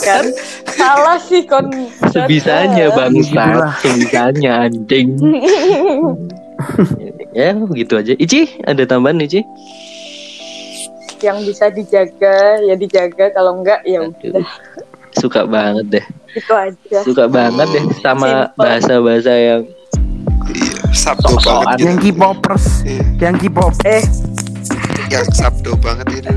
Kan 0.00 0.26
salah 0.74 1.18
sih 1.20 1.44
kon. 1.44 1.68
Sebisanya 2.08 2.90
bangsa 2.96 3.44
Gitulah. 3.44 3.74
sebisanya 3.80 4.52
anjing. 4.68 5.08
Ya 7.32 7.56
gitu 7.56 7.96
aja. 7.98 8.12
Ici 8.20 8.60
ada 8.62 8.84
tambahan 8.86 9.18
Ici? 9.18 9.42
Yang 11.24 11.38
bisa 11.50 11.72
dijaga 11.72 12.60
ya 12.60 12.76
dijaga. 12.76 13.32
Kalau 13.32 13.58
enggak 13.58 13.80
ya 13.82 14.04
Aduh, 14.04 14.14
udah 14.36 14.46
suka 15.14 15.44
banget 15.44 15.86
deh 15.90 16.04
itu 16.32 16.52
aja 16.52 16.98
suka 17.02 17.24
banget 17.26 17.68
deh 17.68 17.84
sama 17.98 18.26
Simple. 18.48 18.56
bahasa-bahasa 18.56 19.32
yang 19.32 19.62
Iya, 20.44 20.74
sabdo 20.92 21.32
Sok-sokan. 21.32 21.64
banget 21.64 21.78
gitu. 21.78 21.86
Yang 21.86 21.96
K-popers, 22.02 22.64
Iya, 22.82 23.02
yang 23.20 23.34
K-pop. 23.36 23.72
eh 23.84 24.04
yang 25.08 25.26
sabdo 25.30 25.72
banget 25.78 26.06
itu. 26.14 26.32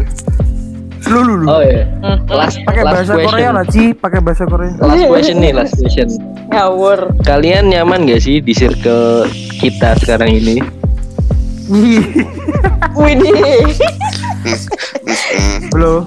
Lu 1.06 1.20
lu 1.22 1.36
lu. 1.38 1.48
oh 1.48 1.60
ya 1.60 1.84
mm, 2.02 2.18
last 2.28 2.58
Pakai 2.62 2.82
bahasa 2.84 3.14
question 3.14 3.30
Korea 3.30 3.50
lah, 3.52 3.66
Ci. 3.66 3.84
Pakai 3.94 4.20
bahasa 4.20 4.44
Korea. 4.44 4.72
last 4.76 5.06
question 5.06 5.38
nih 5.38 5.52
last 5.54 5.74
question 5.76 6.08
ngawur 6.48 6.98
kalian 7.22 7.68
nyaman 7.68 8.06
gak 8.06 8.20
sih 8.20 8.40
di 8.40 8.52
circle 8.52 9.26
kita 9.56 9.98
sekarang 9.98 10.32
ini 10.34 10.62
Widih 12.94 13.34
Hmm, 14.46 15.58
Belum. 15.70 16.06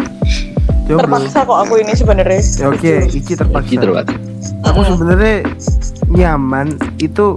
Jomblo. 0.89 1.05
terpaksa 1.05 1.45
kok 1.45 1.59
aku 1.61 1.75
ini 1.77 1.93
sebenarnya. 1.93 2.41
Ya, 2.57 2.67
Oke, 2.67 2.93
Ici 3.07 3.33
terpaksa. 3.37 3.69
gitu 3.69 3.85
loh 3.87 4.01
Aku 4.65 4.81
sebenarnya 4.83 5.45
nyaman 6.09 6.73
itu 6.97 7.37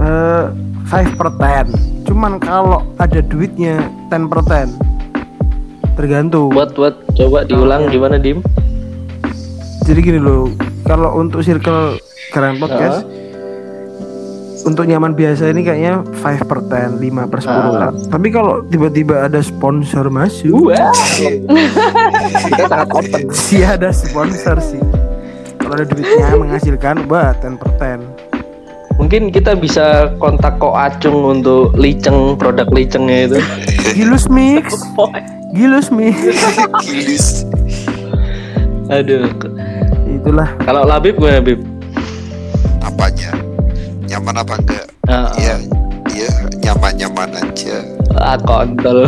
eh 0.00 0.44
5 0.88 1.14
per 1.14 1.28
10 1.30 2.08
Cuman 2.08 2.40
kalau 2.40 2.82
ada 2.96 3.20
duitnya 3.20 3.78
10 4.08 4.26
per 4.26 4.40
10 4.40 4.72
Tergantung. 5.94 6.48
Buat 6.48 6.72
buat. 6.72 6.94
Coba 7.12 7.44
diulang 7.44 7.92
gimana 7.92 8.16
dim? 8.16 8.40
Jadi 9.84 10.00
gini 10.00 10.16
loh 10.16 10.48
Kalau 10.82 11.12
untuk 11.14 11.44
circle 11.44 12.00
keren 12.30 12.56
podcast 12.56 13.04
Untuk 14.60 14.84
nyaman 14.84 15.16
biasa 15.16 15.50
ini 15.50 15.64
kayaknya 15.64 16.04
5 16.04 16.44
per 16.44 16.58
10 16.60 17.00
5 17.00 17.32
per 17.32 17.40
10 17.40 17.48
Ah. 17.48 17.70
lah. 17.72 17.92
Tapi 18.12 18.28
kalau 18.28 18.60
tiba-tiba 18.66 19.24
ada 19.24 19.40
sponsor 19.40 20.12
masuk 20.12 20.52
wow 20.52 20.92
kita 22.44 22.64
sangat 22.68 22.88
open. 22.92 23.22
Sih 23.32 23.64
ada 23.74 23.88
sponsor 23.88 24.60
sih. 24.60 24.80
Kalau 25.56 25.72
ada 25.72 25.84
duitnya 25.84 26.36
menghasilkan 26.36 27.08
Wah 27.08 27.32
10 27.34 27.56
per 27.56 27.70
10 27.80 28.30
mungkin 29.00 29.32
kita 29.32 29.56
bisa 29.56 30.12
kontak 30.20 30.60
kok 30.60 30.76
acung 30.76 31.40
untuk 31.40 31.72
liceng 31.72 32.36
produk 32.36 32.68
licengnya 32.68 33.32
itu. 33.32 33.38
Gilus 33.96 34.28
mix. 34.28 34.76
Gilus 35.56 35.88
mix. 35.88 36.20
Gilis. 36.84 37.26
aduh. 38.92 39.24
Itulah. 40.04 40.52
Kalau 40.68 40.84
labib 40.84 41.16
gimana 41.16 41.40
bib? 41.40 41.64
Apanya? 42.84 43.39
Nyaman 44.10 44.34
apa 44.36 44.54
enggak? 44.58 44.86
Ah, 45.06 45.30
Iya, 45.34 45.54
iya 46.10 46.28
nyaman-nyaman 46.60 47.30
aja. 47.32 47.76
ah 48.12 48.34
kontol. 48.36 49.06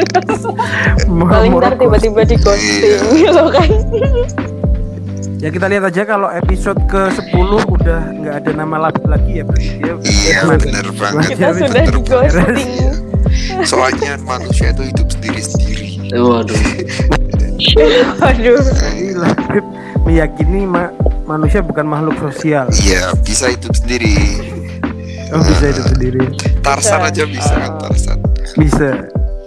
Paling 1.30 1.52
ntar 1.54 1.76
tiba-tiba 1.76 2.24
di 2.24 2.36
ghosting 2.36 2.80
lo 3.28 3.52
kan. 3.52 3.68
Ya 5.36 5.52
kita 5.52 5.68
lihat 5.68 5.84
aja 5.84 6.02
kalau 6.02 6.32
episode 6.32 6.80
ke 6.88 7.12
10 7.12 7.36
udah 7.68 8.00
nggak 8.14 8.34
ada 8.40 8.50
nama 8.54 8.76
Labib 8.80 9.04
lagi 9.04 9.32
ya 9.34 9.44
berarti 9.44 9.68
dia 9.76 9.92
Iya 10.00 10.38
bener 10.48 10.86
banget. 10.90 11.24
kita 11.30 11.48
sudah 11.54 11.82
di 11.84 12.00
ghosting 12.00 12.64
Iya. 12.64 12.92
Soalnya 13.62 14.16
manusia 14.18 14.72
itu 14.72 14.88
hidup 14.88 15.08
sendiri-sendiri. 15.10 15.88
waduh. 16.14 16.56
Aduh 18.24 18.56
Jadi 18.72 19.12
Labib 19.12 19.64
meyakini 20.02 20.64
ma- 20.64 20.92
manusia 21.24 21.60
bukan 21.64 21.88
makhluk 21.88 22.16
sosial. 22.20 22.68
Iya 22.84 23.16
bisa 23.24 23.48
hidup 23.48 23.72
sendiri. 23.72 24.14
Oh 25.32 25.40
bisa 25.40 25.64
hidup 25.72 25.86
sendiri. 25.90 26.24
Tarsan 26.60 27.00
aja 27.00 27.24
bisa 27.24 27.54
kan 27.56 27.72
Tarsan. 27.80 28.18
Bisa. 28.54 28.90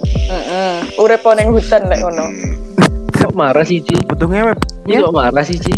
Heeh. 0.08 0.74
urip 1.02 1.24
neng 1.36 1.52
hutan 1.52 1.88
lek 1.90 2.00
ngono 2.00 2.26
kok 3.18 3.34
marah 3.34 3.66
sih 3.66 3.82
Ci 3.82 3.96
Butuh 4.08 4.28
ngewek. 4.30 4.58
Ini 4.88 5.04
kok 5.04 5.16
marah 5.16 5.44
sih 5.46 5.58
Ci 5.58 5.74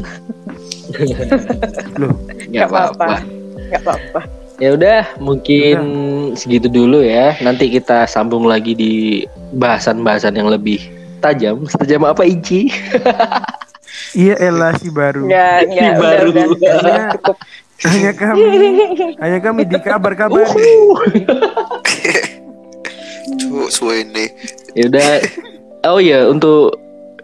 Loh, 2.02 2.14
nggak 2.50 2.66
apa-apa 2.66 3.22
nggak 3.70 3.82
apa-apa 3.86 4.22
Ya 4.60 4.76
udah, 4.76 5.08
mungkin 5.24 5.80
segitu 6.36 6.68
dulu 6.68 7.00
ya. 7.00 7.32
Nanti 7.39 7.72
kita 7.72 8.04
sambung 8.04 8.43
lagi 8.43 8.76
di 8.76 9.24
bahasan-bahasan 9.56 10.36
yang 10.36 10.52
lebih 10.52 10.84
tajam. 11.24 11.64
Tajam 11.64 12.04
apa 12.04 12.28
Ici? 12.28 12.68
iya 14.14 14.36
Ella 14.38 14.74
si 14.78 14.89
baru. 14.89 15.26
nggak 15.26 15.58
udah 15.70 15.93
baru. 15.95 16.30
udah 16.32 16.45
Karena 16.58 17.06
cukup 17.16 17.38
hanya 17.80 18.12
kami 18.12 18.43
hanya 19.18 19.39
kami 19.39 19.62
di 19.64 19.78
kabar 19.80 20.12
kabar. 20.14 20.43
Tuh 23.39 23.68
suene. 23.70 24.26
Ya 24.76 24.86
udah. 24.89 25.12
Oh 25.88 25.95
ya, 25.97 26.28
untuk 26.28 26.76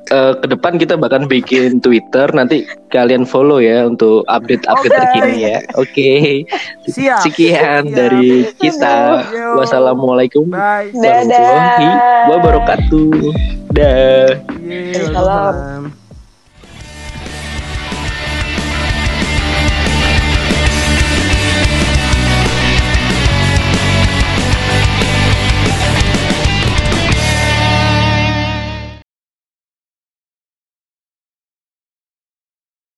eh, 0.07 0.33
ke 0.39 0.47
depan 0.47 0.79
kita 0.79 0.95
bahkan 0.95 1.27
bikin 1.27 1.83
Twitter. 1.83 2.31
Nanti 2.31 2.63
kalian 2.87 3.27
follow 3.27 3.59
ya 3.59 3.83
untuk 3.83 4.23
update-update 4.31 4.95
Oke. 4.95 4.95
terkini 4.95 5.35
ya. 5.43 5.57
Oke. 5.75 6.11
Siap. 6.87 7.19
Sekian 7.19 7.91
Siap. 7.91 7.95
dari 7.95 8.47
kita. 8.55 9.27
Yo. 9.35 9.59
Wassalamualaikum 9.59 10.47
Bye. 10.47 10.95
Dadah. 10.95 11.35
warahmatullahi 11.35 11.89
wabarakatuh. 12.31 13.11
Dah. 13.75 14.29
Yeay, 14.63 15.03
Salam. 15.11 16.04